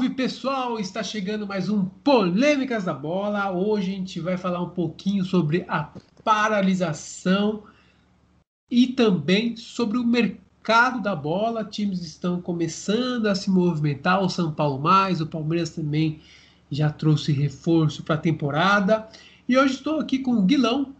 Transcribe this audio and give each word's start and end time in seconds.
salve 0.00 0.14
pessoal! 0.14 0.80
Está 0.80 1.02
chegando 1.02 1.46
mais 1.46 1.68
um 1.68 1.84
Polêmicas 1.84 2.84
da 2.84 2.94
Bola. 2.94 3.50
Hoje 3.50 3.92
a 3.92 3.94
gente 3.96 4.18
vai 4.18 4.38
falar 4.38 4.62
um 4.62 4.70
pouquinho 4.70 5.26
sobre 5.26 5.62
a 5.68 5.90
paralisação 6.24 7.64
e 8.70 8.86
também 8.86 9.56
sobre 9.56 9.98
o 9.98 10.06
mercado 10.06 11.02
da 11.02 11.14
bola. 11.14 11.66
Times 11.66 12.02
estão 12.02 12.40
começando 12.40 13.26
a 13.26 13.34
se 13.34 13.50
movimentar, 13.50 14.22
o 14.22 14.30
São 14.30 14.50
Paulo 14.50 14.80
mais, 14.80 15.20
o 15.20 15.26
Palmeiras 15.26 15.68
também 15.68 16.20
já 16.70 16.88
trouxe 16.88 17.30
reforço 17.30 18.02
para 18.02 18.14
a 18.14 18.18
temporada. 18.18 19.06
E 19.46 19.58
hoje 19.58 19.74
estou 19.74 20.00
aqui 20.00 20.20
com 20.20 20.32
o 20.32 20.42
Guilão, 20.42 20.94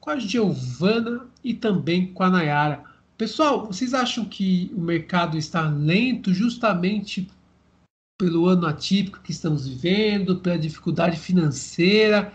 com 0.00 0.08
a 0.08 0.18
Giovana 0.18 1.26
e 1.44 1.52
também 1.52 2.06
com 2.06 2.22
a 2.22 2.30
Nayara. 2.30 2.84
Pessoal, 3.18 3.66
vocês 3.66 3.92
acham 3.92 4.24
que 4.24 4.72
o 4.74 4.80
mercado 4.80 5.36
está 5.36 5.68
lento 5.68 6.32
justamente 6.32 7.28
pelo 8.18 8.46
ano 8.46 8.66
atípico 8.66 9.20
que 9.20 9.30
estamos 9.30 9.68
vivendo, 9.68 10.40
pela 10.40 10.58
dificuldade 10.58 11.18
financeira 11.18 12.32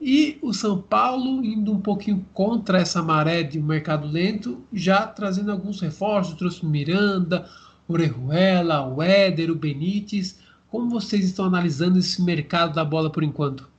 e 0.00 0.38
o 0.42 0.52
São 0.52 0.80
Paulo 0.80 1.44
indo 1.44 1.72
um 1.72 1.80
pouquinho 1.80 2.26
contra 2.32 2.78
essa 2.78 3.02
maré 3.02 3.42
de 3.42 3.58
um 3.58 3.62
mercado 3.62 4.08
lento, 4.08 4.66
já 4.72 5.06
trazendo 5.06 5.52
alguns 5.52 5.80
reforços, 5.80 6.34
trouxe 6.34 6.62
o 6.62 6.66
Miranda, 6.66 7.48
Orejuela, 7.86 8.86
o 8.86 9.02
Éder, 9.02 9.50
o 9.50 9.54
Benítez. 9.54 10.40
Como 10.68 10.88
vocês 10.88 11.24
estão 11.24 11.44
analisando 11.44 11.98
esse 11.98 12.22
mercado 12.22 12.74
da 12.74 12.84
bola 12.84 13.10
por 13.10 13.22
enquanto? 13.22 13.70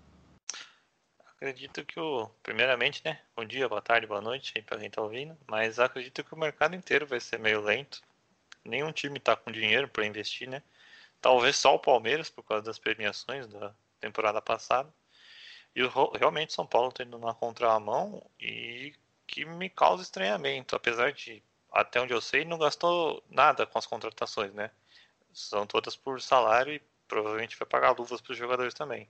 Acredito 1.36 1.84
que 1.86 2.00
o. 2.00 2.30
Primeiramente, 2.44 3.02
né? 3.04 3.20
Bom 3.36 3.44
dia, 3.44 3.68
boa 3.68 3.82
tarde, 3.82 4.06
boa 4.06 4.22
noite 4.22 4.54
aí 4.56 4.62
pra 4.62 4.78
quem 4.78 4.92
tá 4.92 5.02
ouvindo. 5.02 5.36
Mas 5.48 5.80
acredito 5.80 6.24
que 6.24 6.36
o 6.36 6.38
mercado 6.38 6.76
inteiro 6.76 7.08
vai 7.08 7.20
ser 7.20 7.40
meio 7.40 7.62
lento. 7.62 8.00
Nenhum 8.64 8.92
time 8.92 9.20
tá 9.20 9.36
com 9.36 9.52
dinheiro 9.52 9.88
para 9.88 10.06
investir, 10.06 10.48
né? 10.48 10.62
Talvez 11.22 11.56
só 11.58 11.76
o 11.76 11.80
Palmeiras, 11.80 12.30
por 12.30 12.44
causa 12.44 12.64
das 12.64 12.80
premiações 12.80 13.48
da 13.48 13.74
temporada 14.00 14.42
passada. 14.42 14.92
E 15.76 15.82
realmente 16.18 16.54
São 16.54 16.66
Paulo 16.66 16.92
tendo 16.92 17.16
uma 17.16 17.34
contramão 17.34 18.30
e 18.40 18.94
que 19.28 19.46
me 19.46 19.70
causa 19.70 20.04
estranhamento, 20.04 20.76
apesar 20.76 21.14
de, 21.14 21.42
até 21.72 22.02
onde 22.02 22.14
eu 22.14 22.20
sei, 22.20 22.44
não 22.44 22.58
gastou 22.58 23.24
nada 23.30 23.66
com 23.66 23.78
as 23.78 23.86
contratações, 23.86 24.54
né? 24.54 24.72
São 25.34 25.66
todas 25.66 25.96
por 25.96 26.22
salário 26.22 26.74
e 26.74 26.82
provavelmente 27.08 27.58
vai 27.58 27.68
pagar 27.68 27.98
luvas 27.98 28.20
para 28.20 28.34
os 28.34 28.38
jogadores 28.38 28.74
também. 28.74 29.10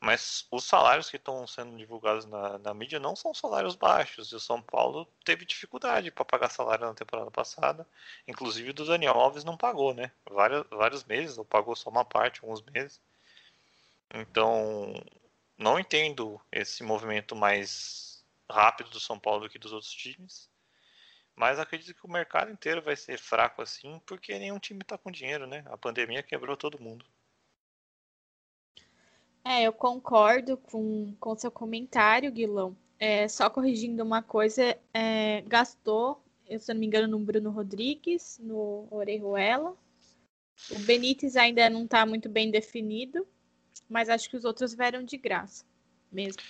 Mas 0.00 0.46
os 0.50 0.64
salários 0.64 1.10
que 1.10 1.16
estão 1.16 1.46
sendo 1.46 1.76
divulgados 1.76 2.26
na, 2.26 2.58
na, 2.58 2.74
mídia 2.74 3.00
não 3.00 3.16
são 3.16 3.32
salários 3.32 3.74
baixos. 3.74 4.30
E 4.30 4.36
o 4.36 4.40
São 4.40 4.60
Paulo 4.60 5.06
teve 5.24 5.44
dificuldade 5.44 6.10
para 6.10 6.24
pagar 6.24 6.50
salário 6.50 6.86
na 6.86 6.94
temporada 6.94 7.30
passada. 7.30 7.86
Inclusive 8.28 8.72
do 8.72 8.84
Daniel 8.84 9.14
Alves 9.14 9.44
não 9.44 9.56
pagou, 9.56 9.94
né? 9.94 10.12
Vários, 10.30 10.64
vários 10.70 11.04
meses, 11.04 11.38
ou 11.38 11.44
pagou 11.44 11.74
só 11.74 11.90
uma 11.90 12.04
parte, 12.04 12.40
alguns 12.42 12.62
meses. 12.62 13.00
Então, 14.14 14.94
não 15.58 15.78
entendo 15.78 16.40
esse 16.52 16.82
movimento 16.82 17.34
mais 17.34 18.24
rápido 18.50 18.90
do 18.90 19.00
São 19.00 19.18
Paulo 19.18 19.42
do 19.42 19.50
que 19.50 19.58
dos 19.58 19.72
outros 19.72 19.92
times. 19.92 20.48
Mas 21.34 21.58
acredito 21.58 21.94
que 21.94 22.06
o 22.06 22.10
mercado 22.10 22.50
inteiro 22.50 22.82
vai 22.82 22.96
ser 22.96 23.18
fraco 23.18 23.60
assim, 23.62 24.00
porque 24.06 24.38
nenhum 24.38 24.58
time 24.58 24.80
está 24.82 24.96
com 24.96 25.10
dinheiro, 25.10 25.46
né? 25.46 25.64
A 25.66 25.76
pandemia 25.76 26.22
quebrou 26.22 26.56
todo 26.56 26.80
mundo. 26.80 27.04
É, 29.46 29.62
eu 29.62 29.72
concordo 29.72 30.56
com 30.56 31.14
o 31.20 31.36
seu 31.36 31.52
comentário, 31.52 32.32
Guilão. 32.32 32.76
É, 32.98 33.28
só 33.28 33.48
corrigindo 33.48 34.02
uma 34.02 34.20
coisa, 34.20 34.76
é, 34.92 35.42
gastou, 35.42 36.20
se 36.58 36.72
não 36.74 36.80
me 36.80 36.86
engano, 36.86 37.06
no 37.06 37.24
Bruno 37.24 37.50
Rodrigues, 37.50 38.40
no 38.42 38.88
Orejuela. 38.90 39.76
O 40.68 40.78
Benítez 40.80 41.36
ainda 41.36 41.70
não 41.70 41.84
está 41.84 42.04
muito 42.04 42.28
bem 42.28 42.50
definido, 42.50 43.24
mas 43.88 44.08
acho 44.08 44.28
que 44.28 44.36
os 44.36 44.44
outros 44.44 44.74
vieram 44.74 45.04
de 45.04 45.16
graça 45.16 45.64
mesmo. 46.10 46.42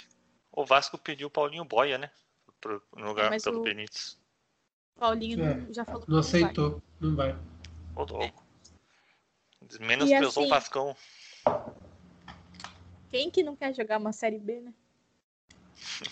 O 0.51 0.65
Vasco 0.65 0.97
pediu 0.97 1.29
o 1.29 1.31
Paulinho 1.31 1.67
Boia, 1.67 1.99
né? 1.99 2.11
Pro, 2.63 2.83
no 2.97 3.09
lugar 3.09 3.31
é, 3.31 3.39
pelo 3.39 3.61
o... 3.61 3.63
Benítez. 3.63 4.19
Paulinho 4.99 5.45
é, 5.45 5.67
já 5.71 5.85
falou 5.85 6.05
não 6.09 6.21
aceitou, 6.21 6.83
não 6.99 7.15
vai. 7.15 7.37
Ô, 7.95 8.05
louco. 8.05 8.43
É. 9.79 9.85
Menos 9.85 10.09
pesou 10.09 10.29
assim, 10.29 10.47
o 10.47 10.49
Vascão. 10.49 10.97
Quem 13.11 13.31
que 13.31 13.43
não 13.43 13.57
quer 13.57 13.75
jogar 13.75 13.99
uma 13.99 14.13
Série 14.13 14.39
B, 14.39 14.61
né? 14.61 14.73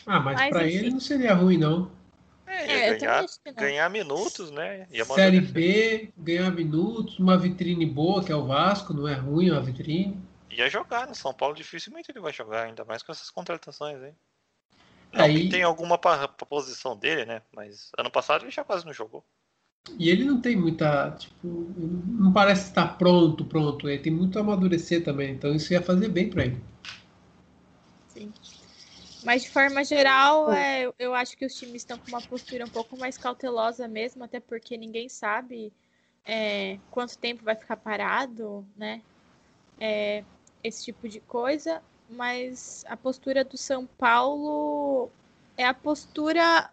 Ah, 0.06 0.20
mas, 0.20 0.36
mas 0.36 0.50
pra 0.50 0.66
enfim. 0.66 0.76
ele 0.76 0.90
não 0.90 1.00
seria 1.00 1.34
ruim, 1.34 1.58
não. 1.58 1.90
É, 2.46 2.88
é 2.88 2.98
ganhar, 2.98 3.26
ganhar 3.54 3.90
minutos, 3.90 4.50
né? 4.50 4.86
Série 5.14 5.40
B, 5.40 6.12
ganhar 6.16 6.50
minutos, 6.50 7.18
uma 7.18 7.36
vitrine 7.36 7.86
boa, 7.86 8.22
que 8.22 8.30
é 8.30 8.36
o 8.36 8.46
Vasco, 8.46 8.92
não 8.92 9.08
é 9.08 9.14
ruim 9.14 9.50
uma 9.50 9.60
vitrine. 9.60 10.16
Ia 10.50 10.68
jogar 10.68 11.06
no 11.08 11.14
São 11.14 11.34
Paulo, 11.34 11.54
dificilmente 11.54 12.10
ele 12.10 12.20
vai 12.20 12.32
jogar, 12.32 12.64
ainda 12.64 12.84
mais 12.84 13.02
com 13.02 13.10
essas 13.10 13.30
contratações 13.30 14.00
aí. 14.00 14.12
Não 15.12 15.24
aí... 15.24 15.48
tem 15.48 15.62
alguma 15.62 15.96
pra, 15.96 16.28
pra 16.28 16.46
posição 16.46 16.96
dele, 16.96 17.24
né? 17.24 17.42
Mas 17.52 17.90
ano 17.96 18.10
passado 18.10 18.44
ele 18.44 18.50
já 18.50 18.62
quase 18.62 18.84
não 18.84 18.92
jogou. 18.92 19.24
E 19.98 20.08
ele 20.08 20.24
não 20.24 20.40
tem 20.40 20.56
muita, 20.56 21.10
tipo, 21.12 21.46
não 21.46 22.32
parece 22.32 22.68
estar 22.68 22.96
pronto, 22.96 23.44
pronto. 23.44 23.88
Ele 23.88 24.02
tem 24.02 24.12
muito 24.12 24.38
a 24.38 24.42
amadurecer 24.42 25.04
também, 25.04 25.32
então 25.32 25.54
isso 25.54 25.72
ia 25.72 25.82
fazer 25.82 26.08
bem 26.08 26.30
para 26.30 26.46
ele. 26.46 26.62
Mas 29.24 29.42
de 29.42 29.50
forma 29.50 29.82
geral, 29.82 30.52
é, 30.52 30.92
eu 30.98 31.14
acho 31.14 31.36
que 31.36 31.46
os 31.46 31.54
times 31.54 31.76
estão 31.76 31.98
com 31.98 32.08
uma 32.08 32.20
postura 32.20 32.66
um 32.66 32.68
pouco 32.68 32.96
mais 32.98 33.16
cautelosa 33.16 33.88
mesmo, 33.88 34.22
até 34.22 34.38
porque 34.38 34.76
ninguém 34.76 35.08
sabe 35.08 35.72
é, 36.26 36.78
quanto 36.90 37.16
tempo 37.16 37.42
vai 37.42 37.54
ficar 37.54 37.76
parado, 37.76 38.66
né? 38.76 39.00
É, 39.80 40.22
esse 40.62 40.84
tipo 40.84 41.08
de 41.08 41.20
coisa. 41.20 41.82
Mas 42.08 42.84
a 42.86 42.98
postura 42.98 43.42
do 43.42 43.56
São 43.56 43.86
Paulo 43.86 45.10
é 45.56 45.64
a 45.64 45.72
postura 45.72 46.70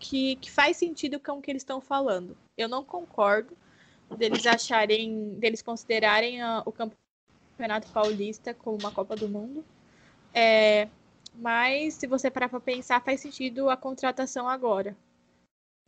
que, 0.00 0.34
que 0.36 0.50
faz 0.50 0.76
sentido 0.76 1.20
com 1.20 1.38
o 1.38 1.42
que 1.42 1.52
eles 1.52 1.62
estão 1.62 1.80
falando. 1.80 2.36
Eu 2.56 2.68
não 2.68 2.84
concordo 2.84 3.56
deles 4.16 4.44
acharem, 4.44 5.34
deles 5.34 5.62
considerarem 5.62 6.42
a, 6.42 6.62
o 6.66 6.72
Campeonato 6.72 7.92
Paulista 7.92 8.52
como 8.54 8.76
uma 8.76 8.90
Copa 8.90 9.14
do 9.14 9.28
Mundo. 9.28 9.64
É, 10.34 10.88
mas 11.38 11.94
se 11.94 12.06
você 12.06 12.30
parar 12.30 12.48
para 12.48 12.60
pensar, 12.60 13.02
faz 13.02 13.20
sentido 13.20 13.70
a 13.70 13.76
contratação 13.76 14.48
agora 14.48 14.96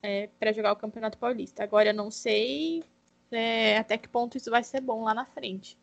é, 0.02 0.28
para 0.38 0.52
jogar 0.52 0.72
o 0.72 0.76
Campeonato 0.76 1.18
Paulista. 1.18 1.62
Agora 1.62 1.90
eu 1.90 1.94
não 1.94 2.10
sei 2.10 2.84
é, 3.30 3.78
até 3.78 3.98
que 3.98 4.08
ponto 4.08 4.36
isso 4.36 4.50
vai 4.50 4.64
ser 4.64 4.80
bom 4.80 5.04
lá 5.04 5.14
na 5.14 5.26
frente, 5.26 5.78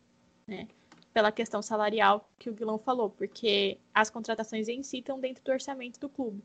né? 0.47 0.67
Pela 1.13 1.31
questão 1.31 1.61
salarial 1.61 2.29
que 2.37 2.49
o 2.49 2.53
Guilão 2.53 2.77
falou, 2.77 3.09
porque 3.09 3.77
as 3.93 4.09
contratações 4.09 4.67
em 4.67 4.83
si 4.83 4.99
estão 4.99 5.19
dentro 5.19 5.43
do 5.43 5.51
orçamento 5.51 5.99
do 5.99 6.09
clube 6.09 6.43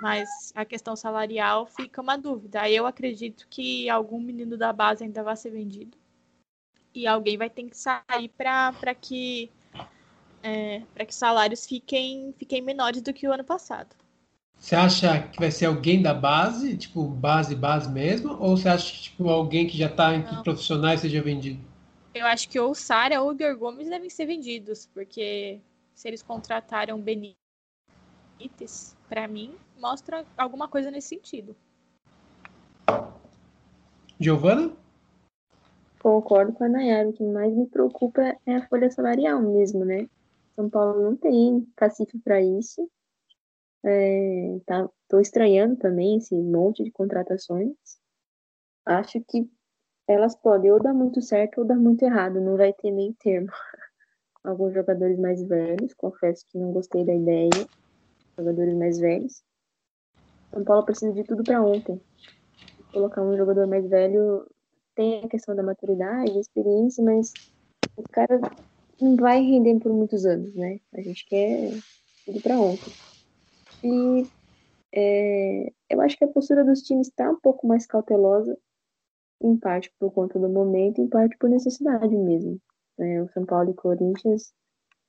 mas 0.00 0.52
a 0.54 0.64
questão 0.64 0.94
salarial 0.94 1.66
fica 1.66 2.00
uma 2.00 2.16
dúvida. 2.16 2.68
Eu 2.70 2.86
acredito 2.86 3.46
que 3.48 3.88
algum 3.90 4.20
menino 4.20 4.56
da 4.56 4.72
base 4.72 5.04
ainda 5.04 5.22
vai 5.22 5.36
ser 5.36 5.50
vendido 5.50 5.98
e 6.94 7.06
alguém 7.06 7.36
vai 7.36 7.50
ter 7.50 7.64
que 7.68 7.76
sair 7.76 8.28
para 8.36 8.94
que 8.94 9.50
é, 10.42 10.82
para 10.94 11.04
que 11.04 11.12
os 11.12 11.18
salários 11.18 11.66
fiquem, 11.66 12.34
fiquem 12.38 12.62
menores 12.62 13.02
do 13.02 13.12
que 13.12 13.26
o 13.28 13.32
ano 13.32 13.44
passado. 13.44 13.94
Você 14.56 14.76
acha 14.76 15.22
que 15.28 15.38
vai 15.38 15.50
ser 15.50 15.66
alguém 15.66 16.02
da 16.02 16.12
base, 16.12 16.76
tipo 16.76 17.02
base, 17.02 17.54
base 17.54 17.90
mesmo? 17.90 18.36
Ou 18.38 18.56
você 18.56 18.68
acha 18.68 18.92
que 18.92 19.02
tipo, 19.04 19.28
alguém 19.28 19.66
que 19.66 19.76
já 19.76 19.86
está 19.86 20.14
entre 20.14 20.34
os 20.34 20.42
profissionais 20.42 21.00
seja 21.00 21.22
vendido? 21.22 21.58
Eu 22.14 22.26
acho 22.26 22.48
que 22.48 22.60
ou 22.60 22.72
o 22.72 22.74
Sara 22.74 23.22
ou 23.22 23.30
o 23.30 23.32
Igor 23.32 23.56
Gomes 23.56 23.88
devem 23.88 24.10
ser 24.10 24.26
vendidos, 24.26 24.86
porque 24.92 25.60
se 25.94 26.08
eles 26.08 26.22
contrataram 26.22 27.00
Benítez, 27.00 27.36
para 29.08 29.26
mim, 29.26 29.54
mostra 29.78 30.26
alguma 30.36 30.68
coisa 30.68 30.90
nesse 30.90 31.08
sentido. 31.08 31.56
Giovana? 34.18 34.72
Concordo 36.00 36.52
com 36.52 36.64
a 36.64 36.68
Nayara. 36.68 37.08
O 37.08 37.12
que 37.12 37.22
mais 37.22 37.54
me 37.54 37.66
preocupa 37.66 38.36
é 38.44 38.56
a 38.56 38.68
folha 38.68 38.90
salarial 38.90 39.40
mesmo, 39.40 39.84
né? 39.84 40.06
São 40.60 40.68
Paulo 40.68 41.00
não 41.00 41.16
tem 41.16 41.66
cacife 41.74 42.18
para 42.18 42.42
isso. 42.42 42.86
É, 43.82 44.58
tá, 44.66 44.90
tô 45.08 45.18
estranhando 45.18 45.76
também 45.76 46.18
esse 46.18 46.34
monte 46.34 46.84
de 46.84 46.92
contratações. 46.92 47.74
Acho 48.84 49.22
que 49.26 49.50
elas 50.06 50.36
podem 50.36 50.70
ou 50.70 50.78
dar 50.78 50.92
muito 50.92 51.22
certo 51.22 51.62
ou 51.62 51.66
dar 51.66 51.76
muito 51.76 52.02
errado, 52.02 52.42
não 52.42 52.58
vai 52.58 52.74
ter 52.74 52.90
nem 52.90 53.14
termo. 53.14 53.48
Alguns 54.44 54.74
jogadores 54.74 55.18
mais 55.18 55.42
velhos, 55.42 55.94
confesso 55.94 56.44
que 56.50 56.58
não 56.58 56.72
gostei 56.72 57.06
da 57.06 57.14
ideia. 57.14 57.66
Jogadores 58.38 58.74
mais 58.76 58.98
velhos. 58.98 59.42
São 60.52 60.62
Paulo 60.62 60.84
precisa 60.84 61.12
de 61.14 61.24
tudo 61.24 61.42
para 61.42 61.62
ontem. 61.62 61.98
Colocar 62.92 63.22
um 63.22 63.36
jogador 63.36 63.66
mais 63.66 63.88
velho 63.88 64.46
tem 64.94 65.24
a 65.24 65.28
questão 65.28 65.56
da 65.56 65.62
maturidade, 65.62 66.38
experiência, 66.38 67.02
mas 67.02 67.32
o 67.96 68.02
cara 68.10 68.38
não 69.00 69.16
vai 69.16 69.40
render 69.42 69.78
por 69.80 69.92
muitos 69.92 70.24
anos, 70.24 70.54
né? 70.54 70.80
A 70.92 71.00
gente 71.00 71.26
quer 71.26 71.72
tudo 72.24 72.40
para 72.40 72.58
ontem. 72.58 72.92
E 73.82 74.26
é, 74.92 75.72
eu 75.88 76.00
acho 76.00 76.16
que 76.16 76.24
a 76.24 76.28
postura 76.28 76.64
dos 76.64 76.82
times 76.82 77.08
está 77.08 77.30
um 77.30 77.40
pouco 77.40 77.66
mais 77.66 77.86
cautelosa. 77.86 78.56
em 79.42 79.56
parte 79.56 79.90
por 79.98 80.12
conta 80.12 80.38
do 80.38 80.48
momento, 80.48 81.00
em 81.00 81.08
parte 81.08 81.36
por 81.38 81.48
necessidade 81.48 82.14
mesmo. 82.14 82.60
É, 82.98 83.22
o 83.22 83.28
São 83.30 83.46
Paulo 83.46 83.70
e 83.70 83.74
Corinthians 83.74 84.52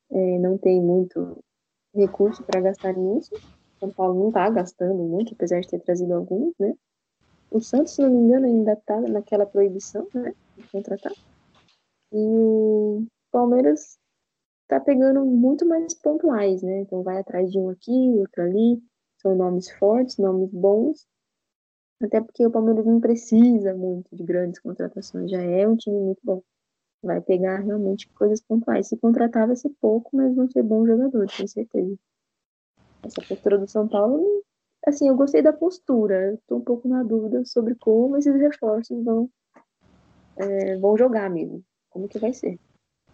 é, 0.10 0.40
não 0.40 0.58
tem 0.58 0.82
muito 0.82 1.44
recurso 1.94 2.44
para 2.44 2.62
gastar 2.62 2.94
nisso. 2.94 3.34
São 3.80 3.90
Paulo 3.92 4.18
não 4.20 4.28
está 4.30 4.50
gastando 4.50 5.04
muito, 5.04 5.34
apesar 5.34 5.60
de 5.60 5.68
ter 5.68 5.80
trazido 5.80 6.14
alguns, 6.14 6.54
né? 6.60 6.74
O 7.50 7.60
Santos, 7.60 7.94
se 7.94 8.02
não 8.02 8.10
me 8.10 8.18
engano, 8.18 8.46
ainda 8.46 8.74
está 8.74 9.02
naquela 9.02 9.46
proibição, 9.46 10.08
né? 10.14 10.34
De 10.56 10.68
contratar. 10.70 11.14
E 12.14 12.18
o 12.18 13.06
Palmeiras 13.32 13.98
está 14.64 14.80
pegando 14.80 15.26
muito 15.26 15.66
mais 15.66 15.94
pontuais, 15.94 16.62
né? 16.62 16.82
Então 16.82 17.04
vai 17.04 17.20
atrás 17.20 17.52
de 17.52 17.60
um 17.60 17.70
aqui, 17.70 17.92
outro 18.18 18.44
ali. 18.44 18.82
São 19.22 19.36
nomes 19.36 19.70
fortes, 19.72 20.18
nomes 20.18 20.50
bons. 20.52 21.08
Até 22.02 22.20
porque 22.20 22.46
o 22.46 22.52
Palmeiras 22.52 22.86
não 22.86 23.00
precisa 23.00 23.74
muito 23.76 24.16
de 24.16 24.24
grandes 24.24 24.60
contratações, 24.60 25.30
já 25.30 25.42
é 25.42 25.68
um 25.68 25.76
time 25.76 26.00
muito 26.00 26.20
bom. 26.24 26.42
Vai 27.04 27.22
pegar 27.22 27.60
realmente 27.60 28.10
coisas 28.10 28.42
pontuais. 28.42 28.88
Se 28.88 28.98
contratar 28.98 29.48
vai 29.48 29.56
ser 29.56 29.70
pouco, 29.80 30.10
mas 30.16 30.36
vão 30.36 30.50
ser 30.50 30.64
bons 30.64 30.88
jogadores, 30.88 31.36
tenho 31.36 31.48
certeza. 31.48 31.96
Essa 33.04 33.22
postura 33.28 33.58
do 33.58 33.68
São 33.68 33.88
Paulo, 33.88 34.44
assim, 34.86 35.08
eu 35.08 35.16
gostei 35.16 35.42
da 35.42 35.54
postura. 35.54 36.34
Estou 36.34 36.60
um 36.60 36.64
pouco 36.64 36.88
na 36.88 37.04
dúvida 37.04 37.44
sobre 37.46 37.76
como 37.76 38.18
esses 38.18 38.36
reforços 38.36 39.04
vão, 39.04 39.30
é, 40.38 40.78
vão 40.78 40.98
jogar 40.98 41.30
mesmo. 41.30 41.64
Como 41.90 42.08
que 42.08 42.20
vai 42.20 42.34
ser. 42.34 42.60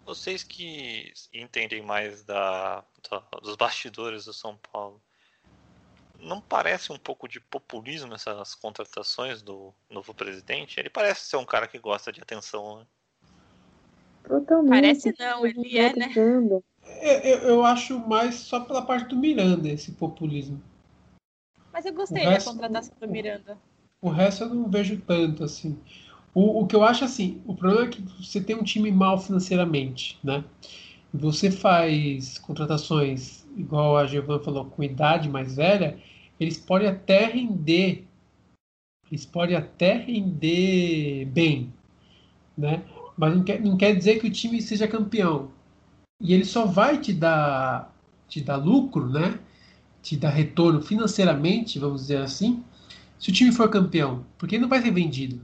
Vocês 0.08 0.42
que 0.42 1.12
entendem 1.34 1.82
mais 1.82 2.24
da, 2.24 2.82
da, 3.10 3.18
dos 3.42 3.56
bastidores 3.56 4.24
do 4.24 4.32
São 4.32 4.58
Paulo, 4.72 5.02
não 6.18 6.40
parece 6.40 6.90
um 6.90 6.96
pouco 6.96 7.28
de 7.28 7.38
populismo 7.38 8.14
essas 8.14 8.54
contratações 8.54 9.42
do 9.42 9.70
novo 9.90 10.14
presidente? 10.14 10.80
Ele 10.80 10.88
parece 10.88 11.26
ser 11.26 11.36
um 11.36 11.44
cara 11.44 11.68
que 11.68 11.78
gosta 11.78 12.10
de 12.10 12.22
atenção, 12.22 12.78
né? 12.78 12.86
Totalmente. 14.26 14.70
Parece 14.70 15.14
não, 15.18 15.46
ele 15.46 15.76
é, 15.76 15.94
né? 15.94 16.10
Eu, 16.16 16.64
eu, 17.02 17.38
eu, 17.40 17.64
acho 17.66 17.98
mais 18.00 18.36
só 18.36 18.60
pela 18.60 18.80
parte 18.80 19.10
do 19.10 19.16
Miranda 19.16 19.68
esse 19.68 19.92
populismo. 19.92 20.62
Mas 21.70 21.84
eu 21.84 21.92
gostei 21.92 22.24
resto, 22.24 22.46
da 22.46 22.52
contratação 22.52 22.94
do 22.98 23.08
Miranda. 23.08 23.58
O 24.00 24.08
resto 24.08 24.44
eu 24.44 24.54
não 24.54 24.70
vejo 24.70 24.98
tanto 25.02 25.44
assim. 25.44 25.78
O, 26.34 26.62
o 26.62 26.66
que 26.66 26.76
eu 26.76 26.84
acho 26.84 27.04
assim, 27.04 27.40
o 27.46 27.54
problema 27.54 27.86
é 27.86 27.88
que 27.88 28.02
você 28.02 28.40
tem 28.40 28.56
um 28.56 28.62
time 28.62 28.90
mal 28.90 29.18
financeiramente, 29.18 30.18
né? 30.22 30.44
Você 31.12 31.50
faz 31.50 32.38
contratações, 32.38 33.46
igual 33.56 33.96
a 33.96 34.06
Giovanna 34.06 34.42
falou, 34.42 34.64
com 34.66 34.82
idade 34.82 35.28
mais 35.28 35.56
velha, 35.56 35.98
eles 36.38 36.58
podem 36.58 36.88
até 36.88 37.26
render, 37.26 38.04
eles 39.10 39.24
podem 39.24 39.56
até 39.56 39.96
render 39.96 41.24
bem, 41.26 41.72
né? 42.56 42.82
mas 43.18 43.34
não 43.34 43.42
quer, 43.42 43.60
não 43.60 43.76
quer 43.76 43.96
dizer 43.96 44.20
que 44.20 44.28
o 44.28 44.30
time 44.30 44.62
seja 44.62 44.86
campeão. 44.86 45.50
E 46.20 46.32
ele 46.32 46.44
só 46.44 46.64
vai 46.64 46.98
te 46.98 47.12
dar, 47.12 47.92
te 48.28 48.40
dar 48.40 48.56
lucro, 48.56 49.08
né? 49.08 49.40
Te 50.00 50.16
dar 50.16 50.30
retorno 50.30 50.80
financeiramente, 50.80 51.80
vamos 51.80 52.02
dizer 52.02 52.18
assim, 52.18 52.62
se 53.18 53.30
o 53.30 53.32
time 53.32 53.50
for 53.50 53.68
campeão, 53.68 54.24
porque 54.38 54.54
ele 54.54 54.62
não 54.62 54.68
vai 54.68 54.80
ser 54.80 54.92
vendido, 54.92 55.40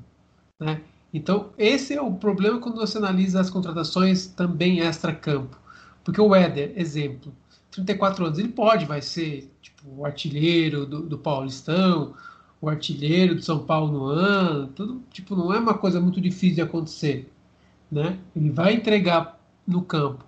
né? 0.61 0.81
Então, 1.13 1.51
esse 1.57 1.95
é 1.95 2.01
o 2.01 2.13
problema 2.13 2.59
quando 2.59 2.77
você 2.77 2.99
analisa 2.99 3.41
as 3.41 3.51
contratações 3.51 4.27
também 4.27 4.81
extra-campo. 4.81 5.57
Porque 6.03 6.21
o 6.21 6.35
Éder, 6.35 6.73
exemplo, 6.77 7.33
34 7.71 8.27
anos, 8.27 8.39
ele 8.39 8.49
pode, 8.49 8.85
vai 8.85 9.01
ser 9.01 9.51
tipo, 9.63 9.83
o 9.97 10.05
artilheiro 10.05 10.85
do, 10.87 11.03
do 11.03 11.19
Paulistão, 11.19 12.15
o 12.61 12.69
artilheiro 12.69 13.37
do 13.37 13.43
São 13.43 13.61
Paulo 13.65 13.93
no 13.93 14.05
ano, 14.07 14.67
tudo, 14.69 15.03
tipo, 15.11 15.37
não 15.37 15.53
é 15.53 15.59
uma 15.59 15.75
coisa 15.75 16.01
muito 16.01 16.21
difícil 16.21 16.57
de 16.57 16.63
acontecer 16.63 17.31
né? 17.95 18.19
Ele 18.35 18.51
vai 18.51 18.75
entregar 18.75 19.41
no 19.67 19.83
campo. 19.83 20.25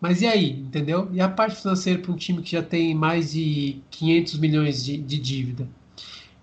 Mas 0.00 0.22
e 0.22 0.26
aí, 0.26 0.50
entendeu? 0.50 1.08
E 1.12 1.20
a 1.20 1.28
parte 1.28 1.56
financeira 1.56 2.00
para 2.00 2.12
um 2.12 2.16
time 2.16 2.42
que 2.42 2.52
já 2.52 2.62
tem 2.62 2.94
mais 2.94 3.32
de 3.32 3.80
500 3.90 4.38
milhões 4.38 4.84
de, 4.84 4.96
de 4.98 5.18
dívida? 5.18 5.68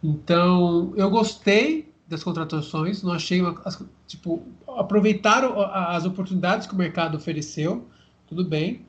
Então, 0.04 0.94
eu 0.98 1.10
gostei 1.10 1.88
das 2.07 2.24
contratações, 2.24 3.02
não 3.02 3.13
achei 3.13 3.42
uma, 3.42 3.60
tipo 4.07 4.44
aproveitaram 4.68 5.60
as 5.60 6.06
oportunidades 6.06 6.68
que 6.68 6.74
o 6.74 6.78
mercado 6.78 7.18
ofereceu, 7.18 7.88
tudo 8.28 8.44
bem, 8.44 8.86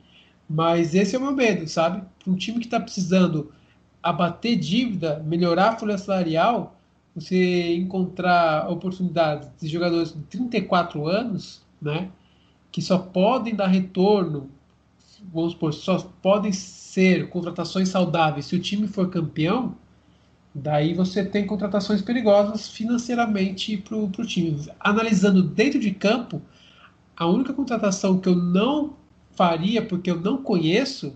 mas 0.49 0.93
esse 0.93 1.15
é 1.15 1.19
o 1.19 1.21
meu 1.21 1.31
medo, 1.31 1.67
sabe? 1.67 2.03
Para 2.23 2.31
um 2.31 2.35
time 2.35 2.59
que 2.59 2.65
está 2.65 2.79
precisando 2.79 3.51
abater 4.01 4.57
dívida, 4.57 5.23
melhorar 5.25 5.69
a 5.69 5.77
folha 5.77 5.97
salarial, 5.97 6.79
você 7.15 7.75
encontrar 7.75 8.69
oportunidades 8.69 9.49
de 9.59 9.67
jogadores 9.67 10.13
de 10.13 10.21
34 10.23 11.07
anos, 11.07 11.61
né, 11.81 12.09
que 12.71 12.81
só 12.81 12.97
podem 12.97 13.55
dar 13.55 13.67
retorno, 13.67 14.51
vamos 15.33 15.53
supor, 15.53 15.73
só 15.73 15.97
podem 16.21 16.53
ser 16.53 17.29
contratações 17.29 17.89
saudáveis 17.89 18.45
se 18.45 18.55
o 18.55 18.59
time 18.59 18.87
for 18.87 19.09
campeão, 19.09 19.75
daí 20.57 20.93
você 20.93 21.23
tem 21.23 21.45
contratações 21.45 22.01
perigosas 22.01 22.67
financeiramente 22.67 23.77
para 23.77 23.95
o 23.95 24.09
time. 24.25 24.67
Analisando 24.79 25.43
dentro 25.43 25.79
de 25.79 25.91
campo, 25.91 26.41
a 27.15 27.27
única 27.27 27.53
contratação 27.53 28.19
que 28.19 28.27
eu 28.27 28.35
não 28.35 28.95
faria 29.31 29.85
porque 29.85 30.09
eu 30.09 30.19
não 30.19 30.41
conheço 30.41 31.15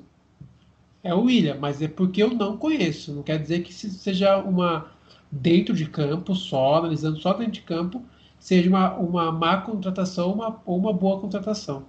é 1.04 1.14
o 1.14 1.24
William, 1.24 1.58
mas 1.60 1.82
é 1.82 1.88
porque 1.88 2.22
eu 2.22 2.30
não 2.30 2.56
conheço. 2.56 3.14
Não 3.14 3.24
quer 3.24 3.40
dizer 3.40 3.64
que 3.64 3.74
seja 3.74 4.38
uma 4.38 4.92
dentro 5.32 5.74
de 5.74 5.90
campo 5.90 6.36
só, 6.36 6.76
analisando 6.76 7.20
só 7.20 7.34
dentro 7.34 7.54
de 7.54 7.62
campo, 7.62 8.06
seja 8.40 8.70
uma, 8.70 8.94
uma 8.96 9.32
má 9.32 9.62
contratação 9.62 10.34
uma, 10.34 10.62
ou 10.66 10.78
uma 10.78 10.94
boa 10.94 11.20
contratação. 11.20 11.86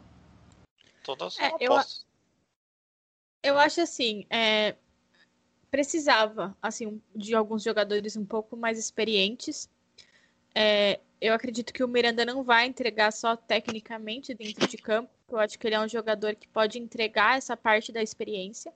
Todas 1.04 1.38
é, 1.38 1.50
eu, 1.60 1.72
eu 3.42 3.58
acho 3.58 3.82
assim, 3.82 4.24
é, 4.30 4.76
precisava 5.72 6.54
assim 6.60 7.00
de 7.16 7.34
alguns 7.34 7.62
jogadores 7.62 8.14
um 8.14 8.26
pouco 8.26 8.54
mais 8.58 8.78
experientes. 8.78 9.70
É, 10.54 11.00
eu 11.18 11.32
acredito 11.32 11.72
que 11.72 11.82
o 11.82 11.88
Miranda 11.88 12.26
não 12.26 12.44
vai 12.44 12.66
entregar 12.66 13.10
só 13.10 13.34
tecnicamente 13.34 14.34
dentro 14.34 14.68
de 14.68 14.76
campo. 14.76 15.10
Eu 15.30 15.38
acho 15.38 15.58
que 15.58 15.66
ele 15.66 15.74
é 15.74 15.80
um 15.80 15.88
jogador 15.88 16.34
que 16.34 16.46
pode 16.46 16.78
entregar 16.78 17.38
essa 17.38 17.56
parte 17.56 17.90
da 17.90 18.02
experiência. 18.02 18.70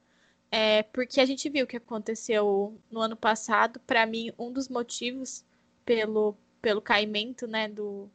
É, 0.50 0.84
porque 0.84 1.20
a 1.20 1.26
gente 1.26 1.50
viu 1.50 1.64
o 1.64 1.68
que 1.68 1.76
aconteceu 1.76 2.80
no 2.90 3.00
ano 3.00 3.16
passado. 3.16 3.78
Para 3.80 4.06
mim, 4.06 4.32
um 4.38 4.50
dos 4.50 4.66
motivos 4.66 5.44
pelo, 5.84 6.34
pelo 6.62 6.80
caimento 6.80 7.46
né, 7.46 7.68
do, 7.68 8.08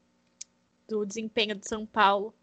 do 0.88 1.06
desempenho 1.06 1.53
de 1.53 1.67
São 1.67 1.86
Paulo 1.86 2.34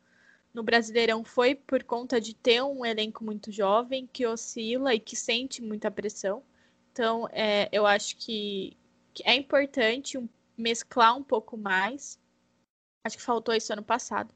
no 0.58 0.64
Brasileirão 0.64 1.22
foi 1.22 1.54
por 1.54 1.84
conta 1.84 2.20
de 2.20 2.34
ter 2.34 2.60
um 2.60 2.84
elenco 2.84 3.22
muito 3.22 3.52
jovem 3.52 4.08
que 4.12 4.26
oscila 4.26 4.92
e 4.92 4.98
que 4.98 5.14
sente 5.14 5.62
muita 5.62 5.88
pressão. 5.88 6.42
Então, 6.90 7.28
é, 7.30 7.68
eu 7.70 7.86
acho 7.86 8.16
que, 8.16 8.76
que 9.14 9.22
é 9.24 9.36
importante 9.36 10.18
um, 10.18 10.28
mesclar 10.56 11.16
um 11.16 11.22
pouco 11.22 11.56
mais. 11.56 12.18
Acho 13.06 13.16
que 13.16 13.22
faltou 13.22 13.54
isso 13.54 13.72
ano 13.72 13.84
passado. 13.84 14.34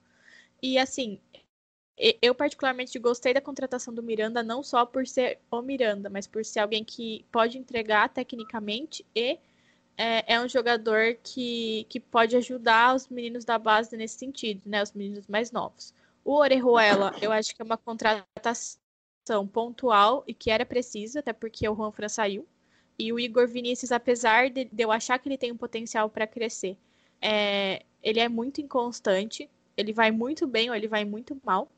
E 0.62 0.78
assim, 0.78 1.20
eu 2.22 2.36
particularmente 2.36 2.96
gostei 3.00 3.34
da 3.34 3.40
contratação 3.40 3.92
do 3.92 4.00
Miranda, 4.00 4.44
não 4.44 4.62
só 4.62 4.86
por 4.86 5.04
ser 5.08 5.40
o 5.50 5.60
Miranda, 5.60 6.08
mas 6.08 6.28
por 6.28 6.44
ser 6.44 6.60
alguém 6.60 6.84
que 6.84 7.26
pode 7.32 7.58
entregar 7.58 8.08
tecnicamente 8.10 9.04
e 9.12 9.40
é, 9.98 10.34
é, 10.34 10.40
um 10.40 10.48
jogador 10.48 11.16
que, 11.20 11.84
que 11.88 11.98
pode 11.98 12.36
ajudar 12.36 12.94
os 12.94 13.08
meninos 13.08 13.44
da 13.44 13.58
base 13.58 13.96
nesse 13.96 14.18
sentido, 14.18 14.62
né? 14.66 14.84
Os 14.84 14.92
meninos 14.92 15.26
mais 15.26 15.50
novos. 15.50 15.92
O 16.24 16.34
Orejuela, 16.34 17.14
eu 17.20 17.32
acho 17.32 17.54
que 17.54 17.62
é 17.62 17.64
uma 17.64 17.76
contratação 17.76 19.46
pontual 19.52 20.22
e 20.26 20.34
que 20.34 20.50
era 20.50 20.64
precisa, 20.64 21.20
até 21.20 21.32
porque 21.32 21.68
o 21.68 21.74
Juan 21.74 21.90
Fran 21.92 22.08
saiu. 22.08 22.46
E 22.98 23.12
o 23.12 23.18
Igor 23.18 23.48
Vinícius, 23.48 23.90
apesar 23.90 24.50
de, 24.50 24.68
eu 24.78 24.92
achar 24.92 25.18
que 25.18 25.28
ele 25.28 25.38
tem 25.38 25.50
um 25.50 25.56
potencial 25.56 26.08
para 26.08 26.26
crescer, 26.26 26.76
é, 27.20 27.84
ele 28.02 28.20
é 28.20 28.28
muito 28.28 28.60
inconstante. 28.60 29.48
Ele 29.76 29.92
vai 29.92 30.10
muito 30.10 30.46
bem 30.46 30.68
ou 30.68 30.76
ele 30.76 30.88
vai 30.88 31.04
muito 31.04 31.40
mal. 31.44 31.68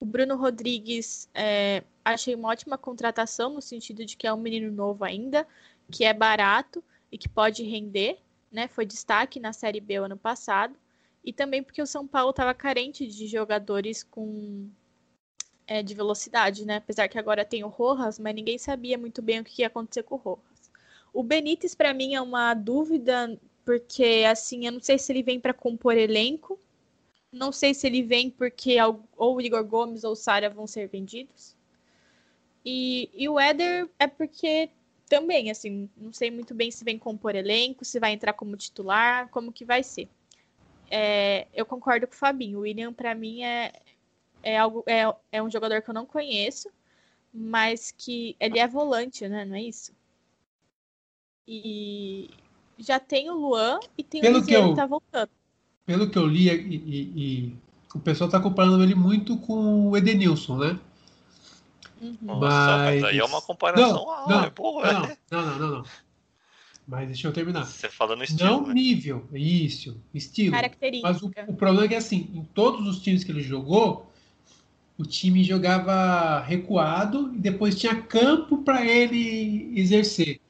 O 0.00 0.04
Bruno 0.04 0.36
Rodrigues, 0.36 1.28
é, 1.34 1.82
achei 2.04 2.34
uma 2.34 2.48
ótima 2.48 2.76
contratação, 2.76 3.54
no 3.54 3.62
sentido 3.62 4.04
de 4.04 4.16
que 4.16 4.26
é 4.26 4.32
um 4.32 4.36
menino 4.36 4.70
novo 4.70 5.04
ainda, 5.04 5.46
que 5.90 6.04
é 6.04 6.12
barato 6.12 6.84
e 7.10 7.18
que 7.18 7.28
pode 7.28 7.62
render, 7.62 8.18
né? 8.52 8.68
Foi 8.68 8.84
destaque 8.84 9.40
na 9.40 9.52
Série 9.52 9.80
B 9.80 9.96
ano 9.96 10.16
passado. 10.16 10.76
E 11.28 11.32
também 11.34 11.62
porque 11.62 11.82
o 11.82 11.86
São 11.86 12.06
Paulo 12.06 12.30
estava 12.30 12.54
carente 12.54 13.06
de 13.06 13.26
jogadores 13.26 14.02
com 14.02 14.66
é, 15.66 15.82
de 15.82 15.94
velocidade, 15.94 16.64
né? 16.64 16.76
Apesar 16.76 17.06
que 17.06 17.18
agora 17.18 17.44
tem 17.44 17.62
o 17.62 17.68
Rojas, 17.68 18.18
mas 18.18 18.34
ninguém 18.34 18.56
sabia 18.56 18.96
muito 18.96 19.20
bem 19.20 19.40
o 19.40 19.44
que 19.44 19.60
ia 19.60 19.66
acontecer 19.66 20.04
com 20.04 20.14
o 20.14 20.18
Rojas. 20.18 20.72
O 21.12 21.22
Benítez, 21.22 21.74
para 21.74 21.92
mim, 21.92 22.14
é 22.14 22.20
uma 22.22 22.54
dúvida, 22.54 23.38
porque 23.62 24.24
assim, 24.26 24.64
eu 24.64 24.72
não 24.72 24.80
sei 24.80 24.98
se 24.98 25.12
ele 25.12 25.22
vem 25.22 25.38
para 25.38 25.52
compor 25.52 25.98
elenco, 25.98 26.58
não 27.30 27.52
sei 27.52 27.74
se 27.74 27.86
ele 27.86 28.02
vem 28.02 28.30
porque 28.30 28.78
ou 28.80 29.36
o 29.36 29.40
Igor 29.42 29.64
Gomes 29.64 30.04
ou 30.04 30.12
o 30.12 30.16
Sara 30.16 30.48
vão 30.48 30.66
ser 30.66 30.88
vendidos. 30.88 31.54
E, 32.64 33.10
e 33.12 33.28
o 33.28 33.38
Éder 33.38 33.86
é 33.98 34.06
porque 34.06 34.70
também, 35.10 35.50
assim, 35.50 35.90
não 35.94 36.10
sei 36.10 36.30
muito 36.30 36.54
bem 36.54 36.70
se 36.70 36.82
vem 36.84 36.98
compor 36.98 37.34
elenco, 37.34 37.84
se 37.84 38.00
vai 38.00 38.12
entrar 38.12 38.32
como 38.32 38.56
titular, 38.56 39.28
como 39.28 39.52
que 39.52 39.66
vai 39.66 39.82
ser. 39.82 40.08
É, 40.90 41.46
eu 41.54 41.64
concordo 41.66 42.06
com 42.06 42.14
o 42.14 42.16
Fabinho. 42.16 42.58
O 42.58 42.62
William, 42.62 42.92
para 42.92 43.14
mim, 43.14 43.42
é, 43.42 43.72
é, 44.42 44.58
algo, 44.58 44.82
é, 44.86 45.02
é 45.32 45.42
um 45.42 45.50
jogador 45.50 45.82
que 45.82 45.90
eu 45.90 45.94
não 45.94 46.06
conheço, 46.06 46.68
mas 47.32 47.92
que 47.96 48.36
ele 48.40 48.58
é 48.58 48.66
volante, 48.66 49.28
né? 49.28 49.44
Não 49.44 49.56
é 49.56 49.62
isso? 49.62 49.92
E 51.46 52.30
já 52.78 53.00
tem 53.00 53.30
o 53.30 53.34
Luan 53.34 53.80
e 53.96 54.02
tem 54.04 54.20
Pelo 54.20 54.38
o 54.38 54.44
que 54.44 54.46
Lisieiro 54.50 54.66
eu- 54.66 54.70
que 54.70 54.76
tá 54.76 54.86
voltando. 54.86 55.30
Pelo 55.86 56.10
que 56.10 56.18
eu 56.18 56.26
li, 56.26 56.48
e, 56.50 56.76
e- 56.76 57.12
e 57.48 57.56
o 57.94 57.98
pessoal 58.00 58.28
tá 58.28 58.38
comparando 58.38 58.82
ele 58.82 58.94
muito 58.94 59.38
com 59.38 59.88
o 59.88 59.96
Edenilson, 59.96 60.58
né? 60.58 60.78
Uhum. 62.00 62.16
Nossa, 62.20 62.76
Mas- 62.76 63.02
mas 63.02 63.04
aí 63.04 63.18
é 63.18 63.24
uma 63.24 63.40
comparação 63.40 64.04
Não, 64.04 64.10
ah, 64.10 64.24
não, 64.28 64.44
é 64.44 64.50
boa, 64.50 64.92
Não, 64.92 65.00
né? 65.08 65.18
não, 65.30 65.42
não, 65.46 65.58
não, 65.58 65.68
não. 65.78 65.84
Mas 66.88 67.06
deixa 67.06 67.28
eu 67.28 67.32
terminar. 67.32 67.66
Você 67.66 67.90
fala 67.90 68.16
no 68.16 68.24
estilo, 68.24 68.48
Não 68.48 68.66
né? 68.66 68.72
nível, 68.74 69.28
isso, 69.34 70.00
estilo. 70.14 70.52
Mas 70.52 70.62
o, 70.62 70.62
Característica. 70.62 71.44
o 71.46 71.54
problema 71.54 71.84
é 71.84 71.88
que, 71.88 71.94
assim, 71.94 72.30
em 72.34 72.42
todos 72.54 72.88
os 72.88 72.98
times 73.00 73.22
que 73.22 73.30
ele 73.30 73.42
jogou, 73.42 74.10
o 74.96 75.04
time 75.04 75.44
jogava 75.44 76.40
recuado 76.40 77.30
e 77.34 77.38
depois 77.38 77.78
tinha 77.78 77.94
campo 77.94 78.62
para 78.64 78.86
ele 78.86 79.70
exercer. 79.78 80.40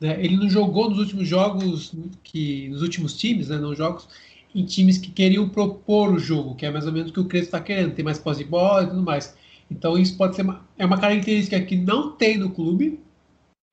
né? 0.00 0.16
Ele 0.24 0.36
não 0.36 0.48
jogou 0.48 0.88
nos 0.88 1.00
últimos 1.00 1.26
jogos, 1.26 1.92
que 2.22 2.68
nos 2.68 2.80
últimos 2.80 3.16
times, 3.18 3.48
né, 3.48 3.56
nos 3.58 3.76
jogos, 3.76 4.08
em 4.54 4.64
times 4.64 4.96
que 4.96 5.10
queriam 5.10 5.48
propor 5.48 6.14
o 6.14 6.18
jogo, 6.20 6.54
que 6.54 6.64
é 6.64 6.70
mais 6.70 6.86
ou 6.86 6.92
menos 6.92 7.10
o 7.10 7.12
que 7.12 7.20
o 7.20 7.24
Crespo 7.24 7.46
está 7.48 7.60
querendo, 7.60 7.92
ter 7.94 8.04
mais 8.04 8.18
posse 8.20 8.44
de 8.44 8.48
bola 8.48 8.84
e 8.84 8.86
tudo 8.86 9.02
mais. 9.02 9.36
Então 9.68 9.98
isso 9.98 10.16
pode 10.16 10.36
ser 10.36 10.42
uma, 10.42 10.64
é 10.78 10.86
uma 10.86 11.00
característica 11.00 11.60
que 11.60 11.74
não 11.76 12.12
tem 12.12 12.38
no 12.38 12.50
clube, 12.50 13.00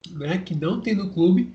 né, 0.10 0.40
que 0.40 0.56
não 0.56 0.82
tem 0.82 0.96
no 0.96 1.12
clube, 1.12 1.54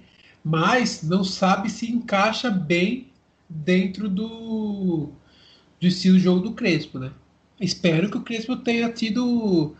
mas 0.49 1.03
não 1.03 1.25
sabe 1.25 1.69
se 1.69 1.91
encaixa 1.91 2.49
bem 2.49 3.13
dentro 3.49 4.09
do, 4.09 5.11
do 5.81 5.87
estilo 5.89 6.17
de 6.17 6.23
jogo 6.23 6.39
do 6.39 6.55
Crespo, 6.55 7.01
né? 7.01 7.13
Espero 7.61 8.09
que 8.09 8.17
o 8.17 8.23
Crespo 8.23 8.55
tenha 8.57 8.93
tido 8.93 9.75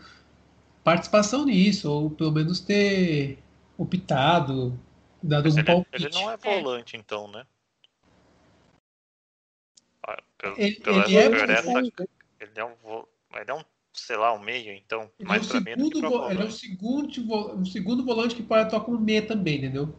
participação 0.83 1.45
nisso, 1.45 1.89
ou 1.89 2.09
pelo 2.09 2.33
menos 2.33 2.59
ter 2.59 3.39
optado, 3.77 4.77
dado 5.23 5.45
Mas 5.45 5.53
um 5.55 5.59
ele, 5.59 5.65
palpite. 5.67 6.05
ele 6.05 6.09
não 6.13 6.29
é 6.29 6.35
volante, 6.35 6.97
então, 6.97 7.31
né? 7.31 7.45
Ah, 10.05 10.21
pelo- 10.37 10.57
Ele- 10.57 10.75
pela- 10.81 11.05
ele 11.05 11.15
é 11.15 11.25
ele 11.27 11.31
é 12.59 12.65
um, 12.65 13.05
ele 13.37 13.51
é 13.51 13.53
um, 13.53 13.63
sei 13.93 14.17
lá, 14.17 14.33
um 14.33 14.39
meio, 14.39 14.73
então. 14.73 15.09
Ele 15.17 15.29
é, 15.29 15.33
Mais 15.33 15.49
um 15.49 15.89
pra 15.89 16.09
vo- 16.09 16.29
ele 16.29 16.41
é 16.41 16.45
um 16.45 16.51
volante. 16.51 16.53
segundo, 16.59 17.25
vo- 17.25 17.53
um 17.53 17.65
segundo 17.65 18.03
volante 18.03 18.35
que 18.35 18.43
pode 18.43 18.63
atuar 18.63 18.81
como 18.81 18.99
meia 18.99 19.25
também, 19.25 19.59
entendeu? 19.59 19.95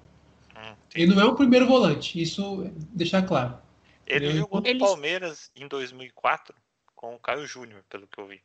Hum, 0.59 0.77
Ele 0.95 1.15
não 1.15 1.23
é 1.23 1.27
um 1.27 1.37
primeiro 1.37 1.67
volante, 1.67 2.21
isso 2.21 2.65
deixar 2.91 3.23
claro. 3.27 3.61
Ele 4.07 4.27
Ele- 4.27 4.39
jogou 4.39 4.61
no 4.61 4.67
Ele- 4.67 4.79
Palmeiras 4.81 5.51
em 5.55 5.69
2004 5.69 6.55
com 6.95 7.15
o 7.15 7.19
Caio 7.19 7.47
Júnior, 7.47 7.85
pelo 7.89 8.07
que 8.09 8.19
eu 8.19 8.27
vi. 8.27 8.43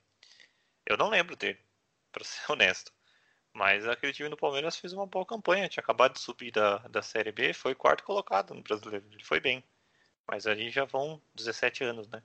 Eu 0.85 0.97
não 0.97 1.09
lembro 1.09 1.35
dele, 1.35 1.59
pra 2.11 2.23
ser 2.23 2.41
honesto. 2.51 2.91
Mas 3.53 3.87
aquele 3.87 4.13
time 4.13 4.29
do 4.29 4.37
Palmeiras 4.37 4.75
fez 4.77 4.93
uma 4.93 5.05
boa 5.05 5.25
campanha. 5.25 5.69
Tinha 5.69 5.81
acabado 5.83 6.13
de 6.13 6.19
subir 6.19 6.51
da, 6.51 6.79
da 6.89 7.01
Série 7.03 7.31
B, 7.31 7.53
foi 7.53 7.75
quarto 7.75 8.03
colocado 8.03 8.53
no 8.53 8.61
brasileiro. 8.63 9.05
Ele 9.11 9.23
foi 9.23 9.39
bem. 9.39 9.63
Mas 10.27 10.47
ali 10.47 10.69
já 10.71 10.85
vão 10.85 11.21
17 11.35 11.83
anos, 11.83 12.07
né? 12.07 12.21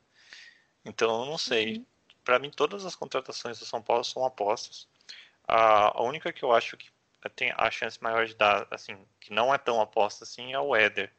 Então 0.84 1.20
eu 1.20 1.26
não 1.26 1.36
sei. 1.36 1.76
Uhum. 1.78 1.86
Pra 2.24 2.38
mim, 2.38 2.50
todas 2.50 2.84
as 2.86 2.94
contratações 2.96 3.58
do 3.58 3.66
São 3.66 3.82
Paulo 3.82 4.04
são 4.04 4.24
apostas. 4.24 4.88
A, 5.46 5.98
a 5.98 6.02
única 6.02 6.32
que 6.32 6.42
eu 6.42 6.52
acho 6.52 6.76
que 6.76 6.88
tem 7.34 7.52
a 7.56 7.70
chance 7.70 8.02
maior 8.02 8.26
de 8.26 8.34
dar, 8.34 8.66
assim, 8.70 8.96
que 9.20 9.32
não 9.32 9.52
é 9.52 9.58
tão 9.58 9.80
aposta 9.80 10.24
assim, 10.24 10.52
é 10.52 10.58
o 10.60 10.76
Éder 10.76 11.10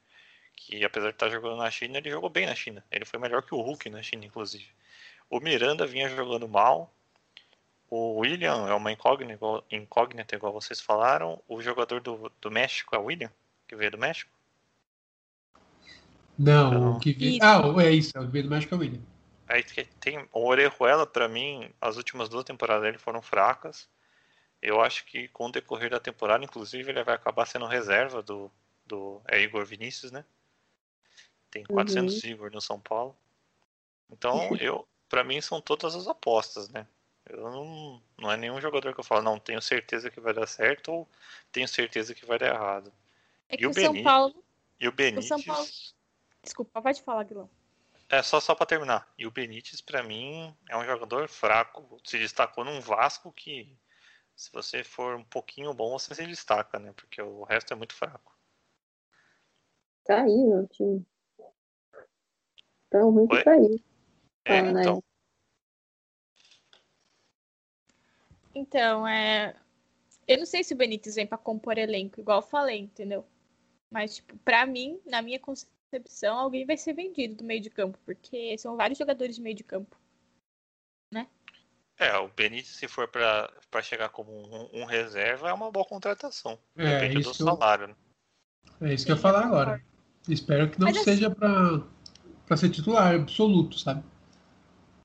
que 0.60 0.84
apesar 0.84 1.08
de 1.08 1.15
estar 1.15 1.29
jogando 1.29 1.58
na 1.58 1.72
China, 1.72 1.98
ele 1.98 2.10
jogou 2.10 2.29
bem 2.29 2.46
na 2.46 2.53
China. 2.53 2.84
Ele 2.91 3.06
foi 3.06 3.18
melhor 3.18 3.41
que 3.41 3.56
o 3.56 3.62
Hulk 3.62 3.89
na 3.89 4.03
China, 4.03 4.25
inclusive. 4.25 4.68
O 5.29 5.39
Miranda 5.39 5.88
vinha 5.88 6.10
jogando 6.10 6.48
mal. 6.48 6.94
O 7.89 8.20
William 8.20 8.68
é 8.68 8.74
uma 8.74 8.91
incógnita, 8.91 9.34
igual, 9.34 9.63
incógnita, 9.72 10.36
igual 10.36 10.53
vocês 10.53 10.82
falaram. 10.82 11.41
O 11.48 11.62
jogador 11.62 12.01
do, 12.01 12.32
do 12.41 12.51
México 12.51 12.94
é 12.94 13.00
o 13.00 13.06
William, 13.06 13.32
que 13.68 13.75
veio 13.75 13.91
do 13.91 13.98
México. 13.98 14.29
Não, 16.38 16.72
Não. 16.72 16.98
o 16.98 17.00
que 17.00 17.13
vi... 17.13 17.38
Isso. 17.38 17.46
Ah, 17.46 17.62
é 17.84 17.91
isso, 17.91 18.18
é 18.18 18.22
o 18.22 18.25
que 18.25 18.32
veio 18.32 18.44
do 18.44 18.50
México 18.50 18.75
é 18.75 18.77
o 18.77 18.82
William. 18.82 19.01
Aí 19.48 19.63
que 19.63 19.86
tem 20.00 20.27
o 20.32 20.46
Orejuela, 20.46 21.08
pra 21.08 21.27
mim, 21.27 21.72
as 21.82 21.98
últimas 21.98 22.29
duas 22.29 22.44
temporadas 22.44 22.84
dele 22.84 22.98
foram 22.98 23.22
fracas. 23.22 23.88
Eu 24.62 24.82
acho 24.82 25.06
que 25.06 25.28
com 25.30 25.46
o 25.46 25.51
decorrer 25.51 25.89
da 25.89 26.00
temporada, 26.00 26.44
inclusive, 26.44 26.89
ele 26.92 27.04
vai 27.04 27.16
acabar 27.16 27.46
sendo 27.46 27.66
reserva 27.66 28.22
do, 28.22 28.51
do 28.86 29.22
é 29.28 29.39
Igor 29.39 29.66
Vinícius, 29.66 30.12
né? 30.12 30.25
Tem 31.50 31.63
400 31.63 32.24
Igor 32.24 32.51
no 32.51 32.62
São 32.62 32.80
Paulo. 32.80 33.16
Então, 34.10 34.38
eu, 34.60 34.88
para 35.08 35.24
mim, 35.24 35.39
são 35.42 35.62
todas 35.62 35.96
as 35.96 36.08
apostas, 36.08 36.70
né? 36.70 36.86
Eu 37.25 37.51
não, 37.51 38.01
não 38.18 38.32
é 38.32 38.38
nenhum 38.38 38.60
jogador 38.60 38.94
que 38.94 39.00
eu 39.00 39.04
falo, 39.04 39.22
não, 39.22 39.39
tenho 39.39 39.62
certeza 39.62 40.10
que 40.10 40.20
vai 40.20 40.34
dar 40.34 40.48
certo 40.48 40.92
ou 40.92 41.08
tenho 41.51 41.68
certeza 41.68 42.16
que 42.16 42.25
vai 42.25 42.39
dar 42.39 42.54
errado. 42.54 42.92
É 43.48 43.56
E 43.60 43.68
o 43.68 43.70
o 43.70 43.74
São 43.74 43.84
Benítez? 43.84 44.04
Paulo. 44.04 44.44
E 44.80 44.88
o 44.88 44.92
Benítez. 44.92 45.28
São 45.28 45.42
Paulo- 45.42 45.70
Desculpa, 46.42 46.82
pode 46.82 47.01
falar, 47.04 47.24
Guilherme. 47.24 47.50
É 48.10 48.24
só 48.24 48.39
só 48.39 48.56
para 48.56 48.66
terminar. 48.66 49.08
E 49.18 49.28
o 49.28 49.32
Benítez, 49.32 49.82
pra 49.82 50.01
mim, 50.01 50.56
é 50.68 50.75
um 50.75 50.84
jogador 50.86 51.28
fraco. 51.28 52.01
Se 52.04 52.18
destacou 52.18 52.66
num 52.66 52.82
Vasco 52.82 53.32
que, 53.32 53.72
se 54.39 54.50
você 54.53 54.86
for 54.86 55.17
um 55.17 55.24
pouquinho 55.25 55.74
bom, 55.74 56.00
você 56.00 56.15
se 56.15 56.25
destaca, 56.25 56.79
né? 56.79 56.93
Porque 56.93 57.22
o 57.22 57.43
resto 57.43 57.74
é 57.74 57.75
muito 57.75 57.93
fraco. 57.93 58.34
Caiu, 60.05 60.48
meu 60.48 60.67
time. 60.69 61.05
Tão 62.89 63.12
ruim 63.12 63.27
que 63.27 63.36
Oi? 63.36 63.43
caiu. 63.43 63.84
É, 64.46 64.60
Ah, 64.60 64.72
né? 64.72 64.81
então. 64.81 65.03
Então, 68.55 69.05
é. 69.05 69.53
Eu 70.25 70.38
não 70.38 70.46
sei 70.46 70.63
se 70.63 70.74
o 70.74 70.77
Benítez 70.77 71.15
vem 71.15 71.27
pra 71.27 71.38
compor 71.38 71.77
elenco, 71.77 72.22
igual 72.22 72.38
eu 72.38 72.48
falei, 72.48 72.79
entendeu? 72.79 73.25
Mas, 73.91 74.15
tipo, 74.15 74.38
pra 74.38 74.65
mim, 74.65 75.01
na 75.05 75.22
minha 75.22 75.39
concepção, 75.39 76.39
alguém 76.39 76.65
vai 76.65 76.77
ser 76.77 76.93
vendido 76.93 77.36
do 77.36 77.43
meio 77.43 77.60
de 77.60 77.69
campo, 77.69 78.00
porque 78.05 78.58
são 78.58 78.77
vários 78.77 78.98
jogadores 78.98 79.36
de 79.36 79.41
meio 79.41 79.55
de 79.55 79.65
campo. 79.65 80.00
É, 82.00 82.18
o 82.18 82.29
Benítez, 82.29 82.75
se 82.77 82.88
for 82.88 83.08
pra 83.10 83.51
pra 83.70 83.82
chegar 83.82 84.10
como 84.10 84.32
um, 84.32 84.82
um 84.82 84.86
reserva, 84.86 85.50
é 85.50 85.53
uma 85.53 85.70
boa 85.70 85.86
contratação. 85.86 86.58
É, 86.77 87.00
Depende 87.01 87.15
do 87.24 87.32
isso 87.32 87.44
eu- 87.44 87.48
salário. 87.48 87.88
né? 87.89 87.96
É 88.82 88.94
isso 88.94 89.06
que 89.06 89.12
eu 89.12 89.15
ia 89.18 89.22
falar 89.22 89.46
agora. 89.46 89.84
Espero 90.27 90.70
que 90.70 90.79
não 90.79 90.88
Mas 90.88 90.96
assim- 90.98 91.06
seja 91.06 91.29
pra, 91.29 91.82
pra 92.46 92.56
ser 92.58 92.70
titular 92.70 93.13
absoluto, 93.15 93.77
sabe? 93.77 94.03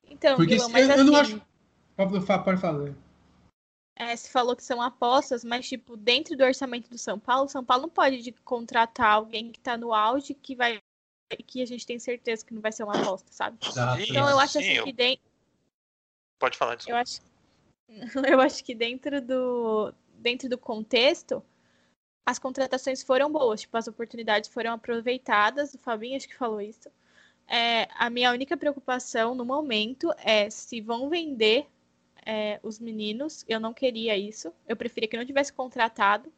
Então, 0.09 0.37
Porque 0.37 0.53
Guilherme, 0.57 0.67
se- 0.67 0.73
mas 0.73 0.89
eu, 0.89 0.93
assim, 0.95 1.01
eu 1.01 1.05
não 1.05 1.17
acho. 1.21 1.43
Pode, 1.97 2.27
fa- 2.27 2.39
pode 2.39 2.61
falar. 2.61 2.95
é, 3.97 4.15
você 4.17 4.29
falou 4.29 4.55
que 4.57 4.63
são 4.65 4.81
apostas, 4.83 5.45
mas, 5.45 5.69
tipo, 5.69 5.97
dentro 5.97 6.37
do 6.37 6.45
orçamento 6.45 6.89
do 6.91 6.99
São 6.99 7.19
Paulo, 7.19 7.49
São 7.49 7.65
Paulo 7.65 7.83
não 7.83 7.91
pode 7.91 8.23
de- 8.23 8.33
contratar 8.33 9.11
alguém 9.13 9.51
que 9.51 9.59
tá 9.61 9.77
no 9.77 9.93
auge 9.93 10.33
que 10.35 10.55
vai. 10.55 10.79
que 11.49 11.61
a 11.63 11.67
gente 11.67 11.85
tem 11.87 11.99
certeza 11.99 12.45
que 12.45 12.55
não 12.55 12.61
vai 12.61 12.71
ser 12.71 12.85
uma 12.85 13.01
aposta, 13.01 13.27
sabe? 13.33 13.57
Exato. 13.67 14.01
Então 14.03 14.29
eu 14.29 14.39
acho 14.39 14.53
Sim, 14.53 14.59
assim 14.61 14.73
eu- 14.75 14.85
que 14.85 14.93
dentro. 14.93 15.25
Pode 16.39 16.57
falar, 16.57 16.73
Eu 16.73 16.77
desculpa. 16.77 17.01
acho, 17.01 17.21
eu 18.29 18.41
acho 18.41 18.65
que 18.65 18.75
dentro 18.75 19.21
do, 19.21 19.95
dentro 20.19 20.49
do 20.49 20.59
contexto, 20.59 21.43
as 22.27 22.39
contratações 22.39 23.03
foram 23.03 23.31
boas, 23.31 23.63
tipo, 23.63 23.77
as 23.77 23.87
oportunidades 23.87 24.49
foram 24.49 24.73
aproveitadas, 24.73 25.75
o 25.75 25.79
Fabinho 25.79 26.17
acho 26.17 26.29
que 26.29 26.37
falou 26.37 26.61
isso. 26.61 26.91
É, 27.47 27.89
a 27.95 28.09
minha 28.09 28.33
única 28.33 28.57
preocupação 28.57 29.35
no 29.35 29.45
momento 29.45 30.11
é 30.19 30.49
se 30.49 30.81
vão 30.81 31.11
vender 31.11 31.67
é, 32.25 32.59
os 32.63 32.79
meninos, 32.79 33.45
eu 33.47 33.61
não 33.61 33.75
queria 33.75 34.17
isso, 34.17 34.53
eu 34.67 34.77
preferia 34.77 35.09
que 35.09 35.17
não 35.17 35.27
tivesse 35.27 35.53
contratado 35.53 36.33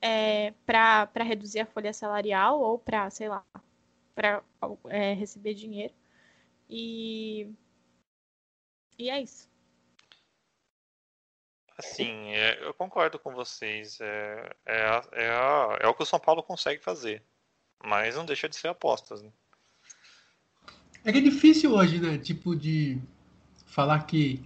é, 0.00 0.52
para 0.66 1.24
reduzir 1.24 1.60
a 1.60 1.66
folha 1.66 1.92
salarial 1.92 2.60
ou 2.60 2.78
para, 2.78 3.08
sei 3.08 3.28
lá, 3.28 3.44
para 4.14 4.42
receber 5.16 5.54
dinheiro. 5.54 5.94
E, 6.68 7.48
e 9.00 9.10
é 9.10 9.22
isso. 9.22 9.48
Assim, 11.78 12.32
é, 12.32 12.62
eu 12.62 12.74
concordo 12.74 13.18
com 13.18 13.32
vocês. 13.32 13.98
É, 14.00 14.56
é, 14.66 14.82
a- 14.84 15.08
é, 15.12 15.30
a- 15.30 15.78
é 15.80 15.88
o 15.88 15.94
que 15.94 16.02
o 16.02 16.06
São 16.06 16.20
Paulo 16.20 16.42
consegue 16.42 16.82
fazer. 16.82 17.22
Mas 17.82 18.16
não 18.16 18.26
deixa 18.26 18.48
de 18.48 18.56
ser 18.56 18.68
apostas, 18.68 19.22
né? 19.22 19.30
É 21.02 21.10
que 21.10 21.18
é 21.18 21.22
difícil 21.22 21.72
hoje, 21.72 21.98
né? 21.98 22.18
Tipo, 22.18 22.54
de 22.54 23.00
falar 23.64 24.04
que 24.04 24.44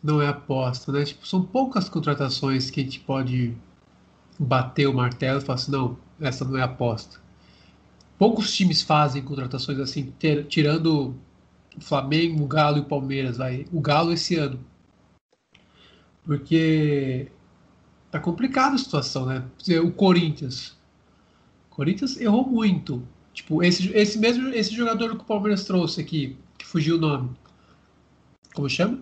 não 0.00 0.22
é 0.22 0.28
aposta, 0.28 0.92
né? 0.92 1.04
Tipo, 1.04 1.26
são 1.26 1.44
poucas 1.44 1.88
contratações 1.88 2.70
que 2.70 2.80
a 2.80 2.84
gente 2.84 3.00
pode 3.00 3.56
bater 4.38 4.86
o 4.86 4.94
martelo 4.94 5.38
e 5.38 5.44
falar 5.44 5.56
assim, 5.56 5.72
não, 5.72 5.98
essa 6.20 6.44
não 6.44 6.56
é 6.56 6.62
aposta. 6.62 7.20
Poucos 8.16 8.54
times 8.54 8.82
fazem 8.82 9.24
contratações 9.24 9.80
assim, 9.80 10.12
ter- 10.12 10.46
tirando 10.46 11.16
Flamengo, 11.80 12.42
o 12.42 12.46
Galo 12.46 12.78
e 12.78 12.80
o 12.80 12.84
Palmeiras, 12.84 13.36
vai. 13.36 13.66
O 13.72 13.80
Galo 13.80 14.12
esse 14.12 14.36
ano. 14.36 14.60
Porque 16.24 17.28
tá 18.10 18.20
complicada 18.20 18.74
a 18.74 18.78
situação, 18.78 19.26
né? 19.26 19.44
O 19.82 19.90
Corinthians. 19.90 20.76
O 21.70 21.74
Corinthians 21.74 22.20
errou 22.20 22.46
muito. 22.46 23.02
Tipo, 23.32 23.62
esse, 23.62 23.88
esse 23.96 24.18
mesmo 24.18 24.48
esse 24.48 24.74
jogador 24.74 25.16
que 25.16 25.22
o 25.22 25.26
Palmeiras 25.26 25.64
trouxe 25.64 26.00
aqui, 26.00 26.36
que 26.58 26.66
fugiu 26.66 26.96
o 26.96 27.00
nome. 27.00 27.30
Como 28.54 28.68
chama? 28.68 29.00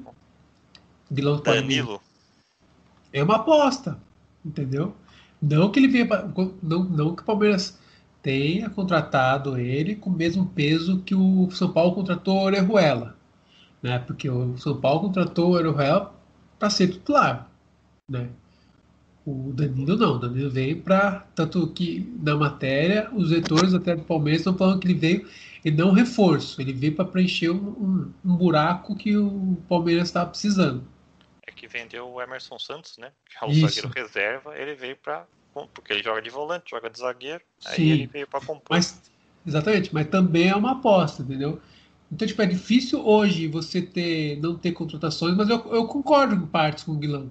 Guilherme 1.10 1.42
Danilo. 1.42 2.00
É 3.12 3.22
uma 3.22 3.36
aposta, 3.36 4.00
entendeu? 4.44 4.94
Não 5.42 5.70
que 5.70 5.80
ele 5.80 5.88
venha 5.88 6.06
não, 6.62 6.84
não 6.84 7.16
que 7.16 7.22
o 7.22 7.24
Palmeiras 7.24 7.76
tenha 8.22 8.68
contratado 8.70 9.58
ele 9.58 9.94
com 9.94 10.10
o 10.10 10.16
mesmo 10.16 10.46
peso 10.46 11.00
que 11.02 11.14
o 11.14 11.50
São 11.50 11.72
Paulo 11.72 11.94
contratou 11.94 12.38
o 12.38 12.44
Orejuela, 12.44 13.16
né? 13.82 13.98
Porque 13.98 14.28
o 14.28 14.56
São 14.58 14.80
Paulo 14.80 15.02
contratou 15.02 15.50
o 15.50 15.54
Orejuela 15.54 16.14
para 16.58 16.70
ser 16.70 16.88
titular, 16.88 17.50
né? 18.08 18.28
O 19.26 19.52
Danilo 19.52 19.96
não, 19.96 20.14
o 20.14 20.18
Danilo 20.18 20.50
veio 20.50 20.82
para. 20.82 21.26
Tanto 21.34 21.68
que 21.68 22.10
na 22.22 22.36
matéria, 22.36 23.10
os 23.12 23.30
leitores 23.30 23.74
até 23.74 23.94
do 23.94 24.02
Palmeiras 24.02 24.40
estão 24.40 24.56
falando 24.56 24.80
que 24.80 24.86
ele 24.88 24.98
veio 24.98 25.28
e 25.64 25.70
não 25.70 25.92
reforço, 25.92 26.60
ele 26.60 26.72
veio 26.72 26.94
para 26.94 27.04
preencher 27.04 27.50
um, 27.50 28.12
um, 28.24 28.36
buraco 28.36 28.96
que 28.96 29.16
o 29.16 29.56
Palmeiras 29.68 30.08
estava 30.08 30.30
precisando. 30.30 30.82
É 31.46 31.52
que 31.52 31.68
vendeu 31.68 32.08
o 32.08 32.20
Emerson 32.20 32.58
Santos, 32.58 32.96
né? 32.96 33.12
Que 33.26 33.44
é 33.44 33.48
o 33.48 33.52
zagueiro 33.52 33.90
reserva, 33.94 34.58
ele 34.58 34.74
veio 34.74 34.96
para. 34.96 35.26
Porque 35.52 35.92
ele 35.92 36.02
joga 36.02 36.22
de 36.22 36.30
volante, 36.30 36.70
joga 36.70 36.88
de 36.88 36.98
zagueiro, 36.98 37.42
Sim. 37.58 37.70
aí 37.70 37.90
ele 37.90 38.06
veio 38.06 38.26
para 38.26 38.40
compor. 38.40 38.76
Mas, 38.76 39.00
exatamente, 39.46 39.92
mas 39.92 40.06
também 40.06 40.48
é 40.48 40.54
uma 40.54 40.72
aposta, 40.72 41.22
entendeu? 41.22 41.60
Então, 42.10 42.26
tipo, 42.26 42.42
é 42.42 42.46
difícil 42.46 43.06
hoje 43.06 43.46
você 43.46 43.80
ter, 43.80 44.40
não 44.40 44.56
ter 44.56 44.72
contratações, 44.72 45.36
mas 45.36 45.48
eu, 45.48 45.58
eu 45.72 45.86
concordo 45.86 46.34
em 46.34 46.46
partes 46.46 46.84
com 46.84 46.92
o 46.92 46.96
Guilherme. 46.96 47.30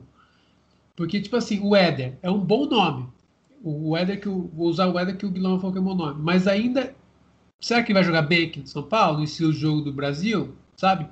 Porque, 0.96 1.22
tipo 1.22 1.36
assim, 1.36 1.60
o 1.62 1.76
Éder 1.76 2.18
é 2.22 2.30
um 2.30 2.40
bom 2.40 2.66
nome. 2.66 3.08
O 3.62 3.96
Éder 3.96 4.20
que 4.20 4.28
eu, 4.28 4.50
vou 4.54 4.68
usar 4.68 4.88
o 4.88 4.98
Éder 4.98 5.18
que 5.18 5.26
o 5.26 5.30
Guilherme 5.30 5.58
falou 5.58 5.72
que 5.72 5.78
é 5.78 5.82
um 5.82 5.86
bom 5.86 5.96
nome. 5.96 6.22
Mas 6.22 6.48
ainda. 6.48 6.96
Será 7.62 7.84
que 7.84 7.92
ele 7.92 8.00
vai 8.00 8.04
jogar 8.06 8.22
bem 8.22 8.48
aqui 8.48 8.62
em 8.62 8.66
São 8.66 8.84
Paulo? 8.84 9.18
No 9.18 9.24
estilo 9.26 9.52
jogo 9.52 9.82
do 9.82 9.92
Brasil? 9.92 10.56
Sabe? 10.78 11.10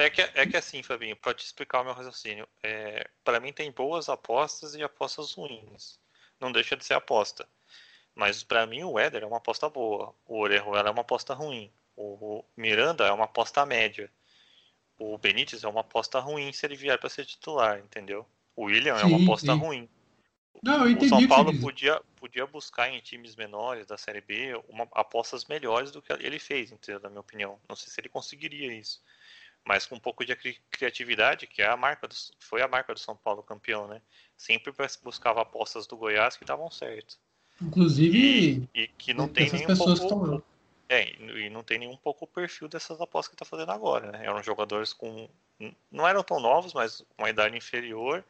É 0.00 0.10
que, 0.10 0.22
é 0.22 0.46
que 0.46 0.56
assim, 0.56 0.82
Fabinho, 0.82 1.14
para 1.14 1.34
te 1.34 1.44
explicar 1.44 1.82
o 1.82 1.84
meu 1.84 1.92
raciocínio, 1.92 2.48
é, 2.62 3.08
para 3.22 3.38
mim 3.38 3.52
tem 3.52 3.70
boas 3.70 4.08
apostas 4.08 4.74
e 4.74 4.82
apostas 4.82 5.34
ruins. 5.34 5.98
Não 6.40 6.50
deixa 6.50 6.76
de 6.76 6.84
ser 6.84 6.94
aposta. 6.94 7.46
Mas 8.14 8.42
para 8.42 8.66
mim 8.66 8.82
o 8.82 8.98
Éder 8.98 9.22
é 9.22 9.26
uma 9.26 9.36
aposta 9.36 9.68
boa. 9.68 10.14
O 10.26 10.38
Orejuela 10.40 10.88
é 10.88 10.92
uma 10.92 11.02
aposta 11.02 11.34
ruim. 11.34 11.70
O 11.96 12.42
Miranda 12.56 13.06
é 13.06 13.12
uma 13.12 13.24
aposta 13.24 13.66
média. 13.66 14.10
O 14.98 15.18
Benítez 15.18 15.64
é 15.64 15.68
uma 15.68 15.82
aposta 15.82 16.18
ruim 16.18 16.52
se 16.52 16.66
ele 16.66 16.76
vier 16.76 16.98
para 16.98 17.10
ser 17.10 17.26
titular, 17.26 17.78
entendeu? 17.78 18.26
O 18.56 18.64
William 18.64 18.96
sim, 18.96 19.02
é 19.02 19.06
uma 19.06 19.22
aposta 19.22 19.52
sim. 19.52 19.58
ruim. 19.58 19.88
Não, 20.62 20.84
o 20.84 21.08
São 21.08 21.26
Paulo 21.26 21.58
podia, 21.58 22.00
podia 22.16 22.46
buscar 22.46 22.90
em 22.90 23.00
times 23.00 23.34
menores 23.34 23.86
da 23.86 23.96
Série 23.96 24.20
B 24.20 24.60
uma, 24.68 24.86
apostas 24.92 25.46
melhores 25.46 25.90
do 25.90 26.02
que 26.02 26.12
ele 26.12 26.38
fez, 26.38 26.70
entendeu? 26.70 27.00
Na 27.00 27.08
minha 27.08 27.20
opinião. 27.20 27.58
Não 27.68 27.76
sei 27.76 27.88
se 27.88 28.00
ele 28.00 28.10
conseguiria 28.10 28.72
isso. 28.72 29.02
Mas 29.64 29.86
com 29.86 29.94
um 29.94 30.00
pouco 30.00 30.24
de 30.24 30.34
criatividade, 30.70 31.46
que 31.46 31.62
é 31.62 31.68
a 31.68 31.76
marca 31.76 32.08
do, 32.08 32.14
foi 32.38 32.62
a 32.62 32.68
marca 32.68 32.94
do 32.94 33.00
São 33.00 33.16
Paulo 33.16 33.42
campeão, 33.42 33.86
né? 33.86 34.00
Sempre 34.36 34.72
buscava 35.02 35.42
apostas 35.42 35.86
do 35.86 35.96
Goiás 35.96 36.36
que 36.36 36.44
davam 36.44 36.70
certo. 36.70 37.18
Inclusive. 37.60 38.68
E, 38.74 38.82
e 38.82 38.88
que 38.88 39.12
não 39.12 39.28
tem 39.28 39.50
nem 39.52 39.66
um 39.66 39.76
pouco. 39.76 40.42
É, 40.88 41.14
e 41.20 41.48
não 41.50 41.62
tem 41.62 41.78
nenhum 41.78 41.96
pouco 41.96 42.24
o 42.24 42.28
perfil 42.28 42.68
dessas 42.68 43.00
apostas 43.00 43.28
que 43.28 43.34
está 43.34 43.44
fazendo 43.44 43.70
agora, 43.70 44.10
né? 44.10 44.26
Eram 44.26 44.42
jogadores 44.42 44.92
com. 44.92 45.28
Não 45.90 46.08
eram 46.08 46.22
tão 46.22 46.40
novos, 46.40 46.72
mas 46.72 47.04
com 47.16 47.22
uma 47.22 47.30
idade 47.30 47.56
inferior 47.56 48.24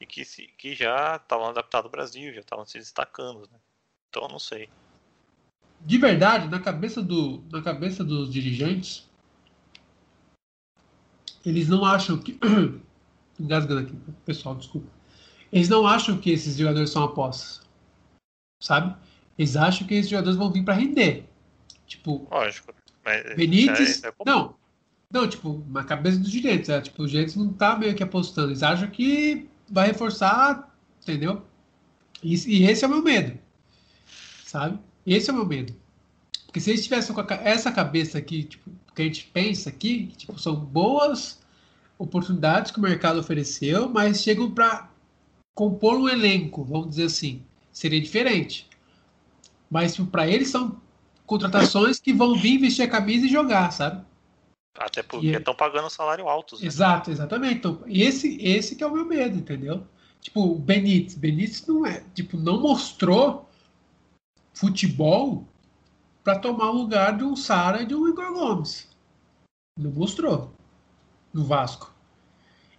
e 0.00 0.04
que, 0.04 0.24
se, 0.24 0.48
que 0.58 0.74
já 0.74 1.16
estavam 1.16 1.48
adaptados 1.48 1.86
ao 1.86 1.90
Brasil, 1.90 2.34
já 2.34 2.40
estavam 2.40 2.66
se 2.66 2.78
destacando, 2.78 3.48
né? 3.50 3.58
Então 4.10 4.28
não 4.28 4.38
sei. 4.38 4.68
De 5.80 5.98
verdade, 5.98 6.48
na 6.48 6.60
cabeça, 6.60 7.02
do, 7.02 7.42
na 7.50 7.62
cabeça 7.62 8.04
dos 8.04 8.30
dirigentes, 8.30 9.08
eles 11.44 11.68
não 11.68 11.84
acham 11.84 12.18
que. 12.18 12.38
Engasgando 13.38 13.80
aqui, 13.80 13.96
pessoal, 14.24 14.54
desculpa. 14.54 14.86
Eles 15.52 15.68
não 15.68 15.86
acham 15.86 16.16
que 16.16 16.30
esses 16.30 16.56
jogadores 16.56 16.90
são 16.90 17.02
apostas. 17.02 17.62
Sabe? 18.60 18.94
Eles 19.38 19.56
acham 19.56 19.86
que 19.86 19.94
esses 19.94 20.10
jogadores 20.10 20.36
vão 20.36 20.50
vir 20.50 20.64
para 20.64 20.74
render. 20.74 21.28
Tipo. 21.86 22.26
Lógico. 22.30 22.72
Benítez. 23.36 24.02
É, 24.02 24.08
é 24.08 24.12
não. 24.24 24.54
Não, 25.10 25.28
tipo, 25.28 25.64
na 25.68 25.84
cabeça 25.84 26.18
dos 26.18 26.30
dirigentes. 26.30 26.68
É, 26.68 26.80
tipo, 26.80 27.02
os 27.02 27.10
dirigentes 27.10 27.36
não 27.36 27.52
tá 27.52 27.76
meio 27.76 27.94
que 27.94 28.02
apostando. 28.02 28.48
Eles 28.48 28.62
acham 28.62 28.88
que 28.90 29.48
vai 29.68 29.88
reforçar, 29.88 30.74
entendeu? 31.02 31.42
E, 32.22 32.34
e, 32.34 32.64
esse 32.64 32.84
é 32.84 32.88
o 32.88 32.90
meu 32.90 33.02
medo, 33.02 33.38
sabe? 34.44 34.78
Esse 35.06 35.28
é 35.28 35.32
o 35.32 35.36
meu 35.36 35.46
medo. 35.46 35.74
Porque 36.46 36.58
se 36.58 36.70
eles 36.70 36.82
tivessem 36.82 37.14
com 37.14 37.20
a, 37.20 37.26
essa 37.42 37.70
cabeça 37.70 38.16
aqui, 38.16 38.44
tipo, 38.44 38.70
que 38.94 39.02
a 39.02 39.04
gente 39.04 39.24
pensa 39.32 39.68
aqui, 39.68 40.12
tipo, 40.16 40.38
são 40.38 40.54
boas 40.54 41.40
oportunidades 41.98 42.70
que 42.70 42.78
o 42.78 42.82
mercado 42.82 43.18
ofereceu, 43.18 43.88
mas 43.88 44.22
chegam 44.22 44.50
para 44.50 44.90
compor 45.54 45.96
um 45.96 46.08
elenco, 46.08 46.64
vamos 46.64 46.90
dizer 46.90 47.04
assim, 47.04 47.42
seria 47.72 48.00
diferente. 48.00 48.68
Mas 49.70 49.94
tipo, 49.94 50.08
para 50.08 50.26
eles 50.26 50.48
são 50.48 50.80
contratações 51.26 51.98
que 51.98 52.12
vão 52.12 52.36
vir 52.36 52.58
vestir 52.58 52.82
a 52.82 52.88
camisa 52.88 53.26
e 53.26 53.30
jogar, 53.30 53.70
sabe? 53.70 54.04
Até 54.76 55.02
porque 55.02 55.28
estão 55.28 55.54
pagando 55.54 55.88
salário 55.88 56.28
altos. 56.28 56.60
Né? 56.60 56.66
Exato, 56.66 57.10
exatamente. 57.10 57.54
Então, 57.54 57.82
esse, 57.86 58.36
esse 58.42 58.74
que 58.74 58.82
é 58.82 58.86
o 58.86 58.92
meu 58.92 59.04
medo, 59.04 59.38
entendeu? 59.38 59.86
Tipo, 60.20 60.42
o 60.42 60.58
Benítez. 60.58 61.14
Benítez 61.14 61.64
não 61.66 61.86
é, 61.86 62.02
tipo, 62.12 62.36
não 62.36 62.60
mostrou 62.60 63.48
futebol 64.52 65.46
para 66.24 66.38
tomar 66.38 66.70
o 66.70 66.78
lugar 66.78 67.18
de 67.18 67.22
um 67.22 67.36
Sara 67.36 67.82
e 67.82 67.86
de 67.86 67.94
um 67.94 68.08
Igor 68.08 68.32
Gomes. 68.32 68.90
Não 69.78 69.90
mostrou 69.90 70.50
no 71.32 71.44
Vasco. 71.44 71.94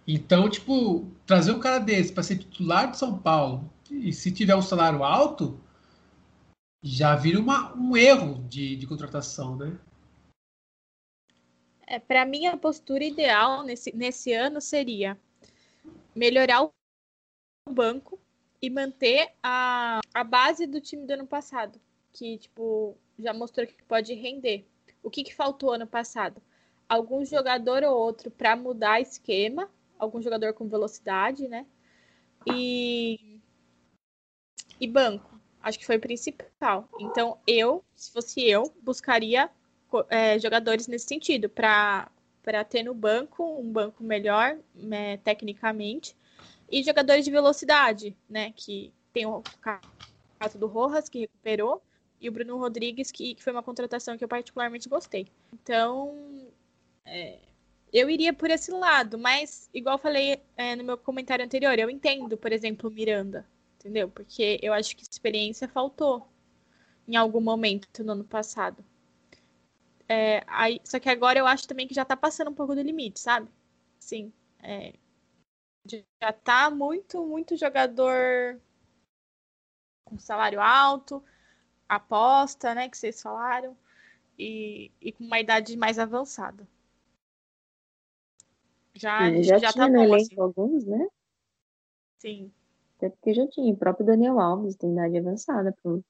Então, 0.06 0.50
tipo, 0.50 1.06
trazer 1.24 1.52
um 1.52 1.60
cara 1.60 1.78
desse 1.78 2.12
para 2.12 2.24
ser 2.24 2.38
titular 2.38 2.90
de 2.90 2.98
São 2.98 3.16
Paulo 3.16 3.70
e 3.90 4.12
se 4.12 4.32
tiver 4.32 4.56
um 4.56 4.62
salário 4.62 5.04
alto, 5.04 5.60
já 6.82 7.14
vira 7.14 7.38
uma, 7.38 7.72
um 7.76 7.96
erro 7.96 8.44
de, 8.48 8.76
de 8.76 8.86
contratação, 8.86 9.56
né? 9.56 9.78
É, 11.86 12.00
para 12.00 12.24
mim, 12.24 12.46
a 12.46 12.56
postura 12.56 13.04
ideal 13.04 13.62
nesse, 13.62 13.94
nesse 13.94 14.32
ano 14.32 14.60
seria 14.60 15.18
melhorar 16.14 16.64
o 16.64 16.72
banco 17.70 18.18
e 18.60 18.68
manter 18.68 19.32
a, 19.40 20.00
a 20.12 20.24
base 20.24 20.66
do 20.66 20.80
time 20.80 21.06
do 21.06 21.12
ano 21.12 21.26
passado, 21.26 21.80
que 22.12 22.38
tipo 22.38 22.96
já 23.18 23.32
mostrou 23.32 23.66
que 23.66 23.82
pode 23.84 24.14
render. 24.14 24.66
O 25.02 25.10
que, 25.10 25.24
que 25.24 25.34
faltou 25.34 25.72
ano 25.72 25.86
passado? 25.86 26.40
Algum 26.88 27.24
jogador 27.24 27.82
ou 27.82 27.96
outro 27.96 28.30
para 28.30 28.56
mudar 28.56 29.00
esquema, 29.00 29.68
algum 29.98 30.20
jogador 30.20 30.52
com 30.52 30.68
velocidade, 30.68 31.48
né? 31.48 31.66
E, 32.46 33.40
e 34.80 34.86
banco, 34.86 35.40
acho 35.60 35.78
que 35.78 35.86
foi 35.86 35.96
o 35.96 36.00
principal. 36.00 36.88
Então 37.00 37.38
eu, 37.46 37.84
se 37.94 38.12
fosse 38.12 38.42
eu, 38.42 38.72
buscaria 38.82 39.50
é, 40.08 40.38
jogadores 40.38 40.86
nesse 40.86 41.06
sentido, 41.06 41.48
para 41.48 42.10
ter 42.68 42.82
no 42.82 42.94
banco 42.94 43.58
um 43.58 43.72
banco 43.72 44.02
melhor 44.04 44.58
é, 44.90 45.16
tecnicamente 45.18 46.16
e 46.70 46.82
jogadores 46.82 47.24
de 47.24 47.30
velocidade, 47.30 48.16
né? 48.28 48.52
Que 48.54 48.92
tem 49.12 49.26
o 49.26 49.42
caso 50.38 50.58
do 50.58 50.66
Rojas, 50.66 51.08
que 51.08 51.20
recuperou, 51.20 51.82
e 52.20 52.28
o 52.28 52.32
Bruno 52.32 52.58
Rodrigues, 52.58 53.10
que, 53.10 53.34
que 53.34 53.42
foi 53.42 53.52
uma 53.52 53.62
contratação 53.62 54.16
que 54.16 54.24
eu 54.24 54.28
particularmente 54.28 54.88
gostei. 54.88 55.26
Então, 55.52 56.48
é, 57.04 57.38
eu 57.92 58.10
iria 58.10 58.32
por 58.32 58.50
esse 58.50 58.70
lado, 58.70 59.18
mas, 59.18 59.70
igual 59.72 59.98
falei 59.98 60.40
é, 60.56 60.76
no 60.76 60.84
meu 60.84 60.98
comentário 60.98 61.44
anterior, 61.44 61.78
eu 61.78 61.90
entendo, 61.90 62.36
por 62.36 62.52
exemplo, 62.52 62.90
Miranda, 62.90 63.46
entendeu? 63.78 64.08
Porque 64.08 64.58
eu 64.62 64.72
acho 64.72 64.96
que 64.96 65.02
experiência 65.02 65.68
faltou 65.68 66.26
em 67.06 67.16
algum 67.16 67.40
momento 67.40 68.02
no 68.04 68.12
ano 68.12 68.24
passado. 68.24 68.84
É, 70.08 70.42
aí, 70.46 70.80
só 70.84 70.98
que 71.00 71.08
agora 71.08 71.38
eu 71.38 71.46
acho 71.46 71.66
também 71.66 71.86
que 71.86 71.94
já 71.94 72.04
tá 72.04 72.16
passando 72.16 72.50
um 72.50 72.54
pouco 72.54 72.74
do 72.74 72.82
limite, 72.82 73.20
sabe? 73.20 73.48
Sim. 73.98 74.32
É, 74.62 74.94
já 76.20 76.32
tá 76.32 76.70
muito, 76.70 77.24
muito 77.24 77.56
jogador 77.56 78.60
com 80.04 80.18
salário 80.18 80.60
alto, 80.60 81.22
aposta, 81.88 82.74
né, 82.74 82.88
que 82.88 82.96
vocês 82.96 83.20
falaram, 83.20 83.76
e, 84.38 84.90
e 85.00 85.12
com 85.12 85.24
uma 85.24 85.40
idade 85.40 85.76
mais 85.76 85.98
avançada. 85.98 86.66
Já, 88.94 89.30
é, 89.30 89.42
já, 89.42 89.58
já 89.58 89.66
tá 89.68 89.72
tinha 89.72 89.86
tá 89.86 89.92
no 89.92 90.02
elenco 90.02 90.16
assim. 90.16 90.40
alguns, 90.40 90.84
né? 90.86 91.06
Sim. 92.18 92.52
Até 92.96 93.10
porque 93.10 93.34
já 93.34 93.46
tinha. 93.46 93.72
O 93.72 93.76
próprio 93.76 94.06
Daniel 94.06 94.40
Alves 94.40 94.76
tem 94.76 94.92
idade 94.92 95.18
avançada 95.18 95.74
pro, 95.82 96.02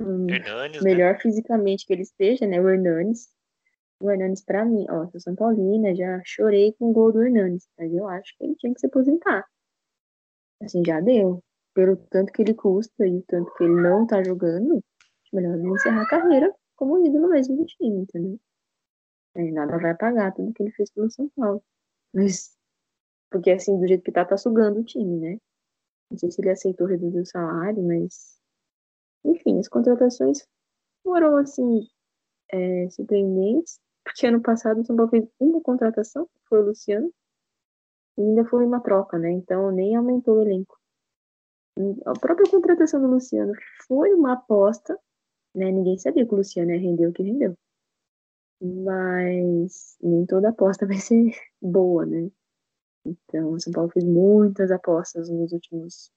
Hernanes, 0.00 0.82
melhor 0.82 1.14
né? 1.14 1.20
fisicamente 1.20 1.86
que 1.86 1.92
ele 1.92 2.02
esteja, 2.02 2.46
né? 2.46 2.60
O 2.60 2.68
Hernanes. 2.68 3.28
O 4.00 4.10
Hernanes, 4.10 4.44
pra 4.44 4.64
mim, 4.64 4.86
ó, 4.88 5.08
sou 5.10 5.20
São 5.20 5.34
Paulina, 5.34 5.94
já 5.94 6.20
chorei 6.24 6.72
com 6.74 6.90
o 6.90 6.92
gol 6.92 7.12
do 7.12 7.22
Hernanes, 7.22 7.68
mas 7.76 7.92
eu 7.92 8.06
acho 8.08 8.36
que 8.36 8.44
ele 8.44 8.54
tinha 8.54 8.72
que 8.72 8.78
se 8.78 8.86
aposentar. 8.86 9.44
Assim, 10.62 10.82
já 10.84 11.00
deu. 11.00 11.42
Pelo 11.78 11.96
tanto 12.10 12.32
que 12.32 12.42
ele 12.42 12.54
custa 12.54 13.06
e 13.06 13.18
o 13.18 13.22
tanto 13.22 13.54
que 13.54 13.62
ele 13.62 13.80
não 13.80 14.04
tá 14.04 14.20
jogando, 14.24 14.82
melhor 15.32 15.54
ele 15.54 15.68
encerrar 15.68 16.02
a 16.02 16.08
carreira 16.08 16.52
como 16.74 17.06
ídolo 17.06 17.28
mesmo 17.28 17.56
do 17.56 17.64
time, 17.66 18.00
entendeu? 18.00 18.40
É, 19.36 19.52
nada 19.52 19.78
vai 19.78 19.92
apagar 19.92 20.34
tudo 20.34 20.52
que 20.52 20.64
ele 20.64 20.72
fez 20.72 20.90
pelo 20.90 21.08
São 21.08 21.28
Paulo. 21.36 21.62
Mas, 22.12 22.58
porque 23.30 23.52
assim, 23.52 23.78
do 23.78 23.86
jeito 23.86 24.02
que 24.02 24.10
tá, 24.10 24.24
tá 24.24 24.36
sugando 24.36 24.80
o 24.80 24.84
time, 24.84 25.20
né? 25.20 25.38
Não 26.10 26.18
sei 26.18 26.32
se 26.32 26.40
ele 26.40 26.50
aceitou 26.50 26.88
reduzir 26.88 27.20
o 27.20 27.26
salário, 27.26 27.80
mas. 27.80 28.40
Enfim, 29.24 29.60
as 29.60 29.68
contratações 29.68 30.44
foram, 31.04 31.36
assim, 31.36 31.86
é, 32.50 32.90
surpreendentes, 32.90 33.78
porque 34.02 34.26
ano 34.26 34.42
passado 34.42 34.80
o 34.80 34.84
São 34.84 34.96
Paulo 34.96 35.12
fez 35.12 35.28
uma 35.38 35.60
contratação, 35.60 36.26
que 36.26 36.48
foi 36.48 36.60
o 36.60 36.66
Luciano, 36.66 37.12
e 38.16 38.20
ainda 38.20 38.44
foi 38.46 38.66
uma 38.66 38.80
troca, 38.80 39.16
né? 39.16 39.30
Então 39.30 39.70
nem 39.70 39.94
aumentou 39.94 40.38
o 40.38 40.42
elenco. 40.42 40.76
A 42.06 42.12
própria 42.18 42.50
contratação 42.50 43.00
do 43.00 43.06
Luciano 43.06 43.52
foi 43.86 44.12
uma 44.12 44.32
aposta, 44.32 44.98
né? 45.54 45.70
Ninguém 45.70 45.96
sabia 45.98 46.26
que 46.26 46.34
o 46.34 46.38
Luciano 46.38 46.72
ia 46.72 46.80
render 46.80 47.06
o 47.06 47.12
que 47.12 47.22
rendeu. 47.22 47.56
Mas 48.60 49.96
nem 50.02 50.26
toda 50.26 50.48
aposta 50.48 50.86
vai 50.88 50.98
ser 50.98 51.32
boa, 51.62 52.04
né? 52.04 52.30
Então, 53.06 53.52
o 53.52 53.60
São 53.60 53.72
Paulo 53.72 53.90
fez 53.90 54.04
muitas 54.04 54.70
apostas 54.70 55.28
nos 55.28 55.52
últimos 55.52 56.10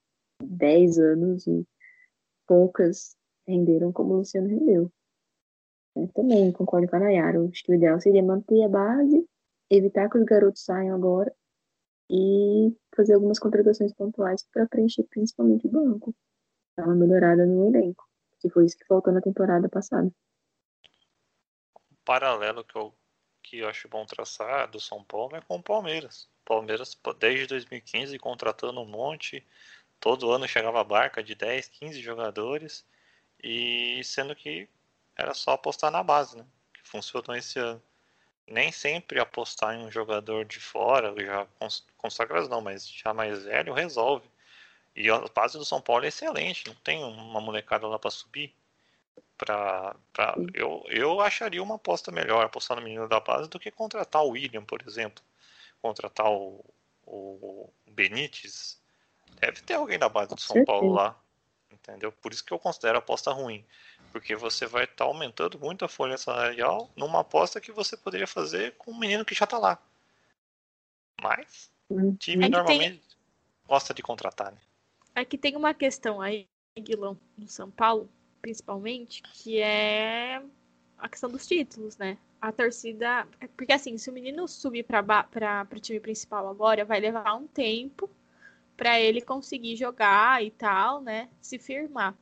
10 0.43 0.97
anos 0.97 1.45
e 1.45 1.65
poucas 2.47 3.15
renderam 3.47 3.91
como 3.91 4.15
o 4.15 4.17
Luciano 4.17 4.47
rendeu. 4.47 4.91
Eu 5.95 6.07
também 6.13 6.51
concordo 6.51 6.87
com 6.87 6.95
a 6.95 6.99
Nayara. 6.99 7.39
Acho 7.47 7.63
que 7.63 7.71
o 7.71 7.75
ideal 7.75 7.99
seria 8.01 8.23
manter 8.23 8.63
a 8.63 8.69
base, 8.69 9.25
evitar 9.69 10.09
que 10.09 10.17
os 10.17 10.25
garotos 10.25 10.63
saiam 10.63 10.95
agora 10.95 11.33
e 12.11 12.75
fazer 12.93 13.13
algumas 13.13 13.39
contratações 13.39 13.93
pontuais 13.93 14.45
para 14.51 14.67
preencher 14.67 15.03
principalmente 15.03 15.65
o 15.65 15.71
banco. 15.71 16.13
Dar 16.75 16.85
uma 16.85 16.95
melhorada 16.95 17.45
no 17.45 17.67
elenco, 17.67 18.05
que 18.41 18.49
foi 18.49 18.65
isso 18.65 18.77
que 18.77 18.85
faltou 18.85 19.13
na 19.13 19.21
temporada 19.21 19.69
passada. 19.69 20.11
Um 21.89 21.95
paralelo 22.03 22.65
que 22.65 22.75
eu, 22.75 22.93
que 23.41 23.59
eu 23.59 23.69
acho 23.69 23.87
bom 23.87 24.05
traçar 24.05 24.69
do 24.69 24.79
São 24.79 25.01
Paulo 25.05 25.37
é 25.37 25.41
com 25.41 25.55
o 25.55 25.63
Palmeiras. 25.63 26.29
Palmeiras, 26.43 26.99
desde 27.17 27.47
2015, 27.47 28.19
contratando 28.19 28.81
um 28.81 28.85
monte, 28.85 29.47
todo 29.97 30.31
ano 30.31 30.47
chegava 30.49 30.81
a 30.81 30.83
barca 30.83 31.23
de 31.23 31.33
10, 31.33 31.69
15 31.69 32.01
jogadores, 32.01 32.85
e 33.41 34.03
sendo 34.03 34.35
que 34.35 34.67
era 35.15 35.33
só 35.33 35.51
apostar 35.51 35.89
na 35.89 36.03
base, 36.03 36.37
né? 36.37 36.45
Que 36.73 36.89
funcionou 36.89 37.35
esse 37.35 37.57
ano. 37.57 37.81
Nem 38.51 38.71
sempre 38.71 39.19
apostar 39.19 39.75
em 39.75 39.85
um 39.85 39.91
jogador 39.91 40.43
de 40.43 40.59
fora, 40.59 41.13
já 41.17 41.47
consagrado 41.97 42.49
não, 42.49 42.59
mas 42.59 42.87
já 42.87 43.13
mais 43.13 43.43
velho, 43.43 43.73
resolve. 43.73 44.29
E 44.95 45.09
a 45.09 45.19
base 45.33 45.57
do 45.57 45.63
São 45.63 45.81
Paulo 45.81 46.03
é 46.03 46.09
excelente, 46.09 46.67
não 46.67 46.75
tem 46.75 47.03
uma 47.03 47.39
molecada 47.39 47.87
lá 47.87 47.97
para 47.97 48.11
subir. 48.11 48.53
Pra, 49.37 49.95
pra, 50.13 50.35
eu, 50.53 50.83
eu 50.87 51.21
acharia 51.21 51.63
uma 51.63 51.75
aposta 51.75 52.11
melhor 52.11 52.45
apostar 52.45 52.77
no 52.77 52.83
menino 52.83 53.07
da 53.07 53.19
base 53.19 53.49
do 53.49 53.59
que 53.59 53.71
contratar 53.71 54.21
o 54.23 54.31
William, 54.31 54.63
por 54.63 54.83
exemplo. 54.85 55.23
Contratar 55.81 56.29
o, 56.29 56.63
o 57.07 57.69
Benítez. 57.87 58.79
Deve 59.39 59.61
ter 59.61 59.75
alguém 59.75 59.97
da 59.97 60.09
base 60.09 60.35
do 60.35 60.41
São 60.41 60.63
Paulo 60.65 60.93
lá. 60.93 61.17
Entendeu? 61.71 62.11
Por 62.11 62.31
isso 62.33 62.43
que 62.43 62.51
eu 62.51 62.59
considero 62.59 62.97
a 62.97 62.99
aposta 62.99 63.31
ruim 63.31 63.65
porque 64.11 64.35
você 64.35 64.65
vai 64.65 64.83
estar 64.83 64.97
tá 64.97 65.03
aumentando 65.05 65.59
muito 65.59 65.85
a 65.85 65.89
folha 65.89 66.17
salarial 66.17 66.89
numa 66.95 67.21
aposta 67.21 67.61
que 67.61 67.71
você 67.71 67.95
poderia 67.95 68.27
fazer 68.27 68.75
com 68.77 68.91
um 68.91 68.97
menino 68.99 69.25
que 69.25 69.35
já 69.35 69.45
está 69.45 69.57
lá. 69.57 69.81
Mas 71.21 71.71
o 71.89 71.95
hum. 71.95 72.15
time 72.15 72.45
é 72.45 72.49
normalmente 72.49 72.99
tem... 72.99 73.17
gosta 73.67 73.93
de 73.93 74.01
contratar, 74.01 74.51
né? 74.51 74.59
Aqui 75.13 75.37
tem 75.37 75.55
uma 75.55 75.73
questão 75.73 76.21
aí, 76.21 76.47
Guilão, 76.77 77.17
no 77.37 77.47
São 77.47 77.69
Paulo, 77.69 78.09
principalmente, 78.41 79.21
que 79.21 79.59
é 79.59 80.41
a 80.97 81.09
questão 81.09 81.29
dos 81.29 81.45
títulos, 81.45 81.97
né? 81.97 82.17
A 82.39 82.51
torcida. 82.51 83.27
Porque 83.57 83.73
assim, 83.73 83.97
se 83.97 84.09
o 84.09 84.13
menino 84.13 84.47
subir 84.47 84.83
para 84.83 85.67
o 85.75 85.79
time 85.79 85.99
principal 85.99 86.47
agora, 86.47 86.85
vai 86.85 86.99
levar 86.99 87.35
um 87.35 87.47
tempo 87.47 88.09
para 88.77 88.99
ele 88.99 89.21
conseguir 89.21 89.75
jogar 89.75 90.43
e 90.43 90.49
tal, 90.49 91.01
né? 91.01 91.29
Se 91.39 91.59
firmar. 91.59 92.15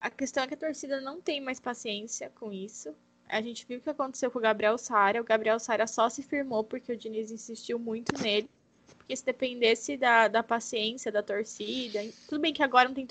A 0.00 0.10
questão 0.10 0.44
é 0.44 0.46
que 0.46 0.54
a 0.54 0.58
torcida 0.58 1.00
não 1.00 1.20
tem 1.20 1.40
mais 1.40 1.58
paciência 1.58 2.30
com 2.30 2.52
isso. 2.52 2.94
A 3.28 3.40
gente 3.40 3.66
viu 3.66 3.78
o 3.78 3.80
que 3.80 3.90
aconteceu 3.90 4.30
com 4.30 4.38
o 4.38 4.42
Gabriel 4.42 4.78
Sara. 4.78 5.20
O 5.20 5.24
Gabriel 5.24 5.58
Sara 5.58 5.86
só 5.86 6.08
se 6.08 6.22
firmou 6.22 6.62
porque 6.62 6.92
o 6.92 6.96
Diniz 6.96 7.30
insistiu 7.30 7.78
muito 7.78 8.12
nele. 8.22 8.48
Porque 8.96 9.16
se 9.16 9.24
dependesse 9.24 9.96
da, 9.96 10.28
da 10.28 10.42
paciência 10.42 11.10
da 11.10 11.22
torcida. 11.22 12.00
Tudo 12.28 12.40
bem 12.40 12.52
que 12.52 12.62
agora 12.62 12.88
não 12.88 12.94
tem 12.94 13.06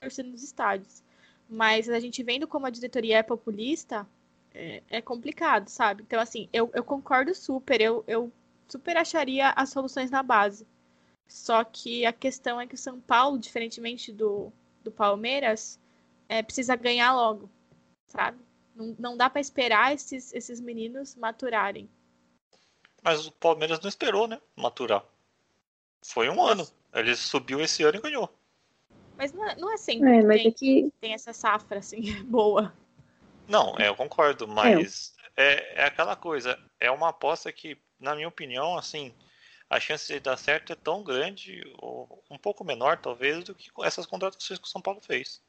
torcida 0.00 0.28
nos 0.28 0.42
estádios. 0.42 1.02
Mas 1.48 1.88
a 1.88 1.98
gente 1.98 2.22
vendo 2.22 2.46
como 2.46 2.66
a 2.66 2.70
diretoria 2.70 3.18
é 3.18 3.22
populista, 3.22 4.06
é, 4.54 4.82
é 4.88 5.02
complicado, 5.02 5.68
sabe? 5.68 6.02
Então, 6.02 6.20
assim, 6.20 6.48
eu, 6.52 6.70
eu 6.72 6.84
concordo 6.84 7.34
super. 7.34 7.80
Eu, 7.80 8.04
eu 8.06 8.32
super 8.68 8.96
acharia 8.96 9.50
as 9.50 9.70
soluções 9.70 10.10
na 10.10 10.22
base. 10.22 10.66
Só 11.26 11.64
que 11.64 12.06
a 12.06 12.12
questão 12.12 12.60
é 12.60 12.66
que 12.66 12.74
o 12.74 12.78
São 12.78 13.00
Paulo, 13.00 13.38
diferentemente 13.38 14.12
do, 14.12 14.52
do 14.82 14.92
Palmeiras, 14.92 15.80
é, 16.28 16.42
precisa 16.42 16.76
ganhar 16.76 17.12
logo, 17.14 17.50
sabe? 18.08 18.38
Não, 18.74 18.96
não 18.98 19.16
dá 19.16 19.30
para 19.30 19.40
esperar 19.40 19.94
esses, 19.94 20.32
esses 20.32 20.60
meninos 20.60 21.14
maturarem. 21.14 21.88
Mas 23.02 23.26
o 23.26 23.32
Palmeiras 23.32 23.80
não 23.80 23.88
esperou, 23.88 24.26
né? 24.26 24.40
Maturar. 24.56 25.04
Foi 26.02 26.28
um 26.28 26.42
ano. 26.42 26.66
Ele 26.92 27.14
subiu 27.14 27.60
esse 27.60 27.82
ano 27.82 27.98
e 27.98 28.00
ganhou. 28.00 28.32
Mas 29.16 29.32
não 29.32 29.48
é, 29.48 29.56
não 29.56 29.72
é 29.72 29.76
sempre 29.76 30.08
é, 30.08 30.22
mas 30.22 30.42
tem, 30.42 30.48
é 30.48 30.50
que... 30.52 30.92
tem 31.00 31.12
essa 31.12 31.32
safra, 31.32 31.78
assim, 31.78 32.00
boa. 32.24 32.74
Não, 33.46 33.78
é, 33.78 33.88
eu 33.88 33.94
concordo, 33.94 34.48
mas 34.48 35.14
é. 35.36 35.74
é, 35.76 35.84
aquela 35.84 36.16
coisa. 36.16 36.58
É 36.80 36.90
uma 36.90 37.10
aposta 37.10 37.52
que, 37.52 37.78
na 38.00 38.14
minha 38.14 38.28
opinião, 38.28 38.76
assim, 38.76 39.14
a 39.68 39.78
chance 39.78 40.12
de 40.12 40.18
dar 40.18 40.36
certo 40.36 40.72
é 40.72 40.76
tão 40.76 41.02
grande, 41.02 41.62
ou 41.78 42.22
um 42.30 42.38
pouco 42.38 42.64
menor, 42.64 42.98
talvez, 42.98 43.44
do 43.44 43.54
que 43.54 43.70
essas 43.82 44.06
contratações 44.06 44.58
que 44.58 44.66
o 44.66 44.70
São 44.70 44.80
Paulo 44.80 45.00
fez. 45.00 45.42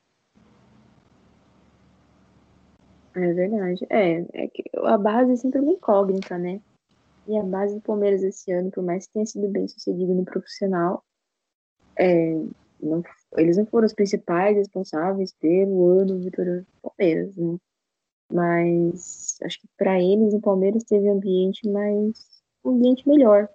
É 3.16 3.34
verdade. 3.34 3.86
É, 3.90 4.26
é 4.34 4.48
que 4.48 4.64
a 4.76 4.98
base 4.98 5.32
é 5.32 5.36
sempre 5.38 5.62
uma 5.62 5.72
incógnita, 5.72 6.38
né? 6.38 6.62
E 7.28 7.38
a 7.38 7.44
base 7.44 7.76
do 7.76 7.82
Palmeiras 7.82 8.22
esse 8.24 8.52
ano, 8.52 8.70
por 8.70 8.84
mais 8.84 9.08
que 9.08 9.14
tenha 9.14 9.26
sido 9.26 9.48
bem 9.48 9.68
sucedido 9.68 10.14
no 10.14 10.26
profissional, 10.26 11.04
é, 11.98 12.36
não, 12.80 13.02
eles 13.38 13.58
não 13.58 13.66
foram 13.66 13.86
os 13.86 13.94
principais 13.94 14.56
responsáveis 14.56 15.34
pelo 15.34 16.00
ano 16.00 16.20
vitorioso 16.20 16.66
do 16.66 16.90
Palmeiras, 16.90 17.36
né? 17.36 17.58
Mas 18.32 19.38
acho 19.44 19.62
que 19.62 19.68
para 19.78 20.00
eles 20.00 20.34
o 20.34 20.42
Palmeiras 20.42 20.84
teve 20.84 21.10
um 21.10 21.14
ambiente 21.14 21.68
mais. 21.70 22.44
um 22.64 22.72
ambiente 22.72 23.08
melhor 23.08 23.48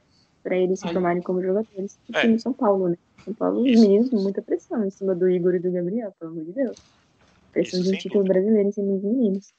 para 0.42 0.56
eles 0.56 0.80
se 0.80 0.90
formarem 0.90 1.22
como 1.22 1.42
jogadores 1.42 1.98
do 2.08 2.16
é. 2.16 2.22
time 2.22 2.38
São 2.38 2.52
Paulo, 2.52 2.88
né? 2.88 2.96
São 3.24 3.34
Paulo, 3.34 3.60
os 3.60 3.80
meninos, 3.80 4.10
muita 4.10 4.40
pressão 4.40 4.84
em 4.84 4.90
cima 4.90 5.14
do 5.14 5.28
Igor 5.28 5.54
e 5.54 5.58
do 5.58 5.70
Gabriel, 5.70 6.14
pelo 6.18 6.32
amor 6.32 6.44
de 6.44 6.52
Deus. 6.52 6.78
Pressão 7.52 7.82
de 7.82 7.88
um 7.88 7.92
título 7.92 8.24
dúvida. 8.24 8.34
brasileiro 8.34 8.68
em 8.68 8.72
cima 8.72 8.92
dos 8.92 9.02
meninos. 9.02 9.52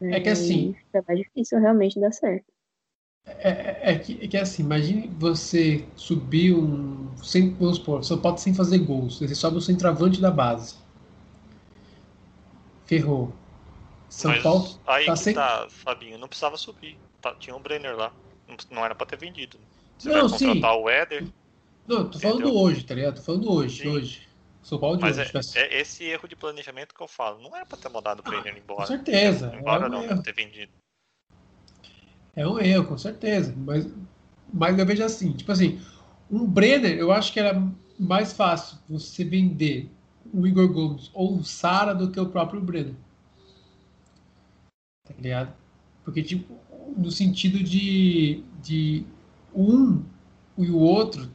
É, 0.00 0.16
é 0.16 0.20
que 0.20 0.28
assim. 0.28 0.74
É 0.92 1.02
mais 1.06 1.18
difícil 1.18 1.58
realmente 1.60 2.00
dar 2.00 2.12
certo. 2.12 2.52
É, 3.26 3.50
é, 3.50 3.80
é, 3.92 3.98
que, 3.98 4.22
é 4.22 4.28
que 4.28 4.36
assim, 4.36 4.62
imagine 4.62 5.10
você 5.18 5.84
subir 5.96 6.54
um. 6.54 7.08
Sem, 7.22 7.54
vamos 7.54 7.78
supor, 7.78 8.04
São 8.04 8.18
Paulo 8.18 8.38
sem 8.38 8.52
fazer 8.52 8.78
gols. 8.78 9.18
Você 9.18 9.34
sobe 9.34 9.56
o 9.56 9.60
centroavante 9.60 10.20
da 10.20 10.30
base. 10.30 10.76
Ferrou. 12.84 13.32
São 14.10 14.30
Mas 14.30 14.42
Paulo. 14.42 14.68
Aí 14.86 15.06
tá 15.06 15.12
que 15.12 15.18
sem... 15.18 15.34
tá, 15.34 15.66
Fabinho, 15.70 16.18
não 16.18 16.28
precisava 16.28 16.56
subir. 16.56 16.98
Tá, 17.20 17.34
tinha 17.36 17.56
um 17.56 17.60
Brenner 17.60 17.96
lá. 17.96 18.12
Não, 18.46 18.56
não 18.70 18.84
era 18.84 18.94
pra 18.94 19.06
ter 19.06 19.16
vendido. 19.18 19.58
Você 19.98 20.08
não, 20.10 20.28
vai 20.28 20.38
contratar 20.38 20.74
sim. 20.74 20.80
o 20.82 20.88
Éder. 20.88 21.26
Não, 21.86 22.08
tô 22.08 22.18
falando 22.18 22.40
entendeu? 22.40 22.60
hoje, 22.60 22.84
tá 22.84 22.94
ligado? 22.94 23.16
Tô 23.16 23.22
falando 23.22 23.50
hoje, 23.50 23.82
sim. 23.82 23.88
hoje. 23.88 24.28
São 24.64 24.78
Paulo 24.78 24.96
de 24.96 25.02
Mas 25.02 25.18
é, 25.18 25.60
é, 25.60 25.80
esse 25.80 26.04
erro 26.04 26.26
de 26.26 26.34
planejamento 26.34 26.94
que 26.94 27.02
eu 27.02 27.06
falo. 27.06 27.38
Não 27.40 27.54
era 27.54 27.66
pra 27.66 27.76
ter 27.76 27.90
mandado 27.90 28.20
o 28.20 28.22
Brenner 28.22 28.56
embora. 28.56 28.80
Com 28.80 28.86
certeza. 28.86 29.54
Embora 29.54 29.84
é 29.84 29.88
um 29.88 29.90
não, 29.90 30.02
erro. 30.02 30.22
ter 30.22 30.32
vendido. 30.32 30.72
É 32.34 32.48
um 32.48 32.58
erro, 32.58 32.86
com 32.86 32.96
certeza. 32.96 33.54
Mas, 33.58 33.86
mas 34.52 34.78
eu 34.78 34.86
vejo 34.86 35.04
assim, 35.04 35.32
tipo 35.32 35.52
assim, 35.52 35.80
um 36.30 36.46
Brenner, 36.46 36.96
eu 36.96 37.12
acho 37.12 37.30
que 37.30 37.38
era 37.38 37.62
mais 37.98 38.32
fácil 38.32 38.78
você 38.88 39.22
vender 39.22 39.90
o 40.32 40.46
Igor 40.46 40.66
Gomes 40.72 41.10
ou 41.12 41.36
o 41.36 41.44
Sara 41.44 41.94
do 41.94 42.10
que 42.10 42.18
o 42.18 42.30
próprio 42.30 42.62
Brenner. 42.62 42.94
Tá 45.06 45.14
ligado? 45.18 45.52
Porque, 46.02 46.22
tipo, 46.22 46.58
no 46.96 47.10
sentido 47.10 47.62
de, 47.62 48.42
de 48.62 49.04
um 49.54 50.02
e 50.56 50.70
o 50.70 50.78
outro, 50.78 51.30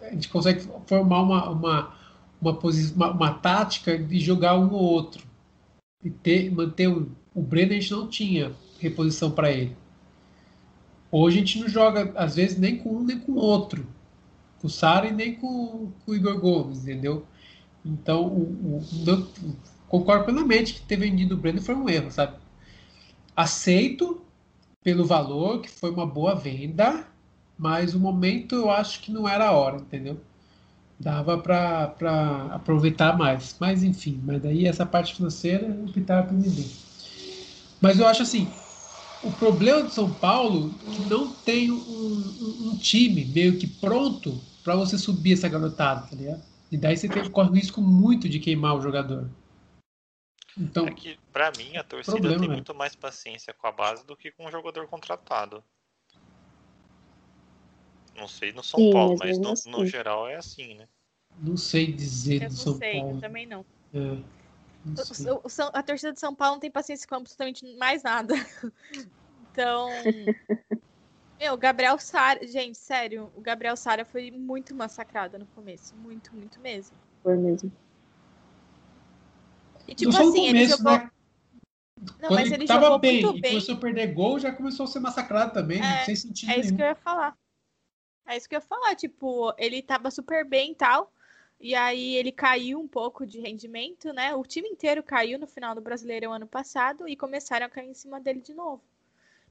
a 0.00 0.10
gente 0.10 0.30
consegue 0.30 0.66
formar 0.86 1.22
uma, 1.22 1.50
uma 1.50 1.99
uma, 2.40 2.58
uma, 2.58 3.10
uma 3.10 3.34
tática 3.34 3.98
de 3.98 4.18
jogar 4.18 4.58
um 4.58 4.72
ou 4.72 4.82
outro. 4.82 5.24
E 6.02 6.10
ter, 6.10 6.50
manter 6.50 6.88
um. 6.88 7.10
O 7.34 7.42
Brenner 7.42 7.78
a 7.78 7.80
gente 7.80 7.92
não 7.92 8.08
tinha 8.08 8.52
reposição 8.78 9.30
para 9.30 9.52
ele. 9.52 9.76
Hoje 11.10 11.36
a 11.36 11.40
gente 11.40 11.60
não 11.60 11.68
joga, 11.68 12.12
às 12.16 12.36
vezes, 12.36 12.58
nem 12.58 12.78
com 12.78 12.96
um 12.96 13.04
nem 13.04 13.18
com 13.18 13.32
o 13.32 13.36
outro. 13.36 13.86
Com 14.60 14.66
o 14.66 14.70
Sara 14.70 15.10
nem 15.10 15.34
com, 15.34 15.92
com, 16.04 16.12
o 16.12 16.14
Igor 16.14 16.38
Gomes, 16.40 16.82
entendeu? 16.82 17.26
Então, 17.84 18.26
o, 18.26 18.78
o, 18.78 19.56
concordo 19.88 20.24
plenamente 20.24 20.74
que 20.74 20.82
ter 20.82 20.96
vendido 20.96 21.34
o 21.34 21.38
Breno 21.38 21.60
foi 21.60 21.74
um 21.74 21.88
erro, 21.88 22.10
sabe? 22.10 22.36
Aceito 23.34 24.22
pelo 24.82 25.04
valor, 25.04 25.60
que 25.60 25.68
foi 25.68 25.90
uma 25.90 26.06
boa 26.06 26.34
venda, 26.34 27.06
mas 27.58 27.94
o 27.94 28.00
momento 28.00 28.54
eu 28.54 28.70
acho 28.70 29.00
que 29.00 29.12
não 29.12 29.28
era 29.28 29.48
a 29.48 29.52
hora, 29.52 29.76
entendeu? 29.76 30.20
Dava 31.00 31.38
para 31.38 32.48
aproveitar 32.52 33.16
mais. 33.16 33.56
Mas 33.58 33.82
enfim, 33.82 34.20
mas 34.22 34.42
daí 34.42 34.66
essa 34.66 34.84
parte 34.84 35.14
financeira 35.14 35.66
optaram 35.88 36.26
por 36.28 36.34
ninguém. 36.34 36.70
Mas 37.80 37.98
eu 37.98 38.06
acho 38.06 38.22
assim, 38.22 38.52
o 39.22 39.32
problema 39.32 39.82
do 39.82 39.90
São 39.90 40.12
Paulo 40.12 40.74
é 40.86 40.90
que 40.90 41.00
não 41.08 41.32
tem 41.32 41.70
um, 41.70 41.76
um, 41.76 42.70
um 42.70 42.76
time 42.76 43.24
meio 43.24 43.58
que 43.58 43.66
pronto 43.66 44.38
para 44.62 44.76
você 44.76 44.98
subir 44.98 45.32
essa 45.32 45.48
garotada, 45.48 46.06
tá 46.06 46.14
ligado? 46.14 46.42
E 46.70 46.76
daí 46.76 46.96
você 46.96 47.08
tem, 47.08 47.28
corre 47.30 47.48
o 47.48 47.54
risco 47.54 47.80
muito 47.80 48.28
de 48.28 48.38
queimar 48.38 48.76
o 48.76 48.82
jogador. 48.82 49.28
Então, 50.56 50.86
é 50.86 50.90
que, 50.90 51.18
pra 51.32 51.50
mim, 51.52 51.76
a 51.76 51.82
torcida 51.82 52.18
problema, 52.18 52.40
tem 52.40 52.48
né? 52.48 52.54
muito 52.54 52.74
mais 52.74 52.94
paciência 52.94 53.54
com 53.54 53.66
a 53.66 53.72
base 53.72 54.04
do 54.06 54.16
que 54.16 54.30
com 54.30 54.46
o 54.46 54.50
jogador 54.50 54.86
contratado. 54.86 55.64
Não 58.20 58.28
sei 58.28 58.52
no 58.52 58.62
São 58.62 58.78
Sim, 58.78 58.92
Paulo, 58.92 59.16
mas 59.18 59.38
no, 59.38 59.52
assim. 59.52 59.70
no, 59.70 59.86
geral 59.86 60.28
é 60.28 60.36
assim, 60.36 60.74
né? 60.74 60.86
Não 61.38 61.56
sei 61.56 61.90
dizer 61.90 62.42
eu 62.42 62.48
do 62.50 62.54
São 62.54 62.76
sei, 62.76 63.00
Paulo. 63.00 63.16
Eu 63.16 63.20
também 63.20 63.46
não. 63.46 63.64
É, 63.94 63.98
não 63.98 65.34
o, 65.34 65.36
o, 65.38 65.70
a 65.72 65.82
torcida 65.82 66.12
de 66.12 66.20
São 66.20 66.34
Paulo 66.34 66.56
não 66.56 66.60
tem 66.60 66.70
paciência 66.70 67.08
com 67.08 67.14
absolutamente 67.14 67.64
mais 67.76 68.02
nada. 68.02 68.34
Então. 69.52 69.88
Meu, 71.40 71.54
o 71.54 71.56
Gabriel 71.56 71.98
Sara. 71.98 72.46
Gente, 72.46 72.78
sério, 72.78 73.32
o 73.34 73.40
Gabriel 73.40 73.76
Sara 73.76 74.04
foi 74.04 74.30
muito 74.30 74.72
massacrado 74.76 75.36
no 75.40 75.46
começo. 75.46 75.92
Muito, 75.96 76.32
muito 76.36 76.60
mesmo. 76.60 76.96
Foi 77.20 77.36
mesmo. 77.36 77.72
E 79.88 79.94
tipo 79.94 80.10
assim, 80.10 80.22
começo, 80.24 80.46
ele 80.46 80.66
jogou. 80.68 80.92
Né? 80.92 81.10
Não, 82.00 82.28
Quando 82.28 82.34
mas 82.34 82.52
ele, 82.52 82.66
tava 82.66 82.84
jogou 82.84 82.98
bem, 83.00 83.22
muito 83.24 83.40
bem. 83.40 83.50
E 83.50 83.54
começou 83.54 83.74
a 83.74 83.78
perder 83.78 84.14
gol, 84.14 84.38
já 84.38 84.52
começou 84.52 84.84
a 84.84 84.86
ser 84.86 85.00
massacrado 85.00 85.52
também, 85.52 85.82
é, 85.82 86.04
sem 86.04 86.14
sentido 86.14 86.48
É 86.48 86.52
nenhum. 86.52 86.64
isso 86.64 86.76
que 86.76 86.82
eu 86.82 86.86
ia 86.86 86.94
falar. 86.94 87.36
É 88.26 88.36
isso 88.36 88.48
que 88.48 88.54
eu 88.54 88.58
ia 88.58 88.66
falar, 88.66 88.94
tipo, 88.94 89.52
ele 89.58 89.82
tava 89.82 90.10
super 90.10 90.44
bem 90.44 90.72
e 90.72 90.74
tal. 90.74 91.12
E 91.60 91.74
aí 91.74 92.16
ele 92.16 92.32
caiu 92.32 92.80
um 92.80 92.88
pouco 92.88 93.26
de 93.26 93.38
rendimento, 93.40 94.12
né? 94.12 94.34
O 94.34 94.44
time 94.44 94.68
inteiro 94.68 95.02
caiu 95.02 95.38
no 95.38 95.46
final 95.46 95.74
do 95.74 95.80
Brasileirão 95.80 96.32
ano 96.32 96.46
passado 96.46 97.06
e 97.06 97.16
começaram 97.16 97.66
a 97.66 97.68
cair 97.68 97.90
em 97.90 97.94
cima 97.94 98.18
dele 98.20 98.40
de 98.40 98.54
novo. 98.54 98.82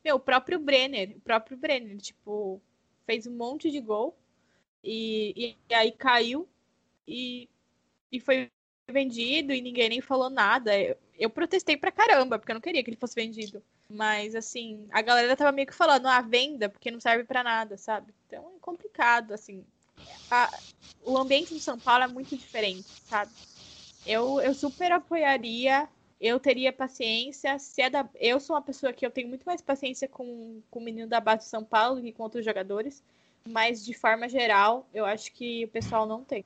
Meu, 0.04 0.16
o 0.16 0.20
próprio 0.20 0.60
Brenner, 0.60 1.16
o 1.18 1.22
próprio 1.22 1.58
Brenner, 1.58 1.98
tipo, 1.98 2.62
fez 3.06 3.28
um 3.28 3.36
monte 3.36 3.70
de 3.70 3.80
gol 3.80 4.18
e, 4.84 5.34
e, 5.36 5.58
e 5.70 5.74
aí 5.74 5.92
caiu 5.92 6.48
e, 7.08 7.50
e 8.12 8.20
foi 8.20 8.50
vendido 8.88 9.54
e 9.54 9.62
ninguém 9.62 9.90
nem 9.90 10.02
falou 10.02 10.30
nada. 10.30 10.80
Eu, 10.80 10.98
eu, 11.18 11.30
protestei 11.30 11.78
pra 11.78 11.92
caramba, 11.92 12.40
porque 12.40 12.52
eu 12.52 12.56
não 12.56 12.62
queria 12.62 12.84
que 12.84 12.90
ele 12.90 12.98
fosse 12.98 13.16
vendido. 13.16 13.62
Mas, 13.92 14.36
assim, 14.36 14.88
a 14.92 15.02
galera 15.02 15.36
tava 15.36 15.52
meio 15.52 15.68
que 15.68 15.74
falando, 15.74 16.06
ah, 16.08 16.22
venda, 16.22 16.70
porque 16.70 16.92
não 16.92 17.00
serve 17.00 17.24
para 17.24 17.44
nada, 17.44 17.76
sabe? 17.76 18.14
Então 18.28 18.44
é 18.56 18.60
complicado, 18.62 19.34
assim. 19.34 19.66
A, 20.30 20.50
o 21.04 21.18
ambiente 21.18 21.54
de 21.54 21.60
São 21.60 21.78
Paulo 21.80 22.04
é 22.04 22.08
muito 22.08 22.38
diferente, 22.38 22.88
sabe? 23.06 23.32
Eu, 24.06 24.40
eu 24.42 24.54
super 24.54 24.92
apoiaria, 24.92 25.90
eu 26.22 26.40
teria 26.40 26.72
paciência. 26.72 27.58
Se 27.58 27.82
é 27.82 27.90
da, 27.90 28.08
eu 28.16 28.40
sou 28.40 28.56
uma 28.56 28.62
pessoa 28.62 28.94
que 28.94 29.06
eu 29.06 29.12
tenho 29.12 29.28
muito 29.28 29.44
mais 29.44 29.62
paciência 29.62 30.08
com, 30.08 30.62
com 30.70 30.80
o 30.80 30.84
menino 30.84 31.08
da 31.08 31.20
base 31.20 31.46
de 31.46 31.50
São 31.50 31.64
Paulo 31.64 31.96
do 31.96 32.02
que 32.04 32.12
com 32.12 32.24
outros 32.24 32.46
jogadores. 32.46 33.04
Mas, 33.48 33.84
de 33.84 33.94
forma 33.94 34.30
geral, 34.30 34.88
eu 34.94 35.06
acho 35.06 35.32
que 35.34 35.66
o 35.66 35.70
pessoal 35.70 36.06
não 36.06 36.24
tem. 36.24 36.46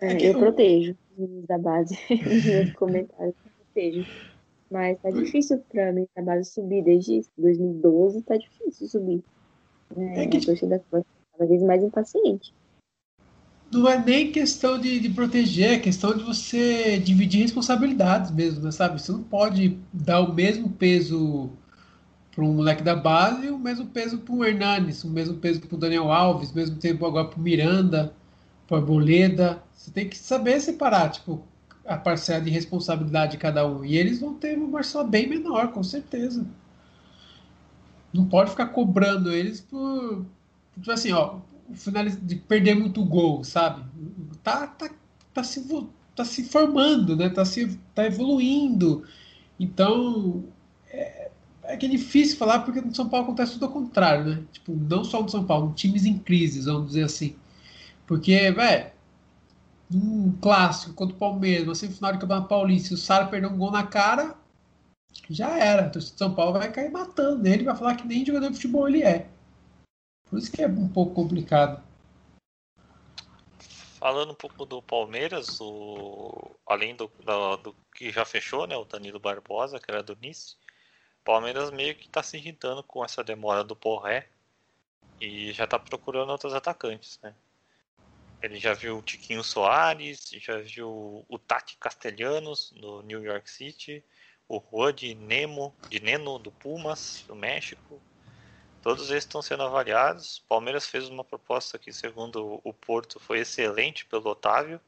É, 0.00 0.24
eu 0.24 0.38
protejo 0.38 0.92
os 0.92 1.18
meninos 1.18 1.46
da 1.46 1.58
base. 1.58 1.98
Nos 2.64 2.72
comentários, 2.74 3.34
eu 3.44 3.52
protejo. 3.52 4.33
Mas 4.74 4.98
tá 5.00 5.08
difícil 5.08 5.62
pra 5.70 5.92
mim 5.92 6.04
a 6.16 6.20
base 6.20 6.50
subir. 6.50 6.82
Desde 6.82 7.22
2012 7.38 8.22
tá 8.22 8.36
difícil 8.36 8.88
subir. 8.88 9.22
É, 9.96 10.24
é 10.24 10.26
que... 10.26 10.38
A 10.38 10.40
torcida 10.40 10.84
cada 10.90 11.46
vez 11.48 11.62
mais 11.62 11.80
impaciente. 11.80 12.52
Não 13.72 13.88
é 13.88 14.04
nem 14.04 14.32
questão 14.32 14.76
de, 14.76 14.98
de 14.98 15.08
proteger, 15.10 15.74
é 15.74 15.78
questão 15.78 16.16
de 16.16 16.24
você 16.24 16.98
dividir 16.98 17.42
responsabilidades 17.42 18.32
mesmo, 18.32 18.64
né, 18.64 18.72
sabe? 18.72 19.00
Você 19.00 19.12
não 19.12 19.22
pode 19.22 19.78
dar 19.92 20.20
o 20.20 20.34
mesmo 20.34 20.68
peso 20.68 21.50
para 22.32 22.44
um 22.44 22.54
moleque 22.54 22.82
da 22.82 22.96
base 22.96 23.46
e 23.46 23.50
o 23.50 23.58
mesmo 23.58 23.86
peso 23.86 24.18
para 24.18 24.34
o 24.34 24.44
Hernanes, 24.44 25.04
o 25.04 25.10
mesmo 25.10 25.36
peso 25.36 25.60
para 25.60 25.74
o 25.74 25.78
Daniel 25.78 26.10
Alves, 26.10 26.50
o 26.50 26.54
mesmo 26.56 26.76
tempo 26.78 27.06
agora 27.06 27.28
para 27.28 27.38
o 27.38 27.42
Miranda, 27.42 28.12
para 28.66 28.76
o 28.76 28.80
Arboleda. 28.80 29.62
Você 29.72 29.90
tem 29.92 30.08
que 30.08 30.16
saber 30.16 30.60
separar, 30.60 31.10
tipo, 31.10 31.44
a 31.86 31.96
parcela 31.96 32.40
de 32.40 32.50
responsabilidade 32.50 33.32
de 33.32 33.38
cada 33.38 33.66
um. 33.66 33.84
E 33.84 33.96
eles 33.96 34.20
vão 34.20 34.34
ter 34.34 34.56
uma 34.56 34.70
parcela 34.70 35.04
bem 35.04 35.28
menor, 35.28 35.72
com 35.72 35.82
certeza. 35.82 36.46
Não 38.12 38.26
pode 38.26 38.50
ficar 38.50 38.66
cobrando 38.68 39.32
eles 39.32 39.60
por. 39.60 40.24
Tipo 40.74 40.90
assim, 40.90 41.12
ó, 41.12 41.38
de 42.22 42.36
perder 42.36 42.74
muito 42.74 43.04
gol, 43.04 43.44
sabe? 43.44 43.84
Tá, 44.42 44.66
tá, 44.66 44.90
tá, 45.32 45.42
se, 45.42 45.66
tá 46.14 46.24
se 46.24 46.44
formando, 46.44 47.16
né? 47.16 47.28
Tá, 47.28 47.44
se, 47.44 47.78
tá 47.94 48.04
evoluindo. 48.06 49.04
Então, 49.58 50.44
é, 50.88 51.30
é 51.64 51.76
que 51.76 51.86
é 51.86 51.88
difícil 51.88 52.36
falar 52.36 52.60
porque 52.60 52.80
no 52.80 52.94
São 52.94 53.08
Paulo 53.08 53.26
acontece 53.26 53.52
tudo 53.52 53.66
ao 53.66 53.72
contrário, 53.72 54.24
né? 54.24 54.42
Tipo, 54.52 54.74
não 54.74 55.04
só 55.04 55.22
no 55.22 55.28
São 55.28 55.44
Paulo, 55.44 55.72
times 55.74 56.04
em 56.04 56.18
crise, 56.18 56.60
vamos 56.62 56.88
dizer 56.88 57.04
assim. 57.04 57.34
Porque, 58.06 58.50
velho, 58.50 58.93
um 59.94 60.36
clássico 60.40 60.94
contra 60.94 61.14
o 61.14 61.18
Palmeiras, 61.18 61.66
uma 61.66 61.74
semifinal 61.74 62.12
de 62.12 62.18
Campeonato 62.18 62.48
Paulista, 62.48 62.94
o 62.94 62.96
Sara 62.96 63.26
perder 63.26 63.46
um 63.46 63.56
gol 63.56 63.70
na 63.70 63.86
cara, 63.86 64.36
já 65.30 65.56
era. 65.58 65.90
O 65.96 66.00
São 66.00 66.34
Paulo 66.34 66.58
vai 66.58 66.70
cair 66.72 66.90
matando 66.90 67.42
nele, 67.42 67.64
vai 67.64 67.76
falar 67.76 67.94
que 67.94 68.06
nem 68.06 68.24
jogador 68.24 68.48
de 68.48 68.56
futebol 68.56 68.88
ele 68.88 69.02
é. 69.02 69.28
Por 70.28 70.38
isso 70.38 70.50
que 70.50 70.62
é 70.62 70.66
um 70.66 70.88
pouco 70.88 71.14
complicado. 71.14 71.82
Falando 73.98 74.32
um 74.32 74.34
pouco 74.34 74.66
do 74.66 74.82
Palmeiras, 74.82 75.60
o... 75.60 76.50
além 76.66 76.94
do, 76.94 77.10
do, 77.24 77.56
do, 77.56 77.76
que 77.94 78.10
já 78.10 78.24
fechou, 78.24 78.66
né, 78.66 78.76
o 78.76 78.84
Danilo 78.84 79.18
Barbosa, 79.18 79.80
que 79.80 79.90
era 79.90 80.02
do 80.02 80.16
Nice, 80.20 80.56
o 81.20 81.24
Palmeiras 81.24 81.70
meio 81.70 81.94
que 81.94 82.06
está 82.06 82.22
se 82.22 82.36
irritando 82.36 82.82
com 82.82 83.02
essa 83.04 83.24
demora 83.24 83.64
do 83.64 83.74
Porré 83.74 84.28
e 85.20 85.52
já 85.52 85.64
está 85.64 85.78
procurando 85.78 86.30
outros 86.30 86.52
atacantes, 86.52 87.18
né? 87.22 87.34
Ele 88.44 88.60
já 88.60 88.74
viu 88.74 88.98
o 88.98 89.02
Tiquinho 89.02 89.42
Soares, 89.42 90.28
já 90.32 90.58
viu 90.58 91.24
o 91.26 91.38
Tati 91.38 91.78
Castellanos 91.78 92.74
no 92.76 93.00
New 93.00 93.24
York 93.24 93.50
City, 93.50 94.04
o 94.46 94.60
Juan 94.60 94.92
de 94.92 95.14
Nemo, 95.14 95.74
de 95.88 95.98
Neno 95.98 96.38
do 96.38 96.52
Pumas, 96.52 97.24
do 97.26 97.34
México. 97.34 97.98
Todos 98.82 99.10
eles 99.10 99.24
estão 99.24 99.40
sendo 99.40 99.62
avaliados. 99.62 100.44
Palmeiras 100.46 100.86
fez 100.86 101.08
uma 101.08 101.24
proposta 101.24 101.78
que, 101.78 101.90
segundo 101.90 102.60
o 102.62 102.74
Porto, 102.74 103.18
foi 103.18 103.38
excelente 103.38 104.04
pelo 104.04 104.28
Otávio 104.28 104.78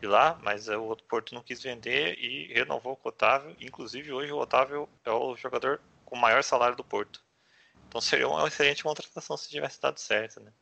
de 0.00 0.08
lá, 0.08 0.36
mas 0.42 0.68
o 0.68 0.96
Porto 1.08 1.32
não 1.32 1.44
quis 1.44 1.62
vender 1.62 2.18
e 2.18 2.52
renovou 2.52 2.96
com 2.96 3.08
o 3.08 3.10
Otávio. 3.10 3.56
Inclusive, 3.60 4.12
hoje 4.12 4.32
o 4.32 4.38
Otávio 4.38 4.88
é 5.04 5.12
o 5.12 5.36
jogador 5.36 5.80
com 6.04 6.16
o 6.16 6.20
maior 6.20 6.42
salário 6.42 6.76
do 6.76 6.82
Porto. 6.82 7.22
Então 7.86 8.00
seria 8.00 8.26
uma 8.26 8.48
excelente 8.48 8.82
contratação 8.82 9.36
se 9.36 9.48
tivesse 9.48 9.80
dado 9.80 10.00
certo, 10.00 10.40
né? 10.40 10.52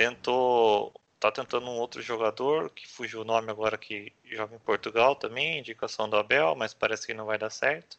tentou 0.00 0.92
tá 1.20 1.30
tentando 1.30 1.66
um 1.66 1.78
outro 1.78 2.00
jogador 2.00 2.70
que 2.70 2.88
fugiu 2.88 3.20
o 3.20 3.24
nome 3.24 3.50
agora 3.50 3.76
que 3.76 4.10
joga 4.24 4.56
em 4.56 4.58
Portugal 4.58 5.14
também, 5.14 5.58
indicação 5.58 6.08
do 6.08 6.16
Abel, 6.16 6.56
mas 6.56 6.72
parece 6.72 7.06
que 7.06 7.12
não 7.12 7.26
vai 7.26 7.36
dar 7.38 7.50
certo. 7.50 7.98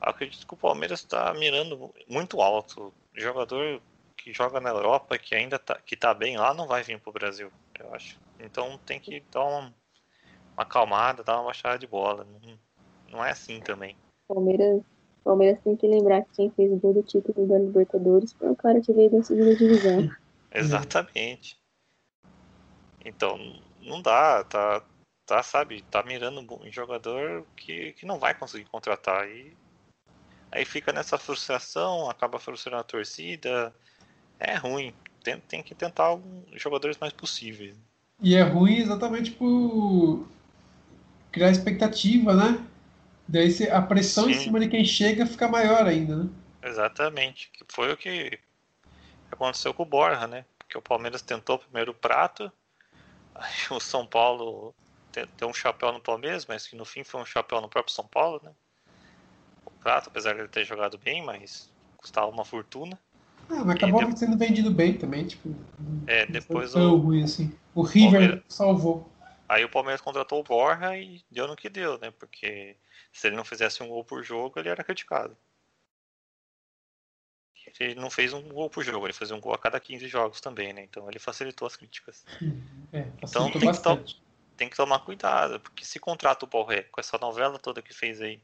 Acredito 0.00 0.46
que 0.46 0.54
o 0.54 0.56
Palmeiras 0.56 1.00
está 1.00 1.34
mirando 1.34 1.92
muito 2.08 2.40
alto. 2.40 2.94
Jogador 3.12 3.82
que 4.16 4.32
joga 4.32 4.60
na 4.60 4.70
Europa, 4.70 5.18
que 5.18 5.34
ainda 5.34 5.58
tá, 5.58 5.76
que 5.84 5.96
tá 5.96 6.14
bem 6.14 6.36
lá, 6.36 6.54
não 6.54 6.68
vai 6.68 6.84
vir 6.84 7.00
para 7.00 7.10
o 7.10 7.12
Brasil, 7.12 7.50
eu 7.78 7.92
acho. 7.92 8.18
Então 8.38 8.78
tem 8.86 9.00
que 9.00 9.22
dar 9.32 9.42
uma, 9.42 9.60
uma 9.60 10.62
acalmada, 10.62 11.24
dar 11.24 11.36
uma 11.36 11.46
baixada 11.46 11.78
de 11.78 11.86
bola. 11.86 12.24
Não, 12.24 12.58
não 13.10 13.24
é 13.24 13.32
assim 13.32 13.60
também. 13.60 13.96
Palmeiras, 14.28 14.82
Palmeiras 15.24 15.60
tem 15.64 15.76
que 15.76 15.88
lembrar 15.88 16.22
que 16.22 16.36
quem 16.36 16.50
fez 16.50 16.70
o 16.70 16.76
gol 16.76 16.94
do 16.94 17.02
título 17.02 17.46
da 17.48 17.58
Libertadores 17.58 18.32
foi 18.34 18.50
o 18.50 18.56
cara 18.56 18.80
que 18.80 18.92
veio 18.92 19.10
da 19.10 19.22
segunda 19.22 19.56
divisão. 19.56 20.08
Exatamente. 20.54 21.63
Então, 23.04 23.38
não 23.80 24.00
dá, 24.00 24.42
tá, 24.44 24.82
tá, 25.26 25.42
sabe, 25.42 25.82
tá 25.82 26.02
mirando 26.02 26.40
um 26.40 26.72
jogador 26.72 27.44
que, 27.56 27.92
que 27.92 28.06
não 28.06 28.18
vai 28.18 28.34
conseguir 28.34 28.64
contratar. 28.64 29.28
E 29.28 29.54
aí 30.50 30.64
fica 30.64 30.92
nessa 30.92 31.18
frustração, 31.18 32.08
acaba 32.08 32.38
frustrando 32.38 32.78
a 32.78 32.84
torcida. 32.84 33.74
É 34.38 34.54
ruim. 34.54 34.94
Tem, 35.22 35.38
tem 35.40 35.62
que 35.62 35.74
tentar 35.74 36.14
um, 36.14 36.44
jogadores 36.54 36.98
mais 36.98 37.12
possíveis. 37.12 37.76
E 38.20 38.34
é 38.34 38.42
ruim 38.42 38.78
exatamente 38.78 39.30
por 39.30 40.26
criar 41.32 41.50
expectativa, 41.50 42.34
né? 42.34 42.64
Daí 43.26 43.50
a 43.70 43.82
pressão 43.82 44.24
Sim. 44.24 44.30
em 44.30 44.34
cima 44.34 44.60
de 44.60 44.68
quem 44.68 44.84
chega 44.84 45.26
fica 45.26 45.48
maior 45.48 45.86
ainda, 45.86 46.16
né? 46.16 46.30
Exatamente. 46.62 47.50
Que 47.50 47.64
foi 47.68 47.92
o 47.92 47.96
que 47.96 48.38
aconteceu 49.30 49.74
com 49.74 49.82
o 49.82 49.86
Borja, 49.86 50.26
né? 50.26 50.44
Porque 50.58 50.76
o 50.76 50.82
Palmeiras 50.82 51.22
tentou 51.22 51.58
primeiro 51.58 51.92
o 51.92 51.94
prato, 51.94 52.52
o 53.70 53.80
São 53.80 54.06
Paulo 54.06 54.74
ter, 55.12 55.28
um 55.44 55.54
chapéu 55.54 55.92
no 55.92 56.00
Palmeiras, 56.00 56.46
mas 56.46 56.66
que 56.66 56.76
no 56.76 56.84
fim 56.84 57.04
foi 57.04 57.20
um 57.20 57.26
chapéu 57.26 57.60
no 57.60 57.68
próprio 57.68 57.94
São 57.94 58.06
Paulo, 58.06 58.40
né? 58.42 58.52
O 59.64 59.70
Prato, 59.70 60.08
apesar 60.08 60.34
de 60.34 60.40
ele 60.40 60.48
ter 60.48 60.64
jogado 60.64 60.98
bem, 60.98 61.24
mas 61.24 61.70
custava 61.96 62.26
uma 62.26 62.44
fortuna. 62.44 62.98
Ah, 63.48 63.64
mas 63.64 63.76
acabou 63.76 64.04
de... 64.04 64.18
sendo 64.18 64.36
vendido 64.36 64.70
bem 64.70 64.94
também, 64.96 65.26
tipo. 65.26 65.54
É, 66.06 66.26
depois 66.26 66.72
foi 66.72 66.82
o. 66.82 66.96
ruim 66.96 67.22
assim. 67.22 67.52
O 67.74 67.82
River 67.82 68.10
Palmeiras... 68.12 68.42
salvou. 68.48 69.10
Aí 69.48 69.64
o 69.64 69.68
Palmeiras 69.68 70.00
contratou 70.00 70.40
o 70.40 70.42
Borja 70.42 70.96
e 70.96 71.22
deu 71.30 71.46
no 71.46 71.54
que 71.54 71.68
deu, 71.68 71.98
né? 71.98 72.10
Porque 72.18 72.76
se 73.12 73.26
ele 73.26 73.36
não 73.36 73.44
fizesse 73.44 73.82
um 73.82 73.88
gol 73.88 74.02
por 74.02 74.22
jogo, 74.22 74.58
ele 74.58 74.70
era 74.70 74.82
criticado. 74.82 75.36
Ele 77.80 78.00
não 78.00 78.08
fez 78.08 78.32
um 78.32 78.42
gol 78.42 78.70
por 78.70 78.84
jogo, 78.84 79.06
ele 79.06 79.12
fez 79.12 79.30
um 79.30 79.40
gol 79.40 79.54
a 79.54 79.58
cada 79.58 79.80
15 79.80 80.06
jogos 80.06 80.40
também, 80.40 80.72
né? 80.72 80.84
Então 80.84 81.08
ele 81.08 81.18
facilitou 81.18 81.66
as 81.66 81.76
críticas. 81.76 82.24
É, 82.92 83.06
então 83.22 83.50
tem 83.50 83.72
que, 83.72 83.82
to 83.82 84.04
tem 84.56 84.68
que, 84.68 84.76
tomar 84.76 85.00
cuidado, 85.00 85.58
porque 85.58 85.84
se 85.84 85.98
contrata 85.98 86.44
o 86.44 86.48
Borré 86.48 86.82
com 86.84 87.00
essa 87.00 87.18
novela 87.18 87.58
toda 87.58 87.82
que 87.82 87.92
fez 87.92 88.20
aí, 88.20 88.40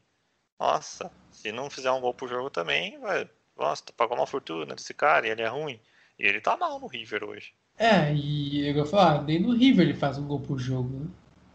nossa, 0.59 1.09
se 1.31 1.51
não 1.51 1.69
fizer 1.69 1.91
um 1.91 2.01
gol 2.01 2.13
por 2.13 2.27
jogo 2.27 2.49
também, 2.49 2.99
vai. 2.99 3.29
Nossa, 3.57 3.83
pagou 3.95 4.17
uma 4.17 4.27
fortuna 4.27 4.75
desse 4.75 4.93
cara 4.93 5.27
e 5.27 5.29
ele 5.29 5.41
é 5.41 5.47
ruim. 5.47 5.79
E 6.19 6.25
ele 6.25 6.41
tá 6.41 6.57
mal 6.57 6.79
no 6.79 6.87
River 6.87 7.23
hoje. 7.23 7.53
É, 7.77 8.13
e 8.13 8.67
eu 8.67 8.73
vou 8.73 8.85
falar, 8.85 9.23
nem 9.23 9.39
no 9.39 9.53
River 9.53 9.87
ele 9.87 9.97
faz 9.97 10.17
um 10.17 10.27
gol 10.27 10.39
por 10.39 10.59
jogo, 10.59 10.89
né? 10.99 11.07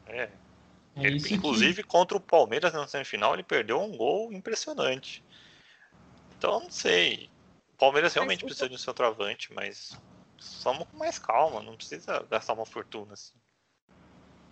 É. 0.09 0.23
é 0.23 1.07
ele, 1.07 1.19
inclusive, 1.31 1.83
que... 1.83 1.89
contra 1.89 2.17
o 2.17 2.21
Palmeiras 2.21 2.73
na 2.73 2.89
semifinal, 2.89 3.35
ele 3.35 3.43
perdeu 3.43 3.81
um 3.81 3.97
gol 3.97 4.33
impressionante. 4.33 5.23
Então, 6.37 6.61
não 6.61 6.71
sei. 6.71 7.29
O 7.77 7.79
Palmeiras 7.79 8.15
realmente 8.15 8.43
mas, 8.43 8.47
precisa 8.47 8.71
de 8.71 8.75
um 8.75 8.79
centroavante, 8.79 9.53
mas 9.53 9.99
somos 10.39 10.89
com 10.89 10.97
mais 10.97 11.19
calma, 11.19 11.63
não 11.63 11.77
precisa 11.77 12.21
gastar 12.31 12.55
uma 12.55 12.65
fortuna 12.65 13.13
assim. 13.13 13.35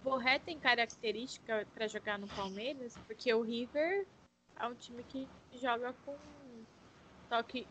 Borré 0.02 0.38
tem 0.38 0.58
característica 0.58 1.66
para 1.72 1.88
jogar 1.88 2.18
no 2.18 2.28
Palmeiras, 2.28 2.94
porque 3.06 3.32
o 3.32 3.40
River 3.40 4.06
é 4.60 4.66
um 4.66 4.74
time 4.74 5.02
que 5.04 5.26
joga 5.54 5.94
com 6.04 6.14
toque, 7.30 7.66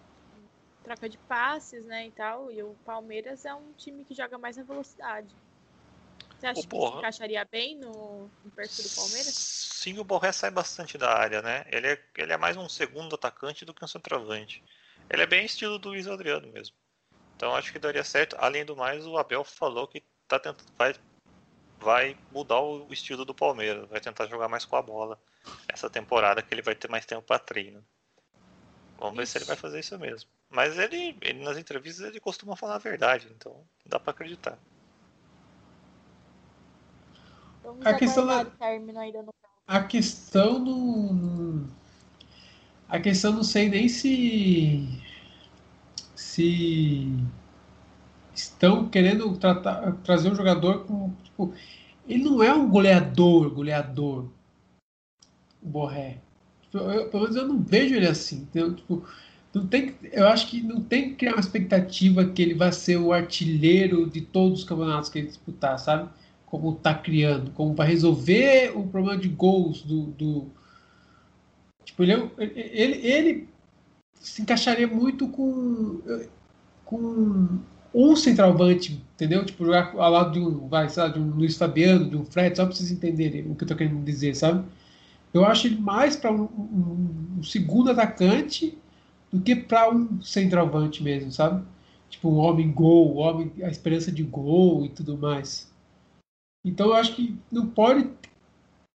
troca 0.84 1.08
de 1.08 1.20
passes, 1.20 1.86
né, 1.86 2.08
e 2.08 2.12
tal, 2.12 2.52
e 2.52 2.64
o 2.64 2.76
Palmeiras 2.84 3.46
é 3.46 3.54
um 3.54 3.74
time 3.74 4.04
que 4.06 4.16
joga 4.16 4.40
mais 4.40 4.58
na 4.58 4.64
velocidade. 4.64 5.30
Você 6.40 6.48
acha 6.48 6.68
que 6.68 6.76
se 6.76 6.98
encaixaria 6.98 7.46
bem 7.46 7.78
no, 7.78 8.28
no 8.44 8.52
perfil 8.56 8.86
do 8.86 8.96
Palmeiras? 8.96 9.36
Sim, 9.36 10.00
o 10.00 10.04
Borré 10.04 10.32
sai 10.32 10.50
bastante 10.50 10.98
da 10.98 11.16
área, 11.16 11.44
né? 11.44 11.64
Ele 11.72 11.90
é, 11.90 12.04
ele 12.18 12.34
é 12.34 12.38
mais 12.38 12.58
um 12.58 12.68
segundo 12.68 13.14
atacante 13.14 13.64
do 13.64 13.74
que 13.74 13.86
um 13.86 13.88
centroavante. 13.88 14.64
Ele 15.10 15.22
é 15.22 15.28
bem 15.28 15.46
estilo 15.46 15.78
do 15.78 15.90
Luiz 15.90 16.08
Adriano 16.08 16.48
mesmo. 16.52 16.76
Então 17.36 17.56
acho 17.56 17.72
que 17.72 17.80
daria 17.80 18.04
certo. 18.04 18.36
Além 18.40 18.66
do 18.66 18.76
mais, 18.76 19.06
o 19.06 19.18
Abel 19.18 19.44
falou 19.44 19.88
que 19.88 20.04
tá 20.28 20.40
tentando, 20.40 20.72
vai, 20.78 20.96
vai 21.80 22.18
mudar 22.32 22.60
o 22.60 22.92
estilo 22.92 23.26
do 23.26 23.34
Palmeiras, 23.34 23.90
vai 23.90 24.00
tentar 24.00 24.28
jogar 24.28 24.48
mais 24.48 24.66
com 24.66 24.76
a 24.76 24.82
bola 24.82 25.20
essa 25.68 25.90
temporada 25.90 26.42
que 26.42 26.54
ele 26.54 26.62
vai 26.62 26.76
ter 26.76 26.90
mais 26.90 27.06
tempo 27.06 27.22
para 27.22 27.40
treino. 27.40 27.84
Vamos 28.98 29.18
ver 29.18 29.28
se 29.28 29.38
ele 29.38 29.46
vai 29.46 29.56
fazer 29.56 29.80
isso 29.80 29.98
mesmo. 30.00 30.30
Mas 30.50 30.78
ele, 30.78 31.18
ele 31.22 31.44
nas 31.44 31.58
entrevistas 31.58 32.08
ele 32.08 32.20
costuma 32.20 32.56
falar 32.56 32.76
a 32.76 32.80
verdade, 32.80 33.28
então 33.36 33.66
dá 33.86 34.00
para 34.00 34.12
acreditar. 34.12 34.58
Vamos 37.62 37.86
a 37.86 37.94
questão 37.96 38.26
da... 38.26 38.46
A 39.66 39.84
questão 39.84 40.60
no 40.60 41.68
a 42.94 43.00
questão 43.00 43.34
não 43.34 43.44
sei 43.44 43.68
nem 43.70 43.90
se 43.90 44.88
se 46.16 47.08
estão 48.36 48.88
querendo 48.88 49.36
tratar, 49.36 49.94
trazer 50.04 50.32
um 50.32 50.36
jogador 50.36 50.86
com 50.86 51.12
tipo, 51.24 51.52
ele 52.08 52.24
não 52.24 52.44
é 52.44 52.54
um 52.54 52.70
goleador, 52.70 53.50
goleador 53.50 54.30
o 55.62 55.68
Borré. 55.68 56.20
Eu, 56.72 57.10
pelo 57.10 57.24
menos 57.24 57.36
eu 57.36 57.48
não 57.48 57.60
vejo 57.60 57.96
ele 57.96 58.06
assim. 58.06 58.42
Entendeu? 58.42 58.76
Tipo, 58.76 59.04
não 59.54 59.66
tem, 59.68 59.96
eu 60.12 60.28
acho 60.28 60.48
que 60.48 60.62
não 60.62 60.82
tem 60.82 61.10
que 61.10 61.16
criar 61.16 61.34
uma 61.34 61.40
expectativa 61.40 62.26
que 62.26 62.42
ele 62.44 62.54
vai 62.54 62.72
ser 62.72 62.98
o 62.98 63.12
artilheiro 63.12 64.08
de 64.08 64.22
todos 64.22 64.60
os 64.60 64.66
campeonatos 64.66 65.10
que 65.10 65.18
ele 65.18 65.28
disputar, 65.28 65.80
sabe? 65.80 66.10
Como 66.46 66.76
tá 66.76 66.94
criando, 66.94 67.52
como 67.52 67.74
vai 67.74 67.88
resolver 67.88 68.72
o 68.78 68.86
problema 68.88 69.20
de 69.20 69.30
gols 69.30 69.82
do, 69.82 70.08
do 70.12 70.52
Tipo, 71.94 72.04
ele, 72.04 72.14
é 72.14 72.30
ele, 72.40 73.08
ele 73.08 73.50
se 74.16 74.42
encaixaria 74.42 74.88
muito 74.88 75.28
com, 75.28 76.02
com 76.84 77.60
um 77.94 78.16
centroavante, 78.16 79.00
entendeu? 79.14 79.46
Tipo, 79.46 79.66
jogar 79.66 79.94
ao 79.96 80.12
lado 80.12 80.32
de 80.32 80.40
um, 80.40 80.68
vai, 80.68 80.90
sabe, 80.90 81.14
de 81.14 81.20
um 81.20 81.30
Luiz 81.30 81.56
Fabiano, 81.56 82.10
de 82.10 82.18
um 82.18 82.26
Fred, 82.26 82.58
só 82.58 82.66
para 82.66 82.74
vocês 82.74 82.90
entenderem 82.90 83.46
o 83.50 83.54
que 83.54 83.64
eu 83.64 83.68
tô 83.68 83.76
querendo 83.76 84.04
dizer, 84.04 84.36
sabe? 84.36 84.66
Eu 85.32 85.46
acho 85.46 85.68
ele 85.68 85.78
mais 85.80 86.16
para 86.16 86.32
um, 86.32 86.44
um, 86.44 87.38
um, 87.38 87.44
segundo 87.44 87.92
atacante 87.92 88.76
do 89.32 89.40
que 89.40 89.56
para 89.56 89.92
um 89.92 90.20
centroavante 90.22 91.04
mesmo, 91.04 91.32
sabe? 91.32 91.64
Tipo, 92.10 92.30
um 92.30 92.38
homem 92.38 92.72
gol, 92.72 93.16
um 93.16 93.20
homem, 93.20 93.52
a 93.62 93.70
esperança 93.70 94.12
de 94.12 94.24
gol 94.24 94.84
e 94.84 94.90
tudo 94.90 95.16
mais. 95.16 95.72
Então 96.66 96.88
eu 96.88 96.94
acho 96.96 97.16
que 97.16 97.38
não 97.52 97.68
pode 97.68 98.10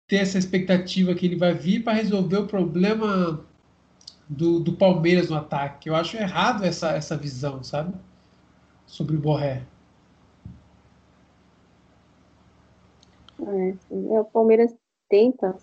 ter 0.07 0.17
essa 0.17 0.39
expectativa 0.39 1.15
que 1.15 1.27
ele 1.27 1.37
vai 1.37 1.55
vir 1.55 1.83
para 1.83 1.95
resolver 1.95 2.37
o 2.39 2.47
problema 2.47 3.45
do, 4.29 4.61
do 4.61 4.77
Palmeiras 4.77 5.31
no 5.31 5.37
ataque. 5.37 5.89
Eu 5.89 5.95
acho 5.95 6.17
errado 6.17 6.65
essa, 6.65 6.91
essa 6.91 7.17
visão, 7.17 7.63
sabe? 7.63 7.95
Sobre 8.87 9.17
o 9.17 9.21
Borré. 9.21 9.63
É, 13.41 13.69
é, 13.71 14.21
o 14.21 14.25
Palmeiras 14.25 14.75
tenta, 15.09 15.57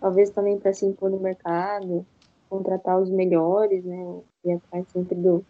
talvez 0.00 0.30
também 0.30 0.58
para 0.58 0.72
se 0.72 0.84
impor 0.84 1.10
no 1.10 1.20
mercado, 1.20 2.06
contratar 2.48 2.98
os 2.98 3.10
melhores, 3.10 3.84
né? 3.84 4.20
E 4.44 4.52
atrás 4.52 4.86
sempre 4.88 5.14
do 5.14 5.44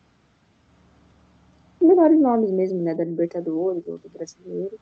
melhores 1.81 2.21
nomes 2.21 2.51
mesmo, 2.51 2.83
né? 2.83 2.95
Da 2.95 3.05
Libertadores 3.05 3.87
ou 3.87 3.99
do 3.99 4.09
brasileiro. 4.11 4.79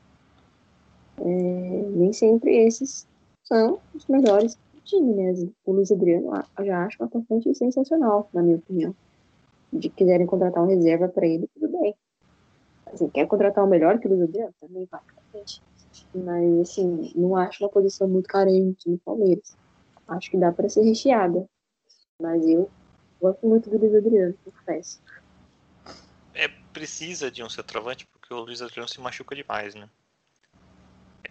É, 1.21 1.89
nem 1.89 2.13
sempre 2.13 2.55
esses 2.65 3.07
são 3.43 3.79
os 3.93 4.05
melhores 4.07 4.55
do 4.73 4.81
time, 4.81 5.13
né? 5.13 5.49
O 5.65 5.73
Luiz 5.73 5.91
Adriano 5.91 6.31
eu 6.57 6.65
já 6.65 6.85
acho 6.85 7.01
um 7.01 7.05
atacante 7.05 7.53
sensacional, 7.55 8.29
na 8.33 8.41
minha 8.41 8.57
opinião. 8.57 8.95
De 9.71 9.89
quiserem 9.89 10.25
contratar 10.25 10.63
um 10.63 10.67
reserva 10.67 11.07
para 11.07 11.27
ele, 11.27 11.47
tudo 11.53 11.79
bem. 11.79 11.95
Assim, 12.91 13.09
quer 13.09 13.27
contratar 13.27 13.63
o 13.63 13.67
um 13.67 13.69
melhor 13.69 13.99
que 13.99 14.07
o 14.07 14.09
Luiz 14.09 14.23
Adriano? 14.23 14.53
Também 14.59 14.87
vai 14.89 15.01
Mas, 16.13 16.59
assim, 16.59 17.11
não 17.15 17.35
acho 17.35 17.63
uma 17.63 17.69
posição 17.69 18.07
muito 18.07 18.27
carente 18.27 18.89
no 18.89 18.97
Palmeiras. 18.99 19.55
Acho 20.07 20.31
que 20.31 20.37
dá 20.37 20.51
para 20.51 20.69
ser 20.69 20.81
recheada. 20.81 21.47
Mas 22.21 22.47
eu 22.47 22.69
gosto 23.21 23.47
muito 23.47 23.69
do 23.69 23.77
Luiz 23.77 23.93
Adriano, 23.93 24.35
confesso. 24.43 24.99
É, 26.33 26.47
precisa 26.73 27.29
de 27.29 27.43
um 27.43 27.49
centroavante 27.49 28.07
porque 28.07 28.33
o 28.33 28.39
Luiz 28.39 28.61
Adriano 28.61 28.87
se 28.87 28.99
machuca 28.99 29.35
demais, 29.35 29.75
né? 29.75 29.89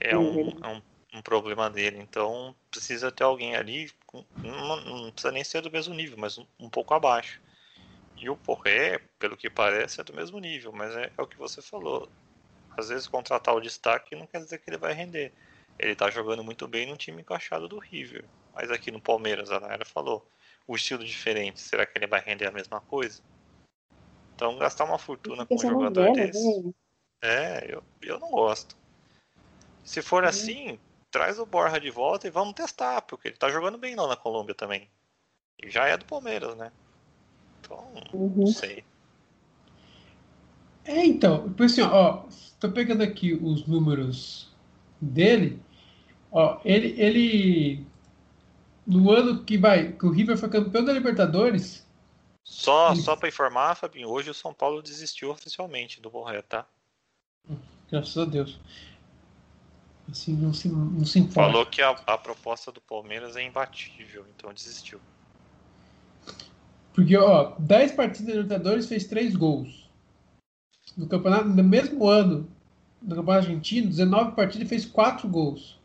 É 0.01 0.17
um, 0.17 0.49
é 0.63 0.69
um, 0.69 0.83
um, 1.15 1.23
problema 1.23 1.69
dele. 1.69 1.99
Então 1.99 2.55
precisa 2.71 3.11
ter 3.11 3.25
alguém 3.25 3.57
ali, 3.57 3.91
com, 4.07 4.25
não, 4.37 4.85
não, 4.85 5.11
precisa 5.11 5.33
nem 5.33 5.45
ser 5.45 5.61
do 5.63 5.71
mesmo 5.71 5.95
nível, 5.95 6.17
mas 6.19 6.39
um, 6.39 6.47
um, 6.59 6.69
pouco 6.69 6.95
abaixo. 6.95 7.41
E 8.17 8.29
o 8.29 8.37
Porré, 8.37 9.01
pelo 9.19 9.37
que 9.37 9.49
parece, 9.49 10.01
é 10.01 10.05
do 10.05 10.15
mesmo 10.15 10.39
nível, 10.39 10.73
mas 10.73 10.95
é, 10.97 11.11
é, 11.17 11.23
o 11.23 11.27
que 11.27 11.37
você 11.37 11.63
falou. 11.63 12.09
Às 12.77 12.89
vezes 12.89 13.09
contratar 13.09 13.55
o 13.55 13.61
destaque 13.61 14.15
não 14.15 14.27
quer 14.27 14.39
dizer 14.39 14.59
que 14.59 14.71
ele 14.71 14.77
vai 14.77 14.93
render. 14.93 15.33
Ele 15.79 15.95
tá 15.95 16.11
jogando 16.11 16.43
muito 16.43 16.67
bem 16.67 16.87
no 16.87 16.97
time 16.97 17.23
encaixado 17.23 17.69
do 17.69 17.79
River. 17.79 18.25
Mas 18.55 18.71
aqui 18.71 18.91
no 18.91 19.01
Palmeiras, 19.01 19.51
a 19.51 19.61
Naira 19.61 19.85
falou, 19.85 20.27
o 20.67 20.75
estilo 20.77 21.05
diferente, 21.05 21.61
será 21.61 21.87
que 21.87 21.97
ele 21.97 22.07
vai 22.07 22.21
render 22.21 22.47
a 22.47 22.53
mesma 22.53 22.81
coisa? 22.81 23.23
Então 24.35 24.57
gastar 24.59 24.85
uma 24.85 24.99
fortuna 24.99 25.45
com 25.45 25.55
um 25.55 25.59
jogador 25.59 26.13
desse. 26.13 26.63
Né? 26.63 26.73
É, 27.21 27.75
eu, 27.75 27.83
eu 28.03 28.21
não 28.21 28.31
gosto. 28.31 28.77
Se 29.89 30.03
for 30.03 30.23
uhum. 30.23 30.29
assim, 30.29 30.79
traz 31.11 31.39
o 31.39 31.47
Borja 31.47 31.81
de 31.81 31.89
volta 31.89 32.27
e 32.27 32.31
vamos 32.31 32.53
testar, 32.53 33.01
porque 33.01 33.29
ele 33.29 33.39
tá 33.39 33.49
jogando 33.49 33.79
bem 33.79 33.97
lá 33.97 34.07
na 34.07 34.17
Colômbia 34.17 34.55
também. 34.55 34.87
E 35.59 35.71
já 35.71 35.87
é 35.87 35.97
do 35.97 36.05
Palmeiras, 36.05 36.55
né? 36.57 36.71
Então, 37.59 37.91
uhum. 38.13 38.35
não 38.37 38.47
sei. 38.49 38.85
É, 40.85 41.07
então, 41.07 41.55
assim, 41.59 41.81
ó, 41.81 42.25
tô 42.61 42.71
pegando 42.71 43.03
aqui 43.03 43.33
os 43.33 43.67
números 43.67 44.55
dele. 45.01 45.59
Ó, 46.31 46.61
ele, 46.67 46.95
ele 47.01 47.87
no 48.87 49.11
ano 49.11 49.43
que 49.43 49.57
vai, 49.57 49.93
que 49.93 50.05
o 50.05 50.11
River 50.11 50.37
foi 50.37 50.51
campeão 50.51 50.85
da 50.85 50.93
Libertadores. 50.93 51.89
Só, 52.45 52.93
ele... 52.93 53.01
só 53.01 53.17
para 53.17 53.31
informar, 53.31 53.75
Fabinho, 53.75 54.11
hoje 54.11 54.29
o 54.29 54.35
São 54.35 54.53
Paulo 54.53 54.83
desistiu 54.83 55.31
oficialmente 55.31 55.99
do 55.99 56.11
Borré, 56.11 56.43
tá? 56.43 56.67
Graças 57.91 58.19
a 58.19 58.27
Deus. 58.27 58.61
Assim, 60.11 60.33
não 60.35 60.55
se, 60.55 60.69
não 60.69 61.05
se 61.05 61.19
importa. 61.19 61.51
Falou 61.51 61.67
que 61.67 61.83
a, 61.83 61.91
a 61.91 62.17
proposta 62.17 62.73
do 62.73 62.81
Palmeiras 62.81 63.37
é 63.37 63.43
imbatível, 63.43 64.25
então 64.35 64.53
desistiu. 64.53 64.99
Porque, 66.95 67.17
ó, 67.17 67.55
10 67.59 67.93
partidas 67.93 68.27
da 68.27 68.43
Libertadores 68.43 68.87
fez 68.87 69.05
3 69.05 69.37
gols. 69.37 69.89
No 70.97 71.07
campeonato, 71.07 71.49
no 71.49 71.63
mesmo 71.63 72.09
ano, 72.09 72.49
no 73.03 73.15
Campeonato 73.15 73.47
Argentino, 73.47 73.89
19 73.89 74.33
partidas 74.33 74.69
fez 74.69 74.85
4 74.85 75.29
gols. 75.29 75.79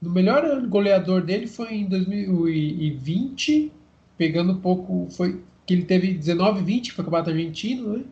No 0.00 0.10
melhor 0.10 0.60
goleador 0.66 1.22
dele 1.22 1.46
foi 1.46 1.74
em 1.74 1.86
2020, 1.86 3.72
pegando 4.18 4.52
um 4.52 4.60
pouco. 4.60 5.08
Foi 5.10 5.42
que 5.66 5.72
ele 5.72 5.84
teve 5.84 6.12
19 6.14 6.62
20 6.62 6.92
foi 6.92 7.02
o 7.02 7.06
Campeonato 7.06 7.30
Argentino, 7.30 7.98
né? 7.98 8.04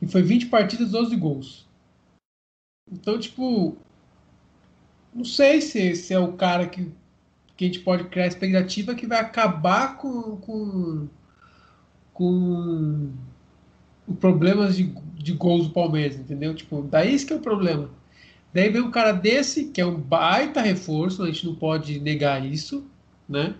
E 0.00 0.06
foi 0.06 0.22
20 0.22 0.46
partidas, 0.46 0.90
12 0.90 1.16
gols. 1.16 1.66
Então, 2.90 3.18
tipo. 3.18 3.76
Não 5.14 5.24
sei 5.24 5.60
se, 5.60 5.94
se 5.94 6.12
é 6.12 6.18
o 6.18 6.32
cara 6.32 6.66
que, 6.66 6.90
que 7.56 7.64
a 7.64 7.68
gente 7.68 7.80
pode 7.80 8.04
criar 8.04 8.26
expectativa 8.26 8.94
que 8.94 9.06
vai 9.06 9.20
acabar 9.20 9.96
com, 9.96 10.36
com, 10.38 11.08
com 12.12 13.12
problemas 14.18 14.76
de, 14.76 14.92
de 15.16 15.32
gols 15.32 15.68
do 15.68 15.72
Palmeiras, 15.72 16.18
entendeu? 16.18 16.52
Tipo, 16.54 16.82
daí 16.82 17.14
isso 17.14 17.26
que 17.26 17.32
é 17.32 17.36
o 17.36 17.40
problema. 17.40 17.88
Daí 18.52 18.68
vem 18.70 18.82
um 18.82 18.90
cara 18.90 19.12
desse, 19.12 19.66
que 19.66 19.80
é 19.80 19.86
um 19.86 19.96
baita 19.96 20.60
reforço, 20.60 21.22
a 21.22 21.26
gente 21.26 21.46
não 21.46 21.54
pode 21.54 22.00
negar 22.00 22.44
isso, 22.44 22.84
né? 23.28 23.54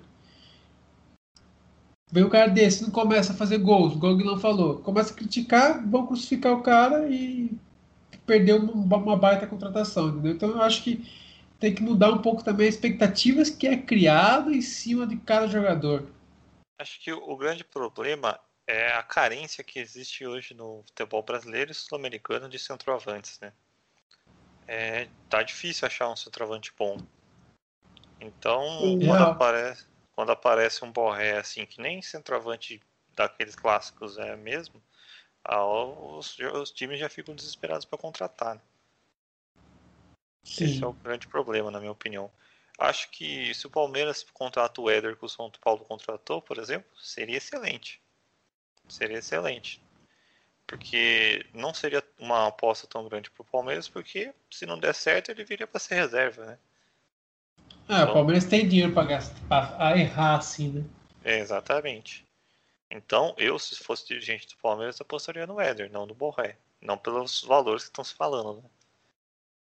Vem 2.11 2.25
um 2.25 2.29
cara 2.29 2.49
desse, 2.49 2.83
não 2.83 2.91
começa 2.91 3.33
a 3.33 3.37
fazer 3.37 3.59
gols, 3.59 3.95
igual 3.95 4.13
o 4.13 4.17
Guilherme 4.17 4.41
falou. 4.41 4.79
Começa 4.79 5.13
a 5.13 5.17
criticar, 5.17 5.85
vão 5.89 6.07
crucificar 6.07 6.53
o 6.53 6.63
cara 6.63 7.09
e 7.09 7.51
perder 8.27 8.55
uma, 8.55 8.97
uma 8.97 9.17
baita 9.17 9.47
contratação, 9.47 10.09
entendeu? 10.09 10.33
Então 10.33 10.51
eu 10.51 10.63
acho 10.63 10.83
que 10.83 11.05
tem 11.65 11.75
que 11.75 11.83
mudar 11.83 12.11
um 12.11 12.21
pouco 12.21 12.45
também 12.45 12.69
as 12.69 12.75
expectativas 12.75 13.49
que 13.49 13.67
é 13.67 13.75
criado 13.75 14.53
em 14.53 14.61
cima 14.61 15.07
de 15.07 15.17
cada 15.17 15.47
jogador. 15.49 16.07
Acho 16.79 17.01
que 17.01 17.11
o 17.11 17.37
grande 17.39 17.65
problema 17.65 18.39
é 18.67 18.93
a 18.93 19.03
carência 19.03 19.65
que 19.65 19.79
existe 19.79 20.27
hoje 20.27 20.53
no 20.53 20.83
futebol 20.87 21.23
brasileiro 21.23 21.71
e 21.71 21.75
sul-americano 21.75 22.51
de 22.51 22.59
centroavantes, 22.59 23.41
né? 23.41 23.51
É, 24.67 25.09
tá 25.31 25.43
difícil 25.43 25.87
achar 25.87 26.11
um 26.11 26.17
centroavante 26.17 26.71
bom. 26.79 26.99
Então, 28.21 28.99
quando, 29.07 29.23
aparece, 29.23 29.87
quando 30.15 30.33
aparece 30.33 30.85
um 30.85 30.93
Borré 30.93 31.39
assim, 31.39 31.65
que 31.65 31.81
nem 31.81 32.03
centroavante 32.03 32.79
daqueles 33.17 33.57
clássicos 33.57 34.19
é 34.19 34.37
mesmo, 34.37 34.83
os, 36.19 36.39
os 36.39 36.71
times 36.71 37.01
já 37.01 37.09
ficam 37.09 37.35
desesperados 37.35 37.87
para 37.87 37.99
contratar. 37.99 38.57
Né? 38.57 38.61
Esse 40.45 40.85
é 40.85 40.87
o 40.87 40.93
grande 40.93 41.27
problema, 41.27 41.71
na 41.71 41.81
minha 41.81 41.93
opinião. 41.93 42.31
Acho 42.79 43.09
que 43.11 43.55
se 43.55 43.67
o 43.67 43.71
Palmeiras 43.71 44.25
contrata 44.33 44.81
o 44.81 44.91
Éder 44.91 45.17
que 45.17 45.25
o 45.25 45.29
São 45.29 45.51
Paulo 45.61 45.85
contratou, 45.85 46.43
por 46.43 46.59
exemplo, 46.59 46.91
seria 47.01 47.37
excelente. 47.37 48.01
Seria 48.89 49.19
excelente. 49.19 49.81
Porque 50.67 51.47
não 51.55 51.73
seria 51.73 52.03
uma 52.19 52.49
aposta 52.49 52.87
tão 52.87 53.09
grande 53.09 53.31
para 53.31 53.43
o 53.43 53.47
Palmeiras, 53.47 53.89
porque 53.89 54.35
se 54.51 54.67
não 54.67 54.79
der 54.79 54.95
certo, 54.95 55.31
ele 55.31 55.45
viria 55.45 55.67
para 55.67 55.81
ser 55.81 55.95
reserva, 55.95 56.45
né? 56.47 56.59
Ah, 57.87 58.01
então, 58.01 58.11
o 58.11 58.13
Palmeiras 58.15 58.45
tem 58.45 58.67
dinheiro 58.67 58.93
para 58.93 59.99
errar 59.99 60.39
assim, 60.39 60.69
né? 60.69 60.85
Exatamente. 61.25 62.27
Então, 62.91 63.35
eu, 63.37 63.59
se 63.59 63.77
fosse 63.77 64.07
dirigente 64.07 64.49
do 64.49 64.57
Palmeiras, 64.57 65.01
apostaria 65.01 65.47
no 65.47 65.61
Éder, 65.61 65.91
não 65.91 66.07
no 66.07 66.15
Borré. 66.15 66.57
Não 66.81 66.99
pelos 66.99 67.43
valores 67.43 67.85
que 67.85 67.91
estão 67.91 68.05
se 68.05 68.15
falando, 68.15 68.63
né? 68.63 68.69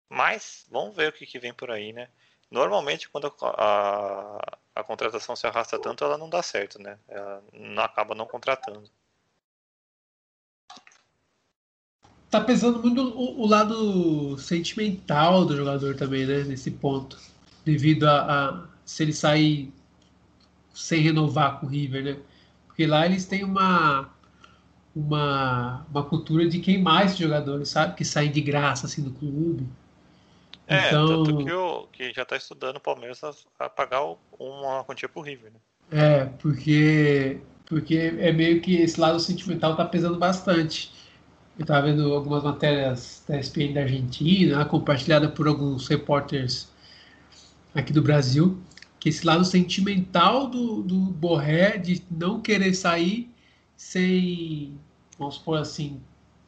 Mas, 0.10 0.66
vamos 0.70 0.96
ver 0.96 1.10
o 1.10 1.14
que, 1.14 1.26
que 1.26 1.40
vem 1.40 1.54
por 1.54 1.72
aí, 1.72 1.92
né? 1.92 2.10
Normalmente, 2.50 3.10
quando 3.10 3.28
a, 3.28 3.48
a, 3.48 4.58
a, 4.76 4.84
contratação 4.84 5.36
se 5.36 5.48
arrasta 5.48 5.80
tanto, 5.80 6.04
ela 6.04 6.18
não 6.18 6.30
dá 6.30 6.44
certo, 6.44 6.80
né? 6.80 6.98
Ela 7.08 7.44
não, 7.52 7.84
acaba 7.84 8.14
não 8.14 8.26
contratando. 8.26 8.90
Tá 12.30 12.42
pesando 12.42 12.80
muito 12.80 13.02
o, 13.02 13.42
o, 13.42 13.48
lado 13.48 14.38
sentimental 14.38 15.46
do 15.46 15.56
jogador 15.56 15.96
também, 15.96 16.26
né? 16.26 16.44
Nesse 16.44 16.72
ponto. 16.72 17.20
Devido 17.64 18.08
a, 18.08 18.50
a 18.50 18.68
se 18.86 19.04
ele 19.04 19.14
sair 19.14 19.74
sem 20.74 21.02
renovar 21.02 21.60
com 21.60 21.66
o 21.66 21.70
River, 21.70 22.04
né? 22.04 22.18
Porque 22.68 22.86
lá 22.86 23.06
eles 23.06 23.26
têm 23.26 23.44
uma, 23.44 24.10
uma, 24.96 25.86
uma 25.90 26.04
cultura 26.04 26.48
de 26.48 26.60
queimar 26.60 27.06
esses 27.06 27.18
jogadores, 27.18 27.70
sabe? 27.70 27.96
Que 27.96 28.06
saem 28.06 28.32
de 28.32 28.42
graça 28.42 28.86
assim 28.86 29.02
do 29.02 29.12
clube. 29.12 29.68
É, 30.68 30.88
então... 30.88 31.24
tanto 31.24 31.46
que, 31.46 31.52
o, 31.52 31.88
que 31.92 32.14
já 32.14 32.24
está 32.24 32.36
estudando 32.36 32.78
o 32.78 32.80
Palmeiras 32.80 33.24
a, 33.24 33.34
a 33.60 33.70
pagar 33.70 34.02
uma 34.40 34.84
quantia 34.84 35.08
pro 35.08 35.22
River, 35.22 35.52
né? 35.52 35.60
É, 35.92 36.26
porque, 36.40 37.40
porque 37.66 37.96
é 37.96 38.32
meio 38.32 38.60
que 38.62 38.76
esse 38.78 39.00
lado 39.00 39.20
sentimental 39.20 39.72
está 39.72 39.86
pesando 39.86 40.18
bastante. 40.18 40.92
Eu 41.58 41.64
estava 41.64 41.88
vendo 41.88 42.14
algumas 42.14 42.44
matérias 42.44 43.24
da 43.28 43.40
ESPN 43.40 43.74
da 43.74 43.82
Argentina, 43.82 44.66
compartilhada 44.66 45.30
por 45.30 45.48
alguns 45.48 45.88
repórteres 45.88 46.74
aqui 47.74 47.94
do 47.94 48.02
Brasil, 48.02 48.60
que 49.00 49.10
esse 49.10 49.26
lado 49.26 49.46
sentimental 49.46 50.48
do, 50.48 50.82
do 50.82 50.98
Borré 50.98 51.78
de 51.78 52.02
não 52.10 52.42
querer 52.42 52.74
sair 52.74 53.30
sem, 53.78 54.78
vamos 55.20 55.36
supor 55.36 55.60
assim, 55.60 56.02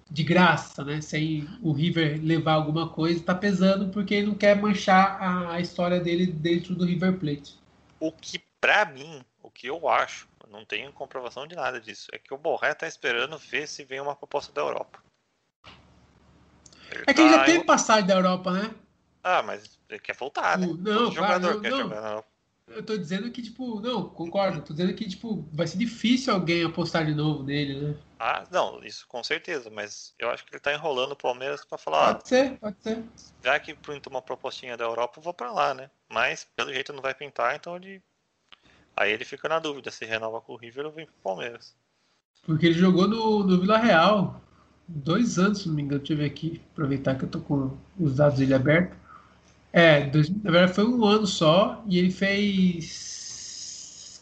de 0.10 0.24
graça, 0.24 0.84
né? 0.84 1.02
Sem 1.02 1.48
o 1.62 1.72
River 1.72 2.20
levar 2.24 2.54
alguma 2.54 2.90
coisa, 2.90 3.24
tá 3.24 3.36
pesando 3.36 3.90
porque 3.90 4.16
ele 4.16 4.28
não 4.28 4.36
quer 4.36 4.56
manchar 4.56 5.22
a, 5.22 5.54
a 5.54 5.60
história 5.60 6.00
dele 6.00 6.28
dentro 6.28 6.76
do 6.76 6.86
River 6.86 7.18
Plate. 7.18 7.58
O 8.00 8.12
que, 8.12 8.40
para 8.62 8.86
mim, 8.86 9.24
o 9.42 9.50
que 9.50 9.68
eu 9.68 9.90
acho, 9.90 10.28
não 10.50 10.64
tenho 10.64 10.92
comprovação 10.94 11.46
de 11.48 11.56
nada 11.56 11.80
disso, 11.80 12.08
é 12.14 12.18
que 12.18 12.34
o 12.34 12.38
Borré 12.38 12.74
tá 12.74 12.88
esperando 12.88 13.38
ver 13.38 13.68
se 13.68 13.84
vem 13.84 14.00
uma 14.00 14.16
proposta 14.16 14.54
da 14.54 14.62
Europa. 14.62 15.00
Ele 16.92 17.04
é 17.06 17.14
que 17.14 17.14
tá... 17.14 17.22
ele 17.22 17.30
já 17.30 17.44
teve 17.44 17.64
passagem 17.64 18.06
da 18.06 18.16
Europa, 18.16 18.52
né? 18.52 18.74
Ah, 19.24 19.44
mas 19.44 19.78
ele 19.90 20.00
quer 20.00 20.16
voltar, 20.16 20.58
né? 20.58 20.68
Não, 20.68 20.78
Todo 20.78 21.12
jogador 21.12 21.56
não, 21.56 21.62
quer 21.62 21.72
não. 21.72 21.78
jogar 21.80 22.02
na 22.02 22.08
Europa. 22.10 22.37
Eu 22.68 22.84
tô 22.84 22.98
dizendo 22.98 23.32
que, 23.32 23.42
tipo, 23.42 23.80
não, 23.80 24.10
concordo. 24.10 24.62
Tô 24.62 24.74
dizendo 24.74 24.94
que, 24.94 25.08
tipo, 25.08 25.48
vai 25.54 25.66
ser 25.66 25.78
difícil 25.78 26.34
alguém 26.34 26.66
apostar 26.66 27.06
de 27.06 27.16
novo 27.16 27.44
nele, 27.44 27.80
né? 27.80 27.96
Ah, 28.20 28.44
não, 28.52 28.84
isso 28.84 29.08
com 29.08 29.24
certeza, 29.24 29.70
mas 29.70 30.14
eu 30.20 30.30
acho 30.30 30.44
que 30.44 30.54
ele 30.54 30.60
tá 30.60 30.74
enrolando 30.74 31.14
o 31.14 31.16
Palmeiras 31.16 31.64
pra 31.64 31.78
falar. 31.78 32.16
Pode 32.16 32.28
ser, 32.28 32.58
pode 32.58 32.76
ser. 32.82 33.04
Já 33.44 33.60
que 33.60 33.74
pinta 33.74 34.10
uma 34.10 34.22
propostinha 34.22 34.76
da 34.76 34.84
Europa, 34.84 35.20
eu 35.20 35.24
vou 35.24 35.34
pra 35.34 35.52
lá, 35.52 35.74
né? 35.74 35.90
Mas, 36.10 36.46
pelo 36.56 36.74
jeito, 36.74 36.92
não 36.92 37.02
vai 37.02 37.14
pintar, 37.14 37.56
então 37.56 37.76
ele. 37.76 38.02
Aí 38.96 39.12
ele 39.12 39.24
fica 39.24 39.48
na 39.48 39.60
dúvida 39.60 39.92
se 39.92 40.04
renova 40.06 40.42
com 40.42 40.54
o 40.54 40.58
River 40.58 40.88
ou 40.88 40.92
vem 40.92 41.06
pro 41.06 41.16
Palmeiras. 41.24 41.76
Porque 42.44 42.66
ele 42.66 42.80
jogou 42.80 43.08
no, 43.08 43.44
no 43.44 43.62
Vila 43.62 43.78
Real. 43.78 44.42
Dois 44.88 45.38
anos, 45.38 45.60
se 45.60 45.68
não 45.68 45.76
me 45.76 45.84
engano, 45.84 46.00
deixa 46.00 46.14
eu 46.14 46.18
ver 46.18 46.26
aqui. 46.26 46.62
Aproveitar 46.72 47.16
que 47.16 47.26
eu 47.26 47.30
tô 47.30 47.40
com 47.40 47.78
os 48.00 48.16
dados 48.16 48.40
dele 48.40 48.54
abertos. 48.54 48.98
É, 49.72 50.02
dois, 50.02 50.30
na 50.30 50.52
verdade 50.52 50.74
foi 50.74 50.86
um 50.86 51.04
ano 51.06 51.28
só 51.28 51.84
e 51.88 52.00
ele 52.00 52.12
fez 52.12 53.08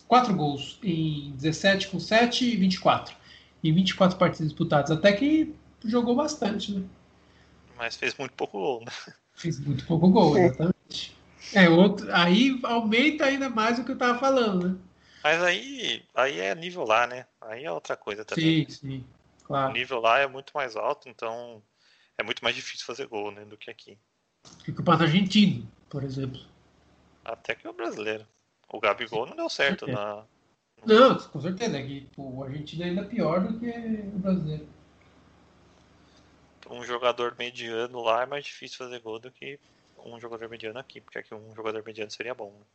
quatro 0.07 0.33
gols 0.35 0.79
em 0.83 1.31
17 1.35 1.87
com 1.89 1.99
7 1.99 2.45
e 2.45 2.55
24. 2.55 3.15
Em 3.63 3.73
24 3.73 4.17
partidas 4.17 4.47
disputadas. 4.47 4.91
Até 4.91 5.13
que 5.13 5.55
jogou 5.83 6.15
bastante, 6.15 6.71
né? 6.73 6.85
Mas 7.75 7.95
fez 7.95 8.15
muito 8.15 8.33
pouco 8.33 8.59
gol, 8.59 8.85
né? 8.85 8.91
Fez 9.33 9.59
muito 9.59 9.85
pouco 9.85 10.09
gol, 10.09 10.37
é. 10.37 10.45
exatamente. 10.45 11.17
É, 11.53 11.69
outro, 11.69 12.07
aí 12.13 12.59
aumenta 12.63 13.25
ainda 13.25 13.49
mais 13.49 13.77
o 13.77 13.83
que 13.83 13.91
eu 13.91 13.97
tava 13.97 14.17
falando, 14.17 14.69
né? 14.69 14.79
Mas 15.23 15.41
aí, 15.41 16.05
aí 16.13 16.39
é 16.39 16.53
nível 16.53 16.85
lá, 16.85 17.07
né? 17.07 17.25
Aí 17.41 17.63
é 17.65 17.71
outra 17.71 17.97
coisa 17.97 18.23
também. 18.23 18.65
Sim, 18.65 18.71
sim, 18.71 19.05
claro. 19.43 19.71
O 19.71 19.73
nível 19.73 19.99
lá 19.99 20.19
é 20.19 20.27
muito 20.27 20.51
mais 20.53 20.75
alto, 20.75 21.09
então 21.09 21.61
é 22.17 22.23
muito 22.23 22.43
mais 22.43 22.55
difícil 22.55 22.85
fazer 22.85 23.07
gol, 23.07 23.31
né, 23.31 23.43
do 23.45 23.57
que 23.57 23.69
aqui. 23.69 23.97
Que 24.63 24.71
o 24.71 24.75
campeonato 24.75 25.03
argentino, 25.03 25.67
por 25.89 26.03
exemplo. 26.03 26.41
Até 27.23 27.55
que 27.55 27.67
o 27.67 27.73
brasileiro. 27.73 28.25
O 28.69 28.79
Gabigol 28.79 29.25
não 29.25 29.35
deu 29.35 29.49
certo 29.49 29.89
é. 29.89 29.91
na. 29.91 30.23
Não, 30.85 31.17
com 31.17 31.41
certeza. 31.41 31.77
É 31.77 31.83
que 31.83 32.07
o 32.17 32.43
argentino 32.43 32.83
é 32.83 32.87
ainda 32.87 33.05
pior 33.05 33.47
do 33.47 33.59
que 33.59 33.69
o 33.69 34.19
brasileiro. 34.19 34.67
Um 36.69 36.83
jogador 36.83 37.35
mediano 37.37 38.01
lá 38.01 38.23
é 38.23 38.25
mais 38.25 38.45
difícil 38.45 38.77
fazer 38.79 38.99
gol 38.99 39.19
do 39.19 39.31
que 39.31 39.59
um 40.03 40.19
jogador 40.19 40.49
mediano 40.49 40.79
aqui, 40.79 41.01
porque 41.01 41.19
aqui 41.19 41.33
um 41.33 41.55
jogador 41.55 41.83
mediano 41.85 42.11
seria 42.11 42.33
bom. 42.33 42.51
Né? 42.51 42.65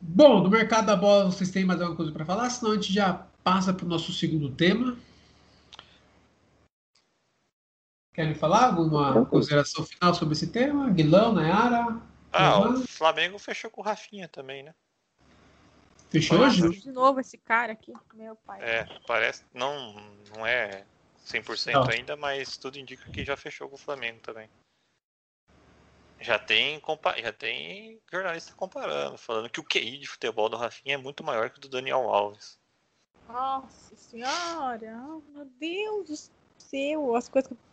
Bom, 0.00 0.42
no 0.42 0.48
mercado 0.48 0.86
da 0.86 0.96
bola 0.96 1.26
vocês 1.26 1.50
têm 1.50 1.64
mais 1.64 1.80
alguma 1.80 1.96
coisa 1.96 2.12
para 2.12 2.24
falar? 2.24 2.48
Senão 2.48 2.72
a 2.72 2.74
gente 2.76 2.92
já 2.92 3.26
passa 3.44 3.72
para 3.72 3.84
o 3.84 3.88
nosso 3.88 4.12
segundo 4.12 4.50
tema. 4.50 4.96
Querem 8.12 8.34
falar 8.34 8.66
alguma 8.66 9.24
consideração 9.26 9.84
final 9.84 10.14
sobre 10.14 10.34
esse 10.34 10.48
tema? 10.48 10.90
Guilão, 10.90 11.32
Nayara? 11.32 12.00
Ah, 12.32 12.60
o 12.60 12.86
Flamengo 12.86 13.38
fechou 13.38 13.70
com 13.70 13.80
o 13.80 13.84
Rafinha 13.84 14.28
também, 14.28 14.62
né? 14.62 14.74
Fechou 16.10 16.40
hoje? 16.40 16.68
De 16.80 16.90
novo 16.90 17.20
esse 17.20 17.38
cara 17.38 17.72
aqui, 17.72 17.92
meu 18.14 18.34
pai. 18.34 18.60
É, 18.60 18.84
parece. 19.06 19.44
Não, 19.54 19.94
não 20.34 20.44
é 20.44 20.84
100% 21.24 21.72
não. 21.72 21.88
ainda, 21.88 22.16
mas 22.16 22.56
tudo 22.56 22.78
indica 22.78 23.08
que 23.10 23.24
já 23.24 23.36
fechou 23.36 23.68
com 23.68 23.76
o 23.76 23.78
Flamengo 23.78 24.20
também. 24.20 24.48
Já 26.20 26.38
tem, 26.38 26.82
já 27.22 27.32
tem 27.32 27.98
jornalista 28.12 28.52
comparando, 28.54 29.16
falando 29.16 29.48
que 29.48 29.60
o 29.60 29.64
QI 29.64 29.98
de 29.98 30.06
futebol 30.06 30.48
do 30.48 30.56
Rafinha 30.56 30.96
é 30.96 30.98
muito 30.98 31.24
maior 31.24 31.48
que 31.48 31.58
o 31.58 31.60
do 31.60 31.68
Daniel 31.68 32.10
Alves. 32.10 32.58
Nossa 33.26 33.96
senhora, 33.96 34.98
meu 35.32 35.44
Deus 35.58 36.08
do 36.08 36.60
céu, 36.60 37.14
as 37.14 37.28
coisas 37.28 37.50
que 37.50 37.69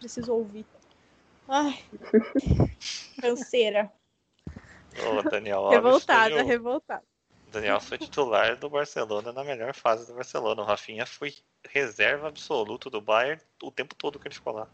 preciso 0.00 0.32
ouvir. 0.34 0.66
Ai, 1.46 1.78
canseira. 3.20 3.92
Ô, 4.98 5.22
Daniel 5.28 5.60
Alves 5.60 5.76
Revoltada, 5.76 6.34
foi 6.34 6.42
o- 6.42 6.46
revoltada. 6.46 7.02
Daniel 7.52 7.80
foi 7.80 7.98
titular 7.98 8.56
do 8.56 8.70
Barcelona 8.70 9.32
na 9.32 9.42
melhor 9.44 9.74
fase 9.74 10.06
do 10.06 10.14
Barcelona. 10.14 10.62
O 10.62 10.64
Rafinha 10.64 11.04
foi 11.04 11.34
reserva 11.68 12.28
absoluto 12.28 12.88
do 12.88 13.00
Bayern 13.00 13.40
o 13.62 13.70
tempo 13.70 13.94
todo 13.94 14.18
que 14.18 14.28
ele 14.28 14.34
ficou 14.34 14.52
lá. 14.52 14.68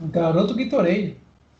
O 0.00 0.06
garoto 0.08 0.54
Gatorade. 0.54 1.16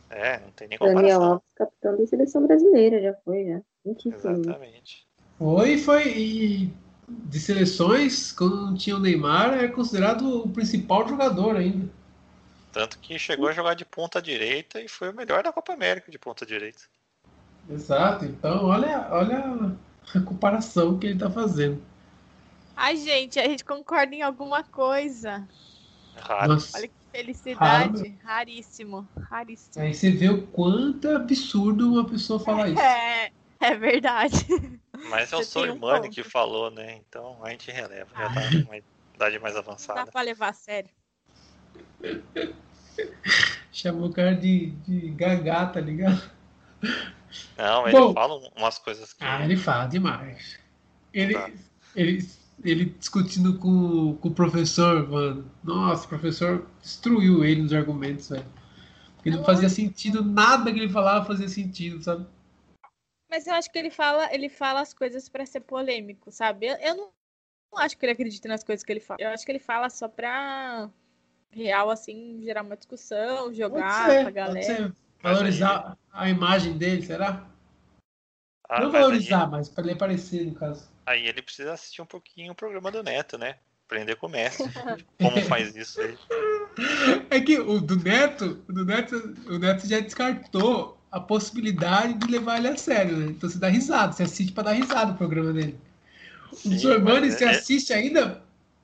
É, 0.09 0.41
não 0.41 0.51
tem 0.51 0.69
nem 0.69 0.79
Daniel 0.79 0.95
comparação. 0.95 1.23
Alves, 1.33 1.45
capitão 1.55 1.97
da 1.97 2.07
seleção 2.07 2.47
brasileira, 2.47 3.01
já 3.03 3.15
foi, 3.25 3.45
já. 3.47 3.61
Um 3.85 3.95
título. 3.95 4.17
Exatamente. 4.41 5.07
Foi, 5.39 5.79
foi. 5.79 6.09
E 6.09 6.75
de 7.09 7.41
seleções, 7.41 8.33
quando 8.33 8.57
não 8.57 8.75
tinha 8.75 8.97
o 8.97 9.01
Neymar, 9.01 9.55
é 9.55 9.69
considerado 9.69 10.45
o 10.45 10.49
principal 10.49 11.07
jogador 11.07 11.57
ainda. 11.57 11.89
Tanto 12.73 12.99
que 12.99 13.19
chegou 13.19 13.49
a 13.49 13.53
jogar 13.53 13.75
de 13.75 13.85
ponta 13.85 14.21
direita 14.21 14.81
e 14.81 14.89
foi 14.89 15.11
o 15.11 15.15
melhor 15.15 15.43
da 15.43 15.53
Copa 15.53 15.75
América 15.75 16.11
de 16.11 16.19
ponta 16.19 16.47
direita. 16.47 16.83
Exato. 17.71 18.25
Então, 18.25 18.65
olha, 18.65 19.09
olha 19.11 19.77
a 20.15 20.21
comparação 20.21 20.99
que 20.99 21.07
ele 21.07 21.19
tá 21.19 21.31
fazendo. 21.31 21.83
Ai, 22.75 22.97
gente, 22.97 23.39
a 23.39 23.45
gente 23.45 23.65
concorda 23.65 24.15
em 24.15 24.23
alguma 24.23 24.65
coisa. 24.65 25.47
Raro. 26.17 26.55
Nossa. 26.55 26.79
Olha 26.79 26.89
que 26.89 26.95
felicidade. 27.13 28.09
Raro. 28.09 28.19
Raríssimo. 28.25 29.09
Raríssimo. 29.31 29.85
Aí 29.85 29.95
você 29.95 30.11
vê 30.11 30.31
o 30.31 30.47
quanto 30.47 31.09
é 31.09 31.15
absurdo 31.15 31.93
uma 31.93 32.09
pessoa 32.09 32.41
falar 32.41 32.71
isso. 32.71 32.81
É, 32.81 33.31
é 33.61 33.77
verdade. 33.77 34.47
Mas 35.11 35.33
é 35.33 35.37
o 35.37 35.41
um 35.41 35.45
Solimani 35.45 36.03
ponto. 36.05 36.11
que 36.15 36.23
falou, 36.23 36.71
né? 36.71 37.01
Então 37.07 37.39
a 37.45 37.51
gente 37.51 37.71
releva. 37.71 38.09
Já 38.17 38.33
tá 38.33 38.51
numa 38.51 38.77
idade 39.15 39.39
mais 39.39 39.55
Não 39.55 39.63
dá 39.63 39.69
avançada. 39.69 40.11
pra 40.11 40.23
levar 40.23 40.49
a 40.49 40.53
sério. 40.55 40.91
Chamou 43.73 44.09
o 44.09 44.13
cara 44.13 44.35
de, 44.35 44.71
de 44.87 45.11
gagá, 45.11 45.67
tá 45.67 45.81
ligado? 45.81 46.31
Não, 47.57 47.89
ele 47.89 47.99
Bom. 47.99 48.13
fala 48.13 48.51
umas 48.57 48.79
coisas 48.79 49.13
que. 49.13 49.25
Ah, 49.25 49.45
ele 49.45 49.57
fala 49.57 49.87
demais. 49.87 50.59
Ele, 51.13 51.35
Tá. 51.35 51.51
ele, 51.95 52.29
ele 52.65 52.85
discutindo 52.87 53.59
com, 53.59 54.17
com 54.17 54.29
o 54.29 54.35
professor, 54.35 55.09
mano. 55.09 55.51
Nossa, 55.63 56.05
o 56.07 56.09
professor 56.09 56.67
destruiu 56.81 57.45
ele 57.45 57.63
nos 57.63 57.73
argumentos, 57.73 58.29
velho. 58.29 58.45
Porque 59.17 59.31
não 59.31 59.45
fazia 59.45 59.69
sentido, 59.69 60.25
nada 60.25 60.73
que 60.73 60.79
ele 60.81 60.93
falava 60.93 61.25
fazia 61.25 61.49
sentido, 61.49 62.03
sabe? 62.03 62.27
Mas 63.31 63.47
eu 63.47 63.55
acho 63.55 63.71
que 63.71 63.79
ele 63.79 63.91
fala, 63.91 64.35
ele 64.35 64.49
fala 64.49 64.81
as 64.81 64.93
coisas 64.93 65.29
pra 65.29 65.47
ser 65.47 65.61
polêmico, 65.61 66.31
sabe? 66.31 66.67
Eu, 66.67 66.77
eu 66.77 66.97
não, 66.97 67.13
não 67.73 67.79
acho 67.79 67.97
que 67.97 68.05
ele 68.05 68.13
acredita 68.13 68.49
nas 68.49 68.65
coisas 68.65 68.85
que 68.85 68.93
ele 68.93 69.01
fala. 69.01 69.21
Eu 69.21 69.31
acho 69.31 69.47
que 69.47 69.53
ele 69.53 69.59
fala 69.61 69.89
só 69.89 70.09
pra 70.09 70.91
real, 71.53 71.91
assim, 71.91 72.41
gerar 72.43 72.63
uma 72.63 72.77
discussão, 72.77 73.45
Pode 73.45 73.57
jogar 73.57 73.91
ser, 73.91 74.15
pra 74.15 74.23
pode 74.25 74.35
galera. 74.35 74.63
ser. 74.63 74.93
Valorizar 75.23 75.97
a 76.13 76.29
imagem 76.29 76.77
dele, 76.77 77.03
será? 77.03 77.47
Ah, 78.69 78.81
não 78.81 78.91
mas 78.91 79.01
valorizar, 79.03 79.47
mas 79.49 79.69
para 79.69 79.85
ele 79.85 79.93
aparecer, 79.93 80.47
no 80.47 80.55
caso. 80.55 80.89
Aí, 81.07 81.21
aí 81.21 81.29
ele 81.29 81.43
precisa 81.43 81.73
assistir 81.75 82.03
um 82.03 82.07
pouquinho 82.07 82.53
o 82.53 82.57
programa 82.57 82.91
do 82.91 83.03
Neto, 83.03 83.39
né? 83.39 83.57
Aprender 83.87 84.17
com 84.17 84.27
o 84.27 84.31
Messi. 84.31 84.65
Como 85.21 85.41
faz 85.43 85.77
isso 85.77 86.01
aí. 86.01 86.19
É 87.31 87.41
que 87.41 87.59
o 87.59 87.81
do 87.81 87.97
Neto, 87.97 88.65
o 88.69 88.73
do 88.73 88.85
Neto, 88.85 89.15
o 89.47 89.59
Neto 89.59 89.87
já 89.87 90.01
descartou 90.01 90.99
a 91.11 91.21
possibilidade 91.21 92.15
de 92.15 92.27
levar 92.27 92.57
ele 92.57 92.69
a 92.69 92.77
sério, 92.77 93.17
né? 93.17 93.27
Então 93.27 93.49
você 93.49 93.59
dá 93.59 93.69
risada, 93.69 94.13
você 94.13 94.23
assiste 94.23 94.53
pra 94.53 94.63
dar 94.65 94.73
risada 94.73 95.13
o 95.13 95.17
programa 95.17 95.53
dele. 95.53 95.79
O 96.51 96.57
Sim, 96.57 96.79
Sormani 96.79 97.27
mas 97.27 97.35
você 97.35 97.45
é- 97.45 97.51
assiste 97.51 97.93
ainda 97.93 98.43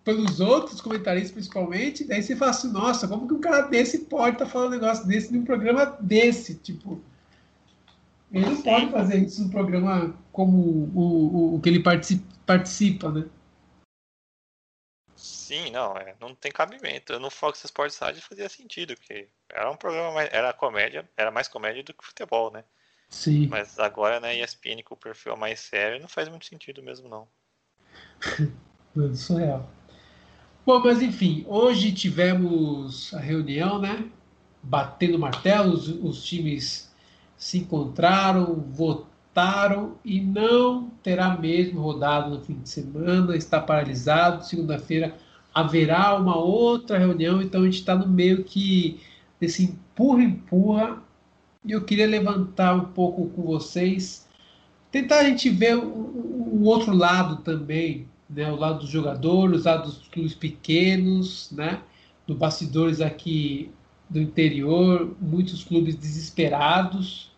pelos 0.09 0.41
outros 0.41 0.81
comentaristas 0.81 1.33
principalmente, 1.33 2.03
daí 2.03 2.23
você 2.23 2.35
fala 2.35 2.51
assim, 2.51 2.73
nossa, 2.73 3.07
como 3.07 3.29
que 3.29 3.35
um 3.35 3.41
cara 3.43 3.69
desse 3.69 4.07
pode 4.07 4.37
estar 4.37 4.47
falando 4.47 4.69
um 4.69 4.81
negócio 4.81 5.07
desse 5.07 5.31
num 5.31 5.45
programa 5.45 5.85
desse? 6.01 6.55
Tipo, 6.55 6.99
ele 8.33 8.47
não 8.47 8.63
pode 8.63 8.91
fazer 8.91 9.19
isso 9.19 9.43
num 9.43 9.51
programa 9.51 10.19
como 10.33 10.57
o, 10.57 10.99
o, 10.99 11.55
o 11.57 11.61
que 11.61 11.69
ele 11.69 11.83
partici- 11.83 12.25
participa, 12.47 13.11
né? 13.13 13.27
Sim, 15.15 15.73
não, 15.73 15.95
é, 15.95 16.17
não 16.19 16.35
tem 16.35 16.51
cabimento. 16.51 17.21
No 17.21 17.29
Fox 17.29 17.63
Sports 17.65 17.99
Rádio 17.99 18.23
fazia 18.23 18.49
sentido, 18.49 18.97
que 18.97 19.29
era 19.51 19.71
um 19.71 19.77
programa 19.77 20.13
mais, 20.13 20.31
era 20.33 20.55
comédia, 20.55 21.07
era 21.19 21.31
mais 21.31 21.49
comédia 21.49 21.83
do 21.83 21.93
que 21.93 22.03
futebol, 22.03 22.51
né? 22.51 22.65
Sim. 23.11 23.47
Mas 23.49 23.79
agora 23.79 24.21
na 24.21 24.33
ESPN 24.33 24.83
com 24.83 24.95
o 24.95 24.99
perfil 24.99 25.37
mais 25.37 25.61
sério 25.61 26.01
não 26.01 26.09
faz 26.09 26.31
muito 26.31 26.47
sentido 26.47 26.83
mesmo 26.83 27.11
não. 27.11 27.29
Mano, 28.97 29.15
surreal. 29.15 29.78
Bom, 30.69 30.81
mas 30.85 31.01
enfim, 31.01 31.47
hoje 31.49 31.93
tivemos 31.93 33.15
a 33.15 33.19
reunião, 33.21 33.79
né? 33.81 34.05
Batendo 34.63 35.19
martelo, 35.19 35.73
os, 35.73 35.89
os 35.89 36.23
times 36.23 36.93
se 37.39 37.57
encontraram, 37.61 38.55
votaram 38.69 39.95
e 40.05 40.21
não 40.21 40.91
terá 41.03 41.35
mesmo 41.39 41.81
rodado 41.81 42.29
no 42.29 42.43
fim 42.45 42.53
de 42.61 42.69
semana, 42.69 43.35
está 43.35 43.59
paralisado. 43.63 44.45
Segunda-feira 44.45 45.17
haverá 45.55 46.15
uma 46.17 46.37
outra 46.37 46.99
reunião, 46.99 47.41
então 47.41 47.63
a 47.63 47.65
gente 47.65 47.79
está 47.79 47.97
no 47.97 48.07
meio 48.07 48.45
que 48.45 49.01
desse 49.41 49.65
empurra-empurra. 49.65 51.03
E 51.65 51.73
eu 51.73 51.83
queria 51.83 52.07
levantar 52.07 52.75
um 52.75 52.85
pouco 52.93 53.31
com 53.31 53.41
vocês, 53.43 54.29
tentar 54.91 55.21
a 55.21 55.25
gente 55.25 55.49
ver 55.51 55.77
o, 55.79 55.87
o- 55.89 56.59
o 56.61 56.65
outro 56.65 56.95
lado 56.95 57.39
também, 57.43 58.07
né? 58.29 58.51
O 58.51 58.57
lado 58.57 58.81
dos 58.81 58.91
jogadores, 58.91 59.63
o 59.63 59.69
lado 59.69 59.85
dos 59.85 60.09
clubes 60.09 60.35
pequenos, 60.35 61.51
né? 61.53 61.83
Do 62.27 62.35
bastidores 62.35 63.01
aqui 63.01 63.71
do 64.09 64.21
interior, 64.21 65.15
muitos 65.21 65.65
clubes 65.65 65.95
desesperados, 65.95 67.31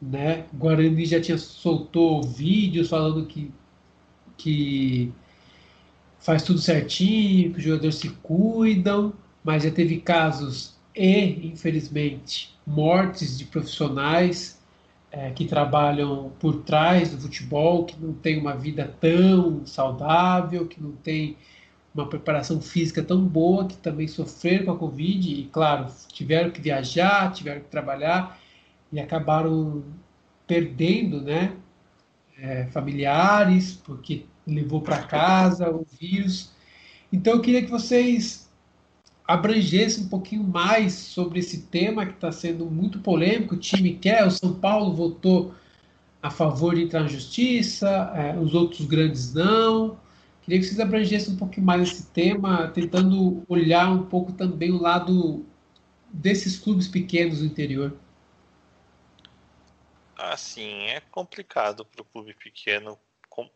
né? 0.00 0.46
Guarani 0.54 1.04
já 1.06 1.20
tinha 1.20 1.38
soltou 1.38 2.22
vídeos 2.22 2.88
falando 2.88 3.26
que 3.26 3.50
que 4.36 5.12
faz 6.18 6.42
tudo 6.42 6.58
certinho, 6.58 7.52
que 7.52 7.58
os 7.58 7.64
jogadores 7.64 7.96
se 7.96 8.08
cuidam, 8.22 9.12
mas 9.44 9.62
já 9.62 9.70
teve 9.70 10.00
casos 10.00 10.74
e, 10.94 11.46
infelizmente, 11.46 12.54
mortes 12.66 13.38
de 13.38 13.44
profissionais 13.44 14.61
é, 15.12 15.30
que 15.30 15.44
trabalham 15.44 16.32
por 16.40 16.62
trás 16.62 17.10
do 17.10 17.20
futebol, 17.20 17.84
que 17.84 18.00
não 18.00 18.14
tem 18.14 18.38
uma 18.38 18.56
vida 18.56 18.92
tão 18.98 19.64
saudável, 19.66 20.66
que 20.66 20.82
não 20.82 20.92
tem 20.92 21.36
uma 21.94 22.08
preparação 22.08 22.60
física 22.62 23.02
tão 23.02 23.22
boa, 23.22 23.66
que 23.68 23.76
também 23.76 24.08
sofreram 24.08 24.64
com 24.64 24.72
a 24.72 24.78
Covid 24.78 25.28
e, 25.28 25.44
claro, 25.44 25.86
tiveram 26.08 26.50
que 26.50 26.62
viajar, 26.62 27.30
tiveram 27.32 27.60
que 27.60 27.68
trabalhar 27.68 28.40
e 28.90 28.98
acabaram 28.98 29.84
perdendo, 30.46 31.20
né, 31.20 31.54
é, 32.38 32.64
familiares, 32.66 33.74
porque 33.74 34.24
levou 34.46 34.80
para 34.80 35.02
casa 35.02 35.70
o 35.70 35.86
vírus. 36.00 36.52
Então, 37.12 37.34
eu 37.34 37.40
queria 37.42 37.62
que 37.62 37.70
vocês 37.70 38.50
abrangessem 39.32 40.04
um 40.04 40.08
pouquinho 40.08 40.44
mais 40.44 40.92
sobre 40.92 41.38
esse 41.38 41.62
tema 41.62 42.04
que 42.04 42.12
está 42.12 42.30
sendo 42.30 42.66
muito 42.66 42.98
polêmico. 43.00 43.54
O 43.54 43.58
time 43.58 43.94
quer, 43.94 44.26
o 44.26 44.30
São 44.30 44.52
Paulo 44.54 44.94
votou 44.94 45.54
a 46.22 46.30
favor 46.30 46.74
de 46.74 46.82
entrar 46.82 47.00
na 47.00 47.08
justiça, 47.08 48.12
é, 48.14 48.38
os 48.38 48.54
outros 48.54 48.86
grandes 48.86 49.32
não. 49.32 49.98
Queria 50.42 50.58
que 50.60 50.66
vocês 50.66 50.78
abrangessem 50.78 51.34
um 51.34 51.38
pouquinho 51.38 51.64
mais 51.64 51.82
esse 51.82 52.06
tema, 52.08 52.68
tentando 52.68 53.42
olhar 53.48 53.90
um 53.90 54.04
pouco 54.04 54.32
também 54.32 54.70
o 54.70 54.80
lado 54.80 55.46
desses 56.12 56.58
clubes 56.58 56.86
pequenos 56.86 57.38
do 57.38 57.46
interior. 57.46 57.96
Assim, 60.16 60.88
é 60.88 61.00
complicado 61.00 61.84
para 61.86 62.02
o 62.02 62.04
clube 62.04 62.34
pequeno 62.34 62.98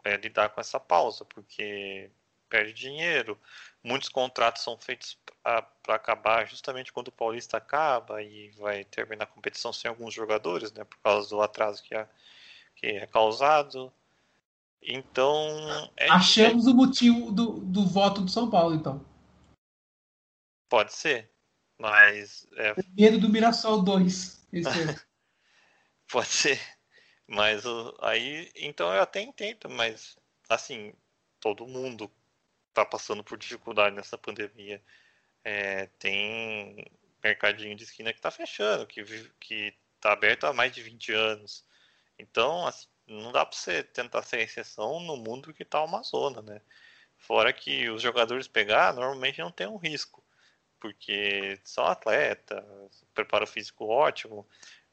é, 0.05 0.17
lidar 0.17 0.49
com 0.49 0.61
essa 0.61 0.81
pausa, 0.81 1.25
porque 1.25 2.11
perde 2.49 2.73
dinheiro. 2.73 3.39
Muitos 3.87 4.09
contratos 4.09 4.65
são 4.65 4.77
feitos 4.77 5.17
para 5.45 5.95
acabar 5.95 6.45
justamente 6.45 6.93
quando 6.93 7.07
o 7.07 7.13
Paulista 7.13 7.57
acaba 7.57 8.21
e 8.21 8.51
vai 8.59 8.85
terminar 8.85 9.23
a 9.23 9.29
competição 9.29 9.73
sem 9.73 9.89
alguns 9.89 10.13
jogadores, 10.13 10.73
né, 10.73 10.83
por 10.83 10.99
causa 10.99 11.29
do 11.29 11.41
atraso 11.41 11.85
que 11.85 11.95
é, 11.95 12.09
que 12.75 12.87
é 12.89 13.07
causado. 13.07 13.93
Então, 14.83 15.39
é, 15.97 16.11
Achamos 16.11 16.67
o 16.67 16.75
motivo 16.75 17.31
do, 17.31 17.61
do 17.61 17.87
voto 17.87 18.23
do 18.23 18.29
São 18.29 18.51
Paulo, 18.51 18.75
então. 18.75 19.07
pode 20.69 20.93
ser, 20.93 21.31
mas 21.79 22.45
é, 22.57 22.75
Medo 22.89 23.21
do 23.21 23.29
Mirassol 23.29 23.83
2. 23.83 24.49
Esse 24.53 24.69
ano. 24.69 25.01
Pode 26.11 26.29
ser. 26.29 26.61
Mas 27.27 27.63
aí, 28.01 28.51
então 28.57 28.93
eu 28.93 29.03
até 29.03 29.21
entendo, 29.21 29.69
mas 29.69 30.17
assim, 30.49 30.93
todo 31.41 31.67
mundo 31.67 32.11
tá 32.77 32.87
passando 32.87 33.25
por 33.25 33.39
dificuldade 33.39 33.97
nessa 33.97 34.19
pandemia. 34.19 34.83
É, 35.45 35.87
tem 35.99 36.85
mercadinho 37.23 37.77
de 37.77 37.85
esquina 37.85 38.13
que 38.13 38.21
tá 38.21 38.31
fechando, 38.31 38.87
que, 38.87 39.03
vi- 39.03 39.33
que 39.41 39.75
tá 40.01 40.13
aberto 40.13 40.45
há 40.47 40.53
mais 40.53 40.73
de 40.73 40.83
20 40.83 41.13
anos. 41.13 41.65
Então, 42.19 42.67
assim, 42.67 42.89
não 43.07 43.33
dá 43.33 43.47
pra 43.47 43.57
você 43.59 43.83
tentar 43.85 44.23
ser 44.23 44.41
exceção 44.41 45.01
no 45.01 45.17
mundo 45.17 45.55
que 45.55 45.65
tá 45.65 45.83
uma 45.85 46.03
zona, 46.03 46.43
né? 46.43 46.61
Fora 47.19 47.53
que 47.53 47.91
os 47.91 48.03
jogadores 48.03 48.49
pegar, 48.49 48.95
normalmente 48.95 49.41
não 49.41 49.51
tem 49.53 49.67
um 49.69 49.77
risco. 49.79 50.25
porque 50.81 51.61
só 51.65 51.87
atleta, 51.89 52.65
preparo 53.15 53.47
físico 53.47 53.87
ótimo, 53.87 54.47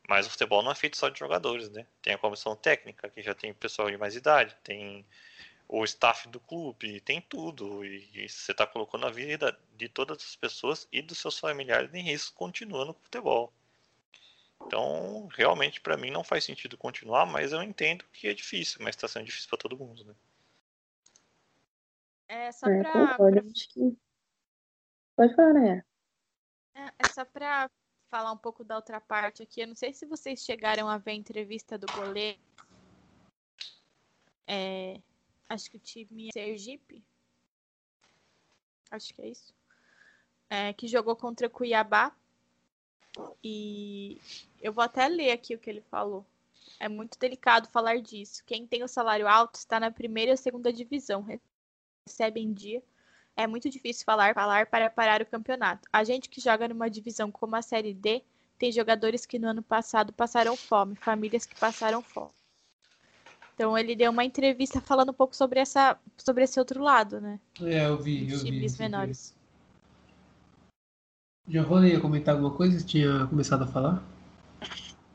mas 0.09 0.27
o 0.27 0.29
futebol 0.29 0.63
não 0.63 0.71
é 0.71 0.75
feito 0.75 0.97
só 0.97 1.09
de 1.09 1.19
jogadores, 1.19 1.69
né? 1.69 1.88
Tem 2.01 2.13
a 2.13 2.17
comissão 2.17 2.55
técnica, 2.55 3.09
que 3.09 3.21
já 3.21 3.34
tem 3.36 3.53
pessoal 3.53 3.89
de 3.91 3.97
mais 3.97 4.15
idade, 4.15 4.55
tem 4.63 5.05
o 5.74 5.84
staff 5.86 6.28
do 6.30 6.39
clube, 6.39 7.01
tem 7.01 7.19
tudo. 7.19 7.84
E, 7.84 8.30
você 8.30 8.51
está 8.51 8.67
colocando 8.67 9.07
a 9.07 9.09
vida 9.09 9.57
de 9.76 9.89
todas 9.89 10.17
as 10.17 10.36
pessoas 10.36 10.88
e 10.91 11.01
dos 11.01 11.17
seus 11.17 11.39
familiares 11.39 11.91
em 11.95 12.03
risco 12.03 12.38
continuando 12.38 12.93
com 12.93 12.99
o 12.99 13.03
futebol. 13.03 13.51
Então, 14.61 15.28
realmente, 15.34 15.82
para 15.82 15.97
mim, 15.97 16.11
não 16.11 16.24
faz 16.24 16.43
sentido 16.43 16.78
continuar, 16.78 17.26
mas 17.26 17.51
eu 17.51 17.63
entendo 17.63 18.05
que 18.13 18.28
é 18.28 18.34
difícil, 18.36 18.78
mas 18.82 18.95
está 18.95 19.07
sendo 19.07 19.26
difícil 19.26 19.49
para 19.49 19.57
todo 19.57 19.78
mundo, 19.78 20.05
né? 20.05 20.13
É 22.28 22.51
só 22.51 22.67
é, 22.67 22.84
pra... 22.84 23.17
Que... 23.74 23.97
Pode 25.15 25.36
falar, 25.36 25.53
né? 25.53 25.84
É, 26.76 26.86
é 26.99 27.09
só 27.11 27.26
para 27.26 27.69
falar 28.11 28.32
um 28.32 28.38
pouco 28.38 28.63
da 28.63 28.76
outra 28.76 29.01
parte 29.01 29.41
aqui. 29.41 29.61
Eu 29.61 29.67
não 29.67 29.76
sei 29.76 29.91
se 29.91 30.05
vocês 30.05 30.45
chegaram 30.45 30.88
a 30.88 30.99
ver 30.99 31.11
a 31.11 31.15
entrevista 31.15 31.80
do 31.80 31.88
goleiro. 31.93 32.39
É, 34.47 35.01
acho 35.49 35.69
que 35.69 35.77
o 35.77 35.79
time 35.79 36.29
é 36.29 36.31
Sergipe. 36.31 37.03
Acho 38.91 39.13
que 39.13 39.21
é 39.21 39.29
isso. 39.29 39.53
É, 40.49 40.73
que 40.73 40.87
jogou 40.87 41.15
contra 41.15 41.49
Cuiabá. 41.49 42.15
E 43.43 44.19
eu 44.61 44.73
vou 44.73 44.83
até 44.83 45.07
ler 45.07 45.31
aqui 45.31 45.55
o 45.55 45.59
que 45.59 45.69
ele 45.69 45.81
falou. 45.81 46.25
É 46.79 46.87
muito 46.87 47.17
delicado 47.17 47.67
falar 47.69 48.01
disso. 48.01 48.43
Quem 48.45 48.65
tem 48.65 48.83
o 48.83 48.87
salário 48.87 49.27
alto 49.27 49.55
está 49.55 49.79
na 49.79 49.91
primeira 49.91 50.31
ou 50.31 50.37
segunda 50.37 50.71
divisão. 50.71 51.25
Recebe 52.07 52.39
em 52.39 52.53
dia. 52.53 52.83
É 53.35 53.47
muito 53.47 53.69
difícil 53.69 54.05
falar, 54.05 54.33
falar 54.35 54.67
para 54.67 54.89
parar 54.89 55.21
o 55.21 55.25
campeonato. 55.25 55.87
A 55.91 56.03
gente 56.03 56.29
que 56.29 56.39
joga 56.39 56.67
numa 56.67 56.89
divisão 56.89 57.31
como 57.31 57.55
a 57.55 57.61
Série 57.61 57.93
D 57.93 58.23
tem 58.57 58.71
jogadores 58.71 59.25
que 59.25 59.39
no 59.39 59.47
ano 59.47 59.63
passado 59.63 60.13
passaram 60.13 60.55
fome, 60.55 60.95
famílias 60.95 61.45
que 61.45 61.55
passaram 61.55 62.01
fome. 62.01 62.31
Então 63.53 63.77
ele 63.77 63.95
deu 63.95 64.11
uma 64.11 64.25
entrevista 64.25 64.81
falando 64.81 65.09
um 65.09 65.13
pouco 65.13 65.35
sobre 65.35 65.59
essa, 65.59 65.97
sobre 66.17 66.43
esse 66.43 66.59
outro 66.59 66.81
lado, 66.81 67.21
né? 67.21 67.39
É, 67.61 67.85
eu 67.85 67.97
vi, 67.97 68.31
eu 68.31 68.39
vi. 68.39 68.67
menores. 68.79 69.35
Giovanna 71.47 71.87
ia 71.87 71.99
comentar 71.99 72.35
alguma 72.35 72.53
coisa? 72.53 72.79
Você 72.79 72.85
tinha 72.85 73.27
começado 73.27 73.63
a 73.63 73.67
falar? 73.67 74.03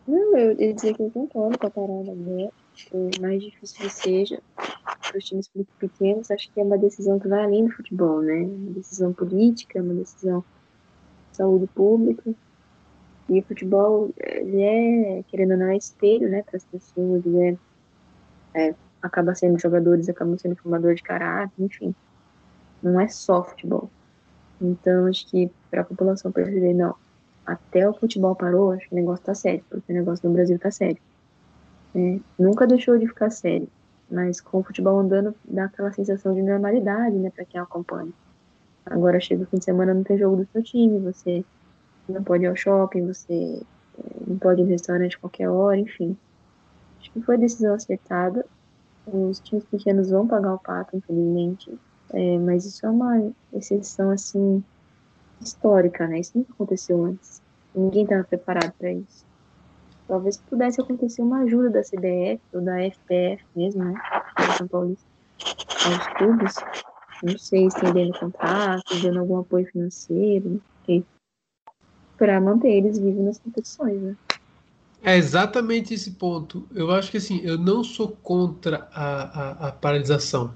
Não, 0.06 0.36
eu 0.36 0.58
ia 0.58 0.74
dizer 0.74 0.94
que 0.94 1.02
eu 1.02 1.10
concordo 1.10 1.58
com 1.58 1.66
a 1.66 1.70
parada, 1.70 2.14
né? 2.14 2.50
Por 2.90 3.20
mais 3.20 3.42
difícil 3.42 3.78
que 3.78 3.90
seja, 3.90 4.42
para 4.54 5.18
os 5.18 5.24
times 5.24 5.50
pequenos, 5.78 6.30
acho 6.30 6.50
que 6.52 6.60
é 6.60 6.62
uma 6.62 6.78
decisão 6.78 7.18
que 7.18 7.28
vai 7.28 7.44
além 7.44 7.66
do 7.66 7.72
futebol, 7.72 8.20
né? 8.20 8.42
Uma 8.42 8.72
decisão 8.72 9.12
política, 9.12 9.82
uma 9.82 9.94
decisão 9.94 10.44
de 11.30 11.36
saúde 11.36 11.66
pública. 11.68 12.34
E 13.28 13.40
o 13.40 13.42
futebol, 13.42 14.10
ele 14.16 14.62
é, 14.62 15.22
querendo 15.28 15.52
ou 15.52 15.58
não, 15.58 15.66
é 15.66 15.76
espelho, 15.76 16.30
né, 16.30 16.42
para 16.42 16.56
as 16.56 16.64
pessoas, 16.64 17.26
ele 17.26 17.58
é, 18.58 18.74
acaba 19.00 19.34
sendo 19.34 19.58
jogadores, 19.58 20.08
acabam 20.08 20.36
sendo 20.36 20.56
formador 20.56 20.94
de 20.94 21.02
caráter, 21.02 21.52
enfim. 21.58 21.94
Não 22.82 23.00
é 23.00 23.08
só 23.08 23.42
futebol. 23.42 23.90
Então, 24.60 25.06
acho 25.06 25.26
que 25.28 25.50
para 25.70 25.82
a 25.82 25.84
população 25.84 26.32
perceber, 26.32 26.74
não, 26.74 26.94
até 27.46 27.88
o 27.88 27.94
futebol 27.94 28.34
parou, 28.34 28.72
acho 28.72 28.88
que 28.88 28.94
o 28.94 28.96
negócio 28.96 29.24
tá 29.24 29.34
sério, 29.34 29.64
porque 29.70 29.92
o 29.92 29.94
negócio 29.94 30.28
no 30.28 30.34
Brasil 30.34 30.58
tá 30.58 30.70
sério. 30.70 30.98
É, 31.94 32.18
nunca 32.38 32.66
deixou 32.66 32.98
de 32.98 33.06
ficar 33.06 33.30
sério, 33.30 33.68
mas 34.10 34.40
com 34.40 34.58
o 34.58 34.62
futebol 34.62 34.98
andando 34.98 35.34
dá 35.44 35.64
aquela 35.64 35.92
sensação 35.92 36.34
de 36.34 36.42
normalidade, 36.42 37.16
né, 37.16 37.30
para 37.30 37.44
quem 37.44 37.60
acompanha. 37.60 38.12
Agora 38.84 39.20
chega 39.20 39.44
o 39.44 39.46
fim 39.46 39.58
de 39.58 39.64
semana, 39.64 39.94
não 39.94 40.02
tem 40.02 40.18
jogo 40.18 40.36
do 40.36 40.48
seu 40.52 40.62
time, 40.62 40.98
você 40.98 41.44
não 42.08 42.22
pode 42.22 42.44
ir 42.44 42.48
ao 42.48 42.56
shopping, 42.56 43.06
você 43.06 43.62
é, 43.98 44.02
não 44.26 44.38
pode 44.38 44.60
ir 44.60 44.64
no 44.64 44.70
restaurante 44.70 45.18
qualquer 45.18 45.48
hora, 45.48 45.78
enfim. 45.78 46.16
Acho 47.00 47.10
que 47.12 47.22
foi 47.22 47.38
decisão 47.38 47.74
acertada. 47.74 48.44
Os 49.06 49.40
times 49.40 49.64
pequenos 49.64 50.10
vão 50.10 50.26
pagar 50.26 50.54
o 50.54 50.58
pato, 50.58 50.96
infelizmente, 50.96 51.78
é, 52.10 52.38
mas 52.38 52.64
isso 52.66 52.84
é 52.84 52.90
uma 52.90 53.32
exceção, 53.52 54.10
assim, 54.10 54.62
histórica, 55.40 56.06
né? 56.06 56.20
Isso 56.20 56.36
nunca 56.36 56.52
aconteceu 56.52 57.04
antes. 57.04 57.42
Ninguém 57.74 58.02
estava 58.02 58.24
preparado 58.24 58.72
para 58.78 58.92
isso. 58.92 59.26
Talvez 60.06 60.38
pudesse 60.38 60.80
acontecer 60.80 61.22
uma 61.22 61.40
ajuda 61.40 61.70
da 61.70 61.82
CBF 61.82 62.40
ou 62.54 62.62
da 62.62 62.80
FPF 62.80 63.44
mesmo, 63.54 63.84
né? 63.84 63.94
São 64.56 64.66
Paulo 64.66 64.96
aos 65.84 66.06
clubes. 66.16 66.54
Não 67.22 67.36
sei, 67.36 67.66
estendendo 67.66 68.18
contrato, 68.18 69.00
dando 69.02 69.18
algum 69.20 69.38
apoio 69.38 69.66
financeiro. 69.66 70.62
Para 72.16 72.40
manter 72.40 72.70
eles 72.70 72.98
vivos 72.98 73.24
nas 73.24 73.38
competições, 73.38 74.00
né? 74.00 74.16
É 75.02 75.16
exatamente 75.16 75.94
esse 75.94 76.12
ponto. 76.12 76.68
Eu 76.74 76.90
acho 76.90 77.10
que 77.10 77.16
assim, 77.16 77.40
eu 77.42 77.56
não 77.56 77.84
sou 77.84 78.08
contra 78.08 78.88
a, 78.92 79.66
a, 79.66 79.68
a 79.68 79.72
paralisação 79.72 80.54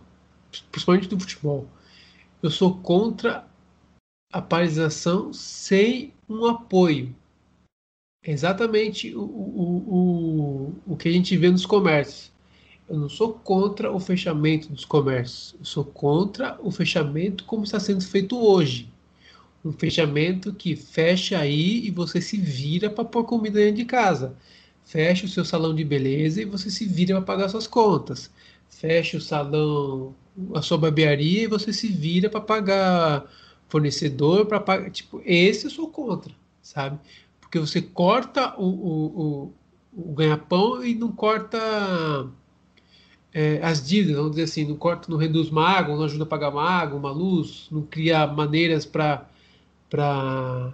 principalmente 0.70 1.08
do 1.08 1.18
futebol. 1.18 1.66
Eu 2.42 2.50
sou 2.50 2.76
contra 2.78 3.46
a 4.32 4.42
paralisação 4.42 5.32
sem 5.32 6.12
um 6.28 6.46
apoio. 6.46 7.14
É 8.24 8.30
exatamente 8.30 9.14
o, 9.14 9.22
o, 9.22 10.74
o, 10.86 10.92
o 10.92 10.96
que 10.96 11.08
a 11.08 11.12
gente 11.12 11.36
vê 11.36 11.50
nos 11.50 11.66
comércios. 11.66 12.30
Eu 12.88 12.98
não 12.98 13.08
sou 13.08 13.32
contra 13.32 13.90
o 13.90 13.98
fechamento 13.98 14.68
dos 14.68 14.84
comércios. 14.84 15.54
Eu 15.58 15.64
sou 15.64 15.84
contra 15.84 16.58
o 16.60 16.70
fechamento 16.70 17.44
como 17.44 17.64
está 17.64 17.80
sendo 17.80 18.04
feito 18.04 18.38
hoje. 18.38 18.91
Um 19.64 19.72
fechamento 19.72 20.52
que 20.52 20.74
fecha 20.74 21.38
aí 21.38 21.86
e 21.86 21.90
você 21.90 22.20
se 22.20 22.36
vira 22.36 22.90
para 22.90 23.04
pôr 23.04 23.24
comida 23.24 23.60
dentro 23.60 23.76
de 23.76 23.84
casa. 23.84 24.36
Fecha 24.84 25.26
o 25.26 25.28
seu 25.28 25.44
salão 25.44 25.74
de 25.74 25.84
beleza 25.84 26.42
e 26.42 26.44
você 26.44 26.68
se 26.68 26.84
vira 26.84 27.14
para 27.16 27.24
pagar 27.36 27.48
suas 27.48 27.66
contas. 27.66 28.30
Fecha 28.68 29.16
o 29.16 29.20
salão 29.20 30.14
a 30.54 30.62
sua 30.62 30.78
barbearia 30.78 31.42
e 31.42 31.46
você 31.46 31.72
se 31.72 31.88
vira 31.88 32.28
para 32.28 32.40
pagar 32.40 33.24
fornecedor, 33.68 34.46
para 34.46 34.60
pagar. 34.60 34.90
Tipo, 34.90 35.22
esse 35.24 35.66
eu 35.66 35.70
sou 35.70 35.88
contra, 35.88 36.32
sabe? 36.60 36.98
Porque 37.40 37.58
você 37.58 37.80
corta 37.82 38.54
o, 38.58 38.64
o, 38.64 39.52
o, 39.94 40.10
o 40.10 40.12
ganha-pão 40.14 40.84
e 40.84 40.94
não 40.94 41.12
corta 41.12 41.58
é, 43.32 43.60
as 43.62 43.86
dívidas, 43.86 44.16
vamos 44.16 44.32
dizer 44.32 44.44
assim, 44.44 44.66
não 44.66 44.76
corta, 44.76 45.10
não 45.10 45.18
reduz 45.18 45.50
mago, 45.50 45.96
não 45.96 46.04
ajuda 46.04 46.24
a 46.24 46.26
pagar 46.26 46.50
mago, 46.50 46.96
uma 46.96 47.10
luz, 47.10 47.68
não 47.70 47.82
cria 47.82 48.26
maneiras 48.26 48.84
para 48.84 49.26
para 49.92 50.72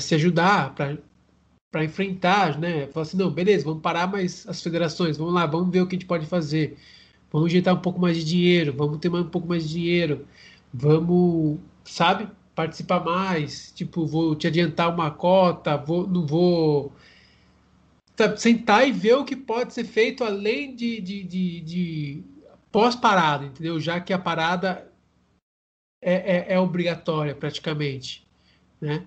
se 0.00 0.16
ajudar, 0.16 0.74
para 0.74 1.84
enfrentar, 1.84 2.58
né? 2.58 2.88
Fala 2.88 3.06
assim, 3.06 3.16
não, 3.16 3.30
beleza, 3.30 3.64
vamos 3.64 3.80
parar 3.80 4.10
mais 4.10 4.44
as 4.48 4.60
federações, 4.60 5.16
vamos 5.16 5.32
lá, 5.32 5.46
vamos 5.46 5.70
ver 5.70 5.82
o 5.82 5.86
que 5.86 5.94
a 5.94 5.98
gente 5.98 6.08
pode 6.08 6.26
fazer. 6.26 6.76
Vamos 7.30 7.48
injetar 7.52 7.74
um 7.74 7.80
pouco 7.80 8.00
mais 8.00 8.16
de 8.16 8.24
dinheiro, 8.24 8.72
vamos 8.76 8.98
ter 8.98 9.08
um 9.08 9.28
pouco 9.30 9.46
mais 9.46 9.68
de 9.68 9.74
dinheiro, 9.74 10.26
vamos, 10.74 11.58
sabe, 11.84 12.28
participar 12.56 13.04
mais. 13.04 13.70
Tipo, 13.72 14.04
vou 14.04 14.34
te 14.34 14.48
adiantar 14.48 14.92
uma 14.92 15.10
cota, 15.12 15.76
vou, 15.76 16.08
não 16.08 16.26
vou. 16.26 16.92
Sentar 18.36 18.88
e 18.88 18.92
ver 18.92 19.14
o 19.14 19.24
que 19.24 19.36
pode 19.36 19.74
ser 19.74 19.84
feito 19.84 20.24
além 20.24 20.74
de, 20.74 21.00
de, 21.00 21.22
de, 21.22 21.60
de 21.60 22.24
pós-parada, 22.72 23.44
entendeu? 23.44 23.78
Já 23.78 24.00
que 24.00 24.12
a 24.12 24.18
parada 24.18 24.90
é, 26.00 26.14
é, 26.14 26.54
é 26.54 26.58
obrigatória 26.58 27.34
praticamente, 27.34 28.26
né? 28.80 29.06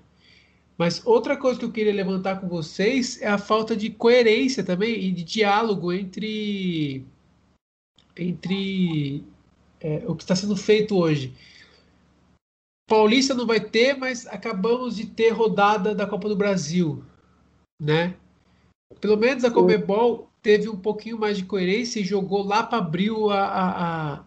Mas 0.78 1.06
outra 1.06 1.36
coisa 1.36 1.60
que 1.60 1.66
eu 1.66 1.72
queria 1.72 1.94
levantar 1.94 2.40
com 2.40 2.48
vocês 2.48 3.22
é 3.22 3.28
a 3.28 3.38
falta 3.38 3.76
de 3.76 3.90
coerência 3.90 4.64
também 4.64 4.96
e 4.96 5.12
de 5.12 5.24
diálogo 5.24 5.92
entre 5.92 7.06
entre 8.16 9.24
é, 9.80 10.04
o 10.08 10.16
que 10.16 10.24
está 10.24 10.36
sendo 10.36 10.56
feito 10.56 10.98
hoje. 10.98 11.34
Paulista 12.88 13.34
não 13.34 13.46
vai 13.46 13.60
ter, 13.60 13.96
mas 13.96 14.26
acabamos 14.28 14.96
de 14.96 15.06
ter 15.06 15.30
rodada 15.30 15.94
da 15.94 16.08
Copa 16.08 16.28
do 16.28 16.36
Brasil, 16.36 17.04
né? 17.80 18.16
Pelo 19.00 19.16
menos 19.16 19.44
a 19.44 19.52
Comebol 19.52 20.30
teve 20.42 20.68
um 20.68 20.78
pouquinho 20.78 21.20
mais 21.20 21.38
de 21.38 21.46
coerência 21.46 22.00
e 22.00 22.06
jogou 22.06 22.42
lá 22.42 22.64
para 22.64 22.80
abril 22.80 23.30
a, 23.30 23.46
a, 23.46 24.14
a, 24.14 24.24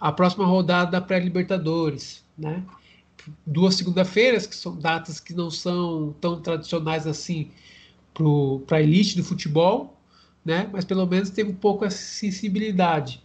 a 0.00 0.12
próxima 0.12 0.46
rodada 0.46 0.92
da 0.92 1.00
pré-Libertadores, 1.00 2.24
né? 2.38 2.62
Duas 3.44 3.74
segunda-feiras, 3.74 4.46
que 4.46 4.54
são 4.54 4.76
datas 4.76 5.18
que 5.18 5.34
não 5.34 5.50
são 5.50 6.14
tão 6.20 6.40
tradicionais 6.40 7.06
assim 7.06 7.50
para 8.66 8.78
a 8.78 8.82
elite 8.82 9.16
do 9.16 9.24
futebol, 9.24 9.96
né? 10.44 10.68
mas 10.72 10.84
pelo 10.84 11.06
menos 11.06 11.30
teve 11.30 11.50
um 11.50 11.54
pouco 11.54 11.84
essa 11.84 11.98
sensibilidade. 11.98 13.22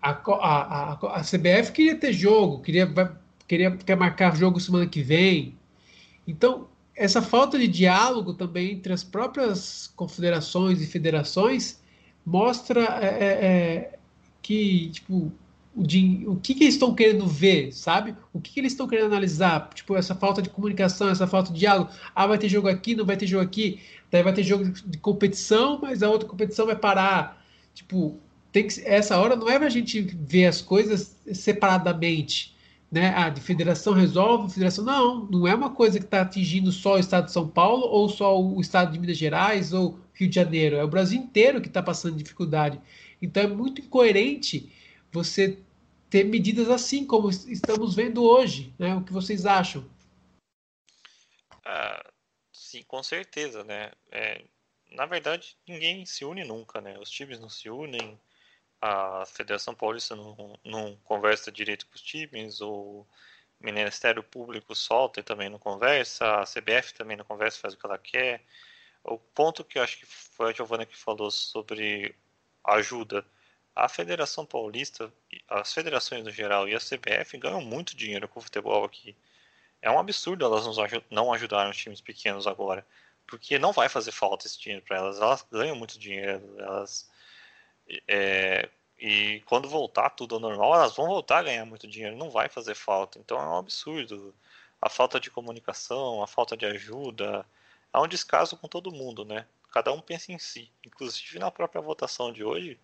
A, 0.00 0.10
a, 0.10 0.92
a, 0.92 1.16
a 1.16 1.20
CBF 1.20 1.72
queria 1.72 1.96
ter 1.96 2.12
jogo, 2.12 2.60
queria, 2.60 2.86
queria 3.46 3.70
quer 3.76 3.96
marcar 3.96 4.36
jogo 4.36 4.60
semana 4.60 4.86
que 4.86 5.02
vem. 5.02 5.54
Então, 6.26 6.68
essa 6.94 7.20
falta 7.20 7.58
de 7.58 7.66
diálogo 7.66 8.34
também 8.34 8.72
entre 8.72 8.92
as 8.92 9.02
próprias 9.02 9.92
confederações 9.96 10.80
e 10.80 10.86
federações 10.86 11.80
mostra 12.24 12.82
é, 13.02 13.06
é, 13.06 13.26
é 13.26 13.98
que 14.42 14.90
tipo, 14.90 15.32
o, 15.74 16.36
que, 16.36 16.54
que 16.54 16.64
eles 16.64 16.74
estão 16.74 16.94
querendo 16.94 17.26
ver, 17.26 17.72
sabe? 17.72 18.14
O 18.32 18.40
que, 18.40 18.52
que 18.52 18.60
eles 18.60 18.72
estão 18.72 18.88
querendo 18.88 19.06
analisar? 19.06 19.70
Tipo, 19.72 19.96
essa 19.96 20.14
falta 20.14 20.42
de 20.42 20.50
comunicação, 20.50 21.08
essa 21.08 21.26
falta 21.26 21.52
de 21.52 21.60
diálogo. 21.60 21.90
Ah, 22.14 22.26
vai 22.26 22.38
ter 22.38 22.48
jogo 22.48 22.68
aqui, 22.68 22.94
não 22.94 23.04
vai 23.04 23.16
ter 23.16 23.26
jogo 23.26 23.44
aqui. 23.44 23.80
Daí 24.10 24.22
vai 24.22 24.32
ter 24.32 24.42
jogo 24.42 24.64
de 24.68 24.98
competição, 24.98 25.78
mas 25.80 26.02
a 26.02 26.10
outra 26.10 26.28
competição 26.28 26.66
vai 26.66 26.74
parar. 26.74 27.44
Tipo, 27.72 28.18
tem 28.50 28.66
que, 28.66 28.80
essa 28.84 29.16
hora 29.18 29.36
não 29.36 29.48
é 29.48 29.58
pra 29.58 29.68
gente 29.68 30.00
ver 30.02 30.46
as 30.46 30.60
coisas 30.60 31.16
separadamente. 31.32 32.54
Né? 32.90 33.14
Ah, 33.16 33.28
de 33.28 33.40
federação 33.40 33.92
resolve, 33.92 34.52
federação. 34.52 34.84
Não, 34.84 35.24
não 35.26 35.46
é 35.46 35.54
uma 35.54 35.70
coisa 35.70 36.00
que 36.00 36.04
está 36.04 36.22
atingindo 36.22 36.72
só 36.72 36.94
o 36.94 36.98
estado 36.98 37.26
de 37.26 37.32
São 37.32 37.46
Paulo, 37.46 37.86
ou 37.86 38.08
só 38.08 38.40
o 38.40 38.60
estado 38.60 38.92
de 38.92 38.98
Minas 38.98 39.16
Gerais, 39.16 39.72
ou 39.72 40.00
Rio 40.12 40.28
de 40.28 40.34
Janeiro. 40.34 40.74
É 40.74 40.82
o 40.82 40.88
Brasil 40.88 41.20
inteiro 41.20 41.60
que 41.60 41.68
está 41.68 41.80
passando 41.80 42.16
dificuldade. 42.16 42.80
Então 43.22 43.44
é 43.44 43.46
muito 43.46 43.80
incoerente 43.80 44.68
você 45.12 45.58
ter 46.08 46.24
medidas 46.24 46.68
assim 46.68 47.06
como 47.06 47.30
estamos 47.30 47.94
vendo 47.94 48.24
hoje, 48.24 48.74
né? 48.78 48.94
O 48.94 49.04
que 49.04 49.12
vocês 49.12 49.46
acham? 49.46 49.88
Ah, 51.64 52.04
sim, 52.52 52.82
com 52.82 53.02
certeza, 53.02 53.62
né? 53.64 53.92
É, 54.10 54.42
na 54.90 55.06
verdade, 55.06 55.56
ninguém 55.66 56.04
se 56.04 56.24
une 56.24 56.44
nunca, 56.44 56.80
né? 56.80 56.98
Os 56.98 57.10
times 57.10 57.38
não 57.38 57.48
se 57.48 57.70
unem, 57.70 58.18
a 58.80 59.24
Federação 59.26 59.74
Paulista 59.74 60.16
não, 60.16 60.58
não 60.64 60.96
conversa 61.04 61.52
direito 61.52 61.86
com 61.86 61.94
os 61.94 62.02
times, 62.02 62.60
o 62.60 63.06
Ministério 63.60 64.22
Público 64.22 64.74
solta 64.74 65.20
e 65.20 65.22
também 65.22 65.48
não 65.48 65.58
conversa, 65.58 66.40
a 66.40 66.44
CBF 66.44 66.94
também 66.94 67.16
não 67.16 67.24
conversa, 67.24 67.60
faz 67.60 67.74
o 67.74 67.76
que 67.76 67.86
ela 67.86 67.98
quer. 67.98 68.42
O 69.04 69.18
ponto 69.18 69.64
que 69.64 69.78
eu 69.78 69.82
acho 69.82 69.98
que 69.98 70.06
foi 70.06 70.50
a 70.50 70.52
Giovana 70.52 70.86
que 70.86 70.96
falou 70.96 71.30
sobre 71.30 72.14
ajuda 72.64 73.24
a 73.80 73.88
Federação 73.88 74.44
Paulista, 74.44 75.12
as 75.48 75.72
federações 75.72 76.22
no 76.22 76.30
geral 76.30 76.68
e 76.68 76.74
a 76.74 76.78
CBF 76.78 77.38
ganham 77.38 77.62
muito 77.62 77.96
dinheiro 77.96 78.28
com 78.28 78.38
o 78.38 78.42
futebol 78.42 78.84
aqui. 78.84 79.16
É 79.80 79.90
um 79.90 79.98
absurdo 79.98 80.44
elas 80.44 80.66
não 81.10 81.32
ajudarem 81.32 81.70
os 81.70 81.76
times 81.78 82.00
pequenos 82.00 82.46
agora, 82.46 82.86
porque 83.26 83.58
não 83.58 83.72
vai 83.72 83.88
fazer 83.88 84.12
falta 84.12 84.46
esse 84.46 84.60
dinheiro 84.60 84.84
para 84.84 84.98
elas. 84.98 85.18
Elas 85.18 85.46
ganham 85.50 85.74
muito 85.74 85.98
dinheiro, 85.98 86.42
elas 86.58 87.08
é, 88.06 88.68
e 88.98 89.40
quando 89.46 89.68
voltar 89.68 90.10
tudo 90.10 90.34
ao 90.34 90.40
normal, 90.40 90.74
elas 90.74 90.94
vão 90.94 91.06
voltar 91.06 91.38
a 91.38 91.42
ganhar 91.44 91.64
muito 91.64 91.88
dinheiro, 91.88 92.16
não 92.16 92.30
vai 92.30 92.50
fazer 92.50 92.74
falta. 92.74 93.18
Então 93.18 93.38
é 93.40 93.46
um 93.46 93.56
absurdo. 93.56 94.34
A 94.80 94.90
falta 94.90 95.18
de 95.18 95.30
comunicação, 95.30 96.22
a 96.22 96.26
falta 96.26 96.56
de 96.56 96.66
ajuda, 96.66 97.46
há 97.92 98.02
um 98.02 98.08
descaso 98.08 98.56
com 98.58 98.68
todo 98.68 98.92
mundo, 98.92 99.24
né? 99.24 99.46
Cada 99.72 99.92
um 99.92 100.00
pensa 100.00 100.32
em 100.32 100.38
si. 100.38 100.70
Inclusive 100.86 101.38
na 101.38 101.50
própria 101.50 101.80
votação 101.80 102.32
de 102.32 102.44
hoje, 102.44 102.78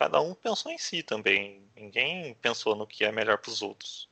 cada 0.00 0.18
um 0.18 0.34
pensou 0.34 0.72
em 0.72 0.78
si 0.78 1.02
também. 1.02 1.62
Ninguém 1.76 2.34
pensou 2.40 2.74
no 2.74 2.86
que 2.86 3.04
é 3.04 3.12
melhor 3.12 3.36
para 3.36 3.50
os 3.50 3.60
outros. 3.60 4.08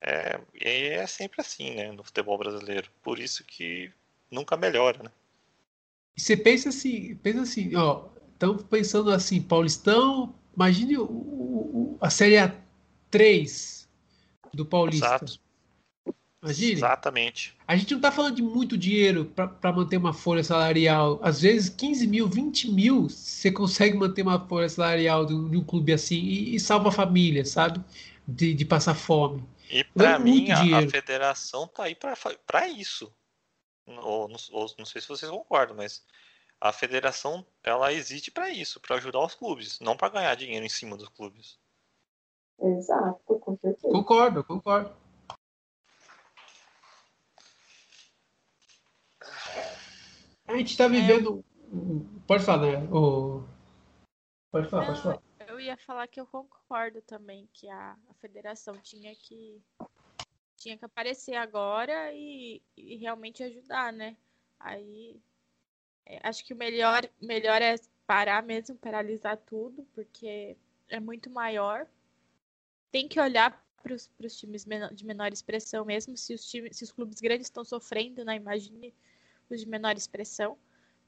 É, 0.00 0.40
e 0.54 0.88
é 0.88 1.06
sempre 1.06 1.42
assim, 1.42 1.74
né, 1.74 1.92
no 1.92 2.02
futebol 2.02 2.38
brasileiro. 2.38 2.90
Por 3.02 3.18
isso 3.18 3.44
que 3.44 3.92
nunca 4.30 4.56
melhora, 4.56 5.02
né? 5.02 5.10
Você 6.16 6.34
pensa 6.34 6.70
assim, 6.70 7.14
pensa 7.16 7.42
assim, 7.42 7.76
ó, 7.76 8.08
estamos 8.32 8.62
pensando 8.62 9.10
assim, 9.10 9.42
Paulistão, 9.42 10.34
imagine 10.56 10.96
o, 10.96 11.04
o, 11.04 11.98
a 12.00 12.08
Série 12.08 12.36
A3 12.36 13.86
do 14.54 14.64
Paulista. 14.64 15.06
Exato. 15.06 15.40
Imagine. 16.44 16.72
Exatamente. 16.72 17.56
A 17.66 17.74
gente 17.74 17.92
não 17.92 17.98
está 17.98 18.12
falando 18.12 18.36
de 18.36 18.42
muito 18.42 18.76
dinheiro 18.76 19.24
para 19.24 19.72
manter 19.72 19.96
uma 19.96 20.12
folha 20.12 20.44
salarial. 20.44 21.18
Às 21.22 21.40
vezes, 21.40 21.70
15 21.70 22.06
mil, 22.06 22.28
20 22.28 22.70
mil, 22.70 23.08
você 23.08 23.50
consegue 23.50 23.96
manter 23.96 24.20
uma 24.20 24.38
folha 24.46 24.68
salarial 24.68 25.24
de 25.24 25.32
um, 25.32 25.48
de 25.48 25.56
um 25.56 25.64
clube 25.64 25.92
assim 25.92 26.16
e, 26.16 26.54
e, 26.54 26.60
salva 26.60 26.90
a 26.90 26.92
família, 26.92 27.46
sabe? 27.46 27.82
De, 28.28 28.52
de 28.52 28.64
passar 28.64 28.94
fome. 28.94 29.42
E 29.70 29.82
para 29.84 30.12
é 30.12 30.18
mim, 30.18 30.50
a, 30.50 30.80
a, 30.80 30.88
federação 30.88 31.66
tá 31.66 31.84
aí 31.84 31.96
para 32.46 32.68
isso. 32.68 33.10
Ou, 33.86 34.30
ou, 34.52 34.66
não 34.78 34.84
sei 34.84 35.00
se 35.00 35.08
vocês 35.08 35.30
concordam, 35.30 35.76
mas 35.76 36.04
a 36.60 36.72
federação 36.72 37.44
ela 37.62 37.90
existe 37.92 38.30
para 38.30 38.50
isso, 38.50 38.80
para 38.80 38.96
ajudar 38.96 39.24
os 39.24 39.34
clubes, 39.34 39.80
não 39.80 39.96
para 39.96 40.10
ganhar 40.10 40.34
dinheiro 40.34 40.64
em 40.64 40.68
cima 40.68 40.96
dos 40.96 41.08
clubes. 41.08 41.58
Exato, 42.60 43.38
com 43.40 43.56
certeza. 43.56 43.88
Concordo, 43.88 44.44
concordo. 44.44 45.03
A 50.46 50.56
gente 50.56 50.70
está 50.70 50.88
vivendo. 50.88 51.44
É, 51.72 52.26
pode 52.26 52.44
falar, 52.44 52.80
né? 52.80 52.88
O... 52.92 53.42
Pode 54.50 54.68
falar, 54.68 54.86
pode 54.86 55.02
falar. 55.02 55.22
Eu 55.46 55.60
ia 55.60 55.76
falar 55.76 56.06
que 56.08 56.20
eu 56.20 56.26
concordo 56.26 57.00
também 57.02 57.48
que 57.52 57.68
a, 57.68 57.96
a 58.08 58.14
federação 58.14 58.74
tinha 58.78 59.14
que 59.14 59.60
tinha 60.56 60.78
que 60.78 60.84
aparecer 60.84 61.34
agora 61.34 62.12
e, 62.14 62.62
e 62.76 62.96
realmente 62.96 63.42
ajudar, 63.42 63.92
né? 63.92 64.16
Aí 64.58 65.20
é, 66.06 66.20
acho 66.22 66.44
que 66.44 66.54
o 66.54 66.56
melhor, 66.56 67.08
melhor 67.20 67.60
é 67.60 67.74
parar 68.06 68.42
mesmo, 68.42 68.76
paralisar 68.76 69.36
tudo, 69.36 69.86
porque 69.94 70.56
é 70.88 71.00
muito 71.00 71.30
maior. 71.30 71.86
Tem 72.90 73.08
que 73.08 73.20
olhar 73.20 73.62
para 73.82 73.94
os 73.94 74.38
times 74.38 74.64
de 74.92 75.04
menor 75.04 75.32
expressão 75.32 75.84
mesmo, 75.84 76.16
se 76.16 76.32
os, 76.32 76.48
times, 76.48 76.76
se 76.76 76.84
os 76.84 76.92
clubes 76.92 77.20
grandes 77.20 77.46
estão 77.46 77.64
sofrendo, 77.64 78.24
né? 78.24 78.36
Imagine 78.36 78.94
os 79.50 79.60
de 79.60 79.68
menor 79.68 79.96
expressão. 79.96 80.56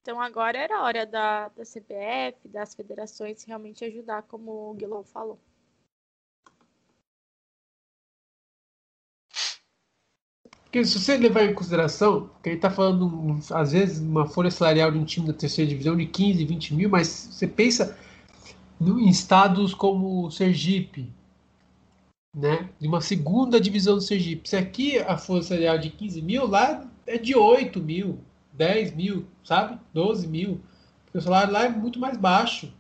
Então 0.03 0.21
agora 0.21 0.57
era 0.59 0.83
hora 0.83 1.05
da, 1.05 1.49
da 1.49 1.65
CBF, 1.65 2.49
das 2.49 2.75
federações 2.75 3.43
realmente 3.45 3.85
ajudar, 3.85 4.23
como 4.23 4.71
o 4.71 4.75
Guilherme 4.75 5.05
falou. 5.05 5.39
Porque 10.77 10.85
se 10.85 10.99
você 10.99 11.17
levar 11.17 11.45
em 11.45 11.55
consideração, 11.55 12.31
que 12.43 12.51
ele 12.51 12.57
está 12.57 12.71
falando, 12.71 13.39
às 13.51 13.73
vezes, 13.73 13.99
uma 13.99 14.27
folha 14.27 14.51
salarial 14.51 14.93
de 14.93 14.99
um 14.99 15.05
time 15.05 15.27
da 15.27 15.33
terceira 15.33 15.69
divisão 15.69 15.97
de 15.97 16.07
15, 16.07 16.45
20 16.45 16.75
mil, 16.75 16.91
mas 16.91 17.09
você 17.33 17.47
pensa 17.47 17.99
em 18.81 19.09
estados 19.09 19.73
como 19.73 20.31
Sergipe, 20.31 21.11
né? 22.35 22.69
De 22.79 22.87
uma 22.87 23.01
segunda 23.01 23.59
divisão 23.59 23.95
do 23.95 24.03
Sergipe. 24.03 24.49
Se 24.49 24.57
aqui 24.57 24.99
a 24.99 25.17
folha 25.17 25.43
salarial 25.43 25.79
de 25.79 25.91
15 25.91 26.21
mil, 26.21 26.47
lá 26.47 26.87
é 27.07 27.19
de 27.19 27.35
8 27.35 27.81
mil, 27.81 28.19
10 28.53 28.95
mil, 28.95 29.27
sabe? 29.45 29.79
12 29.93 30.27
mil. 30.27 30.61
Porque 31.05 31.19
o 31.19 31.23
salário 31.23 31.53
lá 31.53 31.65
é 31.65 31.69
muito 31.69 31.99
mais 31.99 32.17
baixo. 32.17 32.73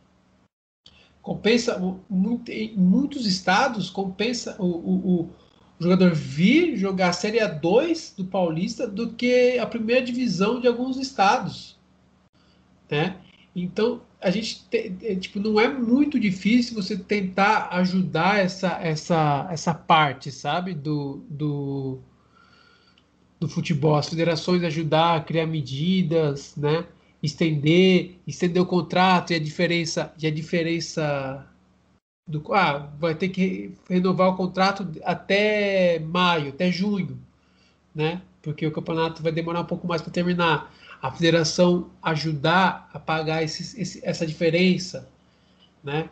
Compensa, 1.22 1.78
muito, 2.08 2.50
em 2.50 2.76
muitos 2.76 3.26
estados, 3.26 3.90
compensa 3.90 4.56
o, 4.60 4.66
o, 4.66 5.20
o 5.22 5.30
jogador 5.78 6.14
vir 6.14 6.76
jogar 6.76 7.08
a 7.08 7.12
Série 7.12 7.38
A2 7.38 8.16
do 8.16 8.24
Paulista 8.24 8.86
do 8.86 9.12
que 9.12 9.58
a 9.58 9.66
primeira 9.66 10.04
divisão 10.04 10.60
de 10.60 10.68
alguns 10.68 10.96
estados. 10.96 11.76
Né? 12.90 13.16
Então, 13.54 14.02
a 14.20 14.30
gente 14.30 14.64
te, 14.68 14.94
é, 15.02 15.14
tipo, 15.16 15.40
não 15.40 15.58
é 15.58 15.68
muito 15.68 16.18
difícil 16.18 16.74
você 16.74 16.96
tentar 16.96 17.68
ajudar 17.72 18.38
essa, 18.38 18.78
essa, 18.80 19.48
essa 19.50 19.74
parte, 19.74 20.30
sabe, 20.30 20.74
do, 20.74 21.24
do, 21.28 21.98
do 23.38 23.48
futebol. 23.48 23.96
As 23.96 24.08
federações 24.08 24.62
ajudar 24.64 25.16
a 25.16 25.20
criar 25.20 25.46
medidas, 25.46 26.54
né? 26.56 26.86
estender, 27.22 28.18
estender 28.26 28.62
o 28.62 28.66
contrato 28.66 29.32
e 29.32 29.36
a 29.36 29.38
diferença, 29.38 30.12
e 30.20 30.26
a 30.26 30.30
diferença 30.30 31.46
do, 32.26 32.42
ah, 32.52 32.90
vai 32.98 33.14
ter 33.14 33.28
que 33.28 33.72
renovar 33.88 34.28
o 34.28 34.36
contrato 34.36 34.86
até 35.04 35.98
maio, 35.98 36.50
até 36.50 36.70
junho, 36.70 37.18
né? 37.94 38.22
Porque 38.42 38.66
o 38.66 38.72
campeonato 38.72 39.22
vai 39.22 39.32
demorar 39.32 39.60
um 39.60 39.66
pouco 39.66 39.86
mais 39.86 40.02
para 40.02 40.12
terminar. 40.12 40.72
A 41.02 41.10
federação 41.10 41.90
ajudar 42.02 42.88
a 42.92 42.98
pagar 42.98 43.42
esse, 43.42 43.80
esse, 43.80 44.00
essa 44.04 44.26
diferença, 44.26 45.08
né? 45.82 46.08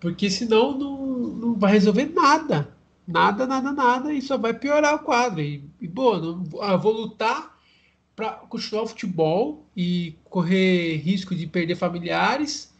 Porque 0.00 0.30
senão 0.30 0.76
não, 0.76 1.06
não 1.06 1.54
vai 1.54 1.72
resolver 1.72 2.06
nada. 2.06 2.68
Nada, 3.08 3.46
nada, 3.46 3.72
nada, 3.72 4.12
e 4.12 4.20
só 4.20 4.36
vai 4.36 4.52
piorar 4.52 4.94
o 4.94 4.98
quadro. 4.98 5.40
E, 5.40 5.64
e 5.80 5.88
boa, 5.88 6.20
não, 6.20 6.44
ah, 6.60 6.76
vou 6.76 6.92
lutar 6.92 7.58
para 8.14 8.32
continuar 8.32 8.82
o 8.82 8.86
futebol 8.86 9.66
e 9.74 10.14
correr 10.24 10.96
risco 10.96 11.34
de 11.34 11.46
perder 11.46 11.74
familiares 11.74 12.70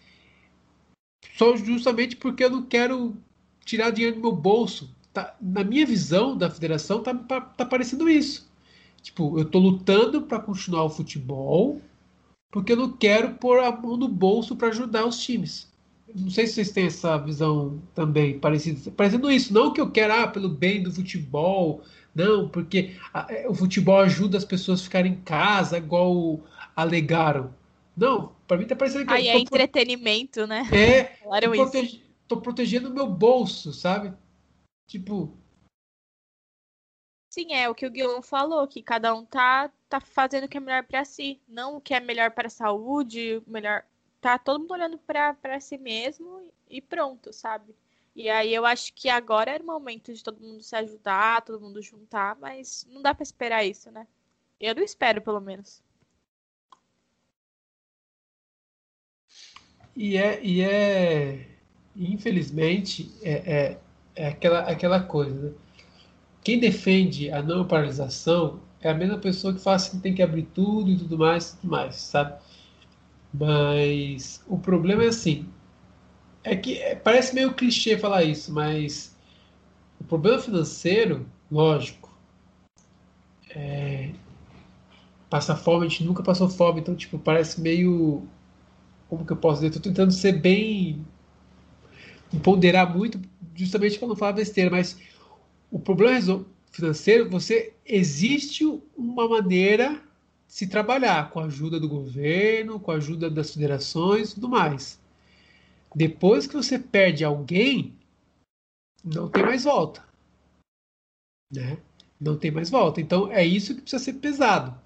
só 1.39 1.57
justamente 1.57 2.16
porque 2.16 2.45
eu 2.45 2.51
não 2.51 2.62
quero 2.62 3.16
tirar 3.64 3.91
dinheiro 3.91 4.16
do 4.16 4.22
meu 4.22 4.33
bolso. 4.33 4.95
Tá, 5.12 5.37
na 5.41 5.64
minha 5.64 5.87
visão 5.87 6.37
da 6.37 6.51
federação, 6.51 7.03
tá, 7.03 7.14
tá 7.14 7.64
parecendo 7.64 8.09
isso. 8.11 8.51
Tipo, 9.01 9.39
eu 9.39 9.45
tô 9.45 9.59
lutando 9.59 10.22
para 10.22 10.41
continuar 10.41 10.85
o 10.85 10.91
futebol 10.91 11.81
porque 12.51 12.72
eu 12.72 12.76
não 12.76 12.93
quero 12.93 13.35
pôr 13.35 13.61
a 13.61 13.70
mão 13.70 13.97
no 13.97 14.09
bolso 14.09 14.57
para 14.57 14.68
ajudar 14.68 15.07
os 15.07 15.20
times. 15.20 15.68
Não 16.15 16.31
sei 16.31 16.47
se 16.47 16.55
vocês 16.55 16.71
têm 16.71 16.87
essa 16.87 17.17
visão 17.19 17.83
também 17.95 18.39
parecida. 18.39 18.91
Parecendo 18.91 19.31
isso, 19.31 19.53
não 19.53 19.73
que 19.73 19.81
eu 19.81 19.91
quero 19.91 20.15
ah, 20.15 20.27
pelo 20.27 20.49
bem 20.49 20.83
do 20.83 20.93
futebol, 20.93 21.83
não, 22.15 22.49
porque 22.49 22.97
a, 23.13 23.27
é, 23.31 23.49
o 23.49 23.55
futebol 23.55 23.99
ajuda 24.01 24.39
as 24.39 24.45
pessoas 24.45 24.81
a 24.81 24.85
ficarem 24.85 25.13
em 25.13 25.21
casa, 25.21 25.79
igual 25.79 26.41
alegaram. 26.75 27.55
Não, 27.97 28.33
para 28.47 28.57
mim 28.57 28.67
tá 28.67 28.75
parecendo 28.75 29.07
que. 29.07 29.13
Aí 29.13 29.29
é 29.29 29.39
entretenimento, 29.39 30.47
né? 30.47 30.69
É. 30.73 31.05
Falaram 31.23 31.55
isso. 31.55 32.01
tô 32.27 32.41
protegendo 32.41 32.89
o 32.89 32.95
meu 32.95 33.07
bolso, 33.07 33.73
sabe? 33.73 34.13
Tipo. 34.89 35.37
Sim, 37.31 37.53
é 37.53 37.69
o 37.69 37.75
que 37.75 37.87
o 37.87 37.91
Guilherme 37.91 38.23
falou, 38.23 38.67
que 38.67 38.83
cada 38.83 39.15
um 39.15 39.25
tá, 39.25 39.71
tá 39.89 40.01
fazendo 40.01 40.45
o 40.45 40.49
que 40.49 40.57
é 40.57 40.61
melhor 40.61 40.83
para 40.85 41.05
si, 41.05 41.41
não 41.47 41.77
o 41.77 41.81
que 41.81 41.95
é 41.95 42.01
melhor 42.01 42.31
para 42.31 42.47
a 42.47 42.51
saúde, 42.51 43.43
melhor. 43.47 43.85
Tá 44.21 44.39
todo 44.39 44.61
mundo 44.61 44.73
olhando 44.73 44.99
para 44.99 45.61
si 45.61 45.79
mesmo 45.79 46.51
e 46.69 46.81
pronto, 46.81 47.33
sabe? 47.33 47.75
E 48.14 48.29
aí 48.29 48.53
eu 48.53 48.66
acho 48.66 48.93
que 48.95 49.09
agora 49.09 49.53
era 49.53 49.62
o 49.62 49.66
momento 49.66 50.12
de 50.12 50.23
todo 50.23 50.41
mundo 50.41 50.62
se 50.62 50.75
ajudar, 50.75 51.43
todo 51.43 51.61
mundo 51.61 51.81
juntar, 51.81 52.37
mas 52.37 52.87
não 52.91 53.01
dá 53.01 53.14
para 53.14 53.23
esperar 53.23 53.64
isso, 53.64 53.91
né? 53.91 54.07
Eu 54.61 54.75
não 54.75 54.83
espero, 54.83 55.23
pelo 55.23 55.41
menos. 55.41 55.83
E 59.95 60.16
é, 60.16 60.45
e 60.45 60.62
é 60.62 61.59
infelizmente, 61.99 63.11
é, 63.23 63.33
é, 63.33 63.79
é, 64.14 64.29
aquela, 64.29 64.61
aquela 64.61 65.01
coisa. 65.01 65.51
Né? 65.51 65.53
Quem 66.43 66.59
defende 66.59 67.31
a 67.31 67.43
não 67.43 67.66
paralisação 67.66 68.61
é 68.81 68.89
a 68.89 68.95
mesma 68.95 69.19
pessoa 69.19 69.53
que 69.53 69.61
fala 69.61 69.77
assim, 69.77 69.99
tem 70.01 70.14
que 70.14 70.23
abrir 70.23 70.45
tudo 70.55 70.91
e 70.91 70.97
tudo 70.97 71.19
mais, 71.19 71.53
tudo 71.53 71.71
mais, 71.71 71.97
sabe? 71.97 72.41
Mas 73.33 74.43
o 74.47 74.59
problema 74.59 75.05
é 75.05 75.09
assim, 75.09 75.47
é 76.43 76.57
que 76.57 76.79
é, 76.79 76.95
parece 76.95 77.35
meio 77.35 77.55
clichê 77.55 77.99
falar 77.99 78.24
isso, 78.24 78.53
mas 78.53 79.14
o 80.01 80.05
problema 80.05 80.41
financeiro, 80.41 81.26
lógico, 81.51 82.11
é, 83.51 84.12
passa 85.29 85.55
fome, 85.55 85.87
a 85.87 85.89
gente 85.89 86.05
nunca 86.05 86.22
passou 86.22 86.49
fome, 86.49 86.81
então 86.81 86.97
tipo 86.97 87.18
parece 87.18 87.61
meio 87.61 88.26
como 89.09 89.24
que 89.24 89.33
eu 89.33 89.37
posso 89.37 89.57
dizer? 89.57 89.68
Estou 89.68 89.83
tentando 89.83 90.12
ser 90.12 90.33
bem. 90.33 91.05
ponderar 92.43 92.95
muito, 92.95 93.20
justamente 93.55 93.99
para 93.99 94.09
não 94.09 94.16
falar 94.16 94.33
besteira, 94.33 94.70
mas 94.70 94.99
o 95.70 95.79
problema 95.79 96.45
financeiro, 96.70 97.29
você 97.29 97.72
existe 97.85 98.64
uma 98.97 99.29
maneira 99.29 100.01
se 100.49 100.67
trabalhar 100.67 101.31
com 101.31 101.39
a 101.39 101.45
ajuda 101.45 101.79
do 101.79 101.89
governo, 101.89 102.81
com 102.81 102.91
a 102.91 102.97
ajuda 102.97 103.31
das 103.31 103.55
federações 103.55 104.33
e 104.33 104.35
tudo 104.35 104.49
mais. 104.49 105.01
Depois 105.95 106.47
que 106.47 106.55
você 106.55 106.79
perde 106.79 107.25
alguém, 107.25 107.95
não 109.05 109.29
tem 109.29 109.45
mais 109.45 109.63
volta. 109.63 110.05
Né? 111.53 111.79
Não 112.21 112.37
tem 112.37 112.51
mais 112.51 112.71
volta. 112.71 113.01
Então 113.01 113.31
é 113.31 113.45
isso 113.45 113.75
que 113.75 113.83
precisa 113.83 114.03
ser 114.03 114.15
pesado 114.15 114.77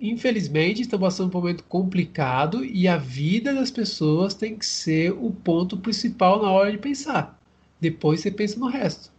infelizmente, 0.00 0.82
estamos 0.82 1.06
passando 1.06 1.30
por 1.30 1.38
um 1.38 1.40
momento 1.40 1.64
complicado 1.64 2.64
e 2.64 2.86
a 2.86 2.96
vida 2.96 3.54
das 3.54 3.70
pessoas 3.70 4.34
tem 4.34 4.56
que 4.58 4.66
ser 4.66 5.12
o 5.12 5.32
ponto 5.32 5.78
principal 5.78 6.42
na 6.42 6.50
hora 6.50 6.70
de 6.70 6.78
pensar. 6.78 7.38
Depois 7.80 8.20
você 8.20 8.30
pensa 8.30 8.58
no 8.58 8.66
resto. 8.66 9.10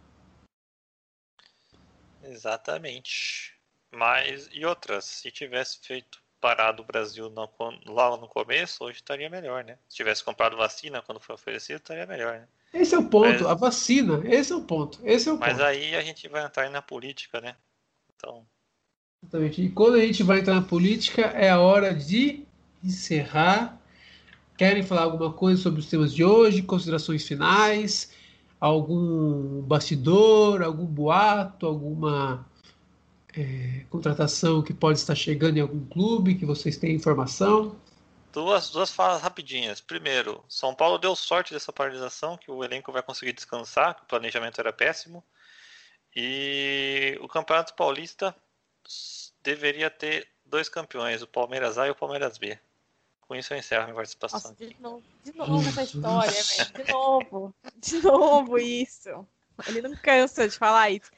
Exatamente. 2.22 3.53
Mas, 3.94 4.48
e 4.52 4.64
outras? 4.64 5.04
Se 5.04 5.30
tivesse 5.30 5.78
feito 5.82 6.22
parado 6.40 6.82
o 6.82 6.86
Brasil 6.86 7.30
no, 7.30 7.48
lá 7.86 8.16
no 8.16 8.28
começo, 8.28 8.84
hoje 8.84 8.98
estaria 8.98 9.30
melhor, 9.30 9.64
né? 9.64 9.78
Se 9.88 9.96
tivesse 9.96 10.22
comprado 10.22 10.56
vacina 10.56 11.00
quando 11.00 11.18
foi 11.18 11.34
oferecido, 11.34 11.76
estaria 11.76 12.06
melhor, 12.06 12.34
né? 12.34 12.48
Esse 12.74 12.94
é 12.94 12.98
o 12.98 13.04
ponto, 13.04 13.26
mas, 13.26 13.46
a 13.46 13.54
vacina, 13.54 14.20
esse 14.26 14.52
é 14.52 14.56
o 14.56 14.60
ponto. 14.60 14.98
Esse 15.04 15.28
é 15.28 15.32
o 15.32 15.38
mas 15.38 15.52
ponto. 15.52 15.64
aí 15.64 15.94
a 15.94 16.02
gente 16.02 16.28
vai 16.28 16.44
entrar 16.44 16.68
na 16.68 16.82
política, 16.82 17.40
né? 17.40 17.56
Então. 18.14 18.44
Exatamente. 19.22 19.62
E 19.62 19.70
quando 19.70 19.94
a 19.94 20.00
gente 20.00 20.22
vai 20.22 20.40
entrar 20.40 20.54
na 20.54 20.62
política, 20.62 21.22
é 21.22 21.48
a 21.48 21.60
hora 21.60 21.94
de 21.94 22.44
encerrar. 22.82 23.80
Querem 24.58 24.82
falar 24.82 25.02
alguma 25.02 25.32
coisa 25.32 25.62
sobre 25.62 25.80
os 25.80 25.86
temas 25.86 26.12
de 26.12 26.24
hoje? 26.24 26.62
Considerações 26.62 27.26
finais? 27.26 28.12
Algum 28.60 29.62
bastidor? 29.62 30.62
Algum 30.62 30.84
boato? 30.84 31.66
Alguma 31.66 32.46
é, 33.36 33.84
contratação 33.90 34.62
que 34.62 34.72
pode 34.72 34.98
estar 34.98 35.14
chegando 35.14 35.56
em 35.56 35.60
algum 35.60 35.84
clube 35.86 36.34
que 36.34 36.46
vocês 36.46 36.76
têm 36.76 36.94
informação? 36.94 37.76
Duas, 38.32 38.70
duas 38.70 38.90
falas 38.90 39.22
rapidinhas. 39.22 39.80
Primeiro, 39.80 40.44
São 40.48 40.74
Paulo 40.74 40.98
deu 40.98 41.14
sorte 41.14 41.52
dessa 41.52 41.72
paralisação, 41.72 42.36
que 42.36 42.50
o 42.50 42.64
elenco 42.64 42.90
vai 42.92 43.02
conseguir 43.02 43.32
descansar, 43.32 43.94
que 43.94 44.02
o 44.02 44.06
planejamento 44.06 44.60
era 44.60 44.72
péssimo. 44.72 45.22
E 46.16 47.18
o 47.20 47.28
Campeonato 47.28 47.74
Paulista 47.74 48.34
deveria 49.42 49.90
ter 49.90 50.28
dois 50.44 50.68
campeões, 50.68 51.22
o 51.22 51.26
Palmeiras 51.26 51.78
A 51.78 51.86
e 51.86 51.90
o 51.90 51.94
Palmeiras 51.94 52.38
B. 52.38 52.58
Com 53.20 53.34
isso 53.34 53.54
eu 53.54 53.58
encerro 53.58 53.82
a 53.82 53.84
minha 53.86 53.96
participação. 53.96 54.38
Nossa, 54.38 54.54
de 54.54 54.76
novo, 54.80 55.02
de 55.24 55.36
novo 55.36 55.68
essa 55.68 55.82
história, 55.82 56.32
velho. 56.32 56.84
De 56.84 56.92
novo. 56.92 57.54
De 57.76 58.02
novo 58.02 58.58
isso. 58.58 59.26
Ele 59.66 59.80
não 59.80 59.96
cansa 59.96 60.48
de 60.48 60.56
falar 60.56 60.90
isso. 60.90 61.10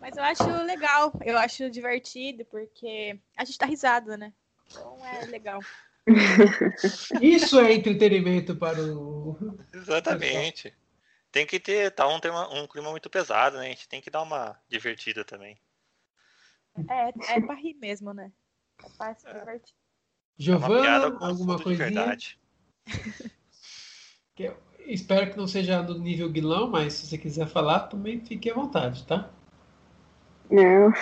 Mas 0.00 0.16
eu 0.16 0.24
acho 0.24 0.44
legal, 0.64 1.12
eu 1.24 1.38
acho 1.38 1.70
divertido, 1.70 2.44
porque 2.46 3.18
a 3.36 3.44
gente 3.44 3.58
tá 3.58 3.66
risado, 3.66 4.16
né? 4.16 4.32
Então 4.70 5.04
é 5.04 5.26
legal. 5.26 5.60
Isso 7.20 7.60
é 7.60 7.74
entretenimento 7.74 8.56
para 8.56 8.80
o. 8.82 9.36
Exatamente. 9.72 10.74
Tem 11.30 11.46
que 11.46 11.60
ter, 11.60 11.90
tá 11.92 12.08
um, 12.08 12.18
tema, 12.18 12.48
um 12.52 12.66
clima 12.66 12.90
muito 12.90 13.08
pesado, 13.08 13.58
né? 13.58 13.66
A 13.66 13.68
gente 13.68 13.88
tem 13.88 14.00
que 14.00 14.10
dar 14.10 14.22
uma 14.22 14.58
divertida 14.68 15.24
também. 15.24 15.60
É, 16.88 17.34
é 17.34 17.40
pra 17.40 17.54
rir 17.54 17.74
mesmo, 17.74 18.12
né? 18.12 18.32
É 18.82 18.88
pra 18.96 19.14
se 19.14 19.26
divertir. 19.32 19.74
Giovana, 20.36 21.06
é 21.06 21.24
alguma 21.26 21.62
coisinha? 21.62 22.16
que 24.34 24.50
espero 24.86 25.30
que 25.30 25.36
não 25.36 25.46
seja 25.46 25.82
do 25.82 25.98
nível 25.98 26.30
Guilão, 26.30 26.68
mas 26.68 26.94
se 26.94 27.06
você 27.06 27.18
quiser 27.18 27.46
falar, 27.46 27.80
também 27.80 28.24
fique 28.24 28.50
à 28.50 28.54
vontade, 28.54 29.06
tá? 29.06 29.30
Não, 30.50 30.92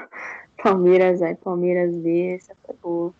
Palmeiras 0.62 1.22
A 1.22 1.34
Palmeiras 1.36 1.96
B, 1.96 2.34
essa 2.34 2.54
foi 2.64 2.74
boa. 2.82 3.14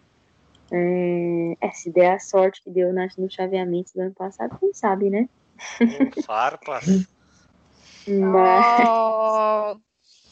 É, 0.70 1.56
é, 1.60 1.70
se 1.70 1.90
der 1.90 2.14
a 2.14 2.18
sorte 2.18 2.62
que 2.62 2.70
deu 2.70 2.92
no 2.92 3.30
chaveamento 3.30 3.92
do 3.94 4.02
ano 4.02 4.14
passado, 4.14 4.58
quem 4.58 4.72
sabe, 4.74 5.08
né? 5.08 5.28
Farpas. 6.26 7.06
Mas... 8.06 9.78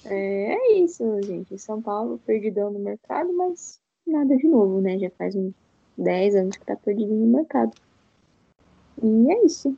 É, 0.05 0.55
é 0.55 0.73
isso, 0.79 1.05
gente. 1.23 1.59
São 1.59 1.81
Paulo 1.81 2.21
perdidão 2.27 2.71
no 2.71 2.79
mercado, 2.79 3.33
mas 3.33 3.81
nada 4.07 4.37
de 4.37 4.47
novo, 4.47 4.81
né? 4.81 4.99
Já 4.99 5.11
faz 5.11 5.35
uns 5.35 5.53
10 5.97 6.37
anos 6.37 6.57
que 6.57 6.67
tá 6.67 6.77
perdido 6.77 7.13
no 7.13 7.27
mercado. 7.27 7.73
E 9.03 9.33
é 9.33 9.45
isso. 9.45 9.77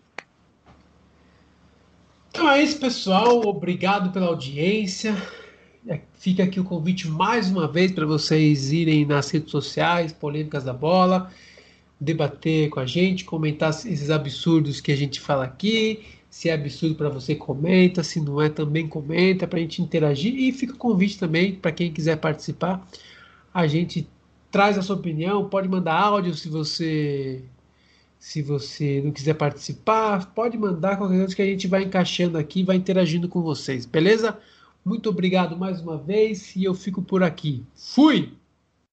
Então 2.30 2.50
é 2.50 2.62
isso, 2.62 2.78
pessoal. 2.78 3.40
Obrigado 3.46 4.12
pela 4.12 4.26
audiência. 4.26 5.14
É, 5.88 6.00
fica 6.14 6.44
aqui 6.44 6.60
o 6.60 6.64
convite 6.64 7.08
mais 7.08 7.50
uma 7.50 7.66
vez 7.66 7.90
para 7.90 8.04
vocês 8.04 8.70
irem 8.70 9.06
nas 9.06 9.30
redes 9.30 9.50
sociais, 9.50 10.12
polêmicas 10.12 10.62
da 10.62 10.72
bola, 10.72 11.32
debater 11.98 12.68
com 12.68 12.78
a 12.78 12.86
gente, 12.86 13.24
comentar 13.24 13.70
esses 13.70 14.10
absurdos 14.10 14.80
que 14.80 14.92
a 14.92 14.96
gente 14.96 15.18
fala 15.18 15.44
aqui 15.44 16.04
se 16.30 16.48
é 16.48 16.52
absurdo 16.52 16.94
para 16.94 17.08
você, 17.08 17.34
comenta. 17.34 18.02
Se 18.02 18.20
não 18.20 18.40
é, 18.40 18.48
também 18.48 18.86
comenta 18.86 19.46
para 19.46 19.58
a 19.58 19.62
gente 19.62 19.82
interagir. 19.82 20.34
E 20.34 20.52
fica 20.52 20.74
o 20.74 20.76
convite 20.76 21.18
também 21.18 21.54
para 21.54 21.72
quem 21.72 21.92
quiser 21.92 22.16
participar. 22.16 22.86
A 23.52 23.66
gente 23.66 24.08
traz 24.50 24.76
a 24.78 24.82
sua 24.82 24.96
opinião. 24.96 25.48
Pode 25.48 25.68
mandar 25.68 25.94
áudio 25.94 26.34
se 26.34 26.48
você 26.48 27.42
se 28.18 28.42
você 28.42 29.00
não 29.04 29.12
quiser 29.12 29.34
participar. 29.34 30.32
Pode 30.34 30.58
mandar 30.58 30.96
qualquer 30.96 31.18
coisa 31.18 31.36
que 31.36 31.42
a 31.42 31.46
gente 31.46 31.66
vai 31.66 31.84
encaixando 31.84 32.36
aqui, 32.36 32.64
vai 32.64 32.76
interagindo 32.76 33.28
com 33.28 33.40
vocês, 33.40 33.86
beleza? 33.86 34.36
Muito 34.88 35.10
obrigado 35.10 35.54
mais 35.54 35.82
uma 35.82 35.98
vez 35.98 36.56
e 36.56 36.64
eu 36.64 36.72
fico 36.72 37.02
por 37.02 37.22
aqui. 37.22 37.62
Fui! 37.74 38.37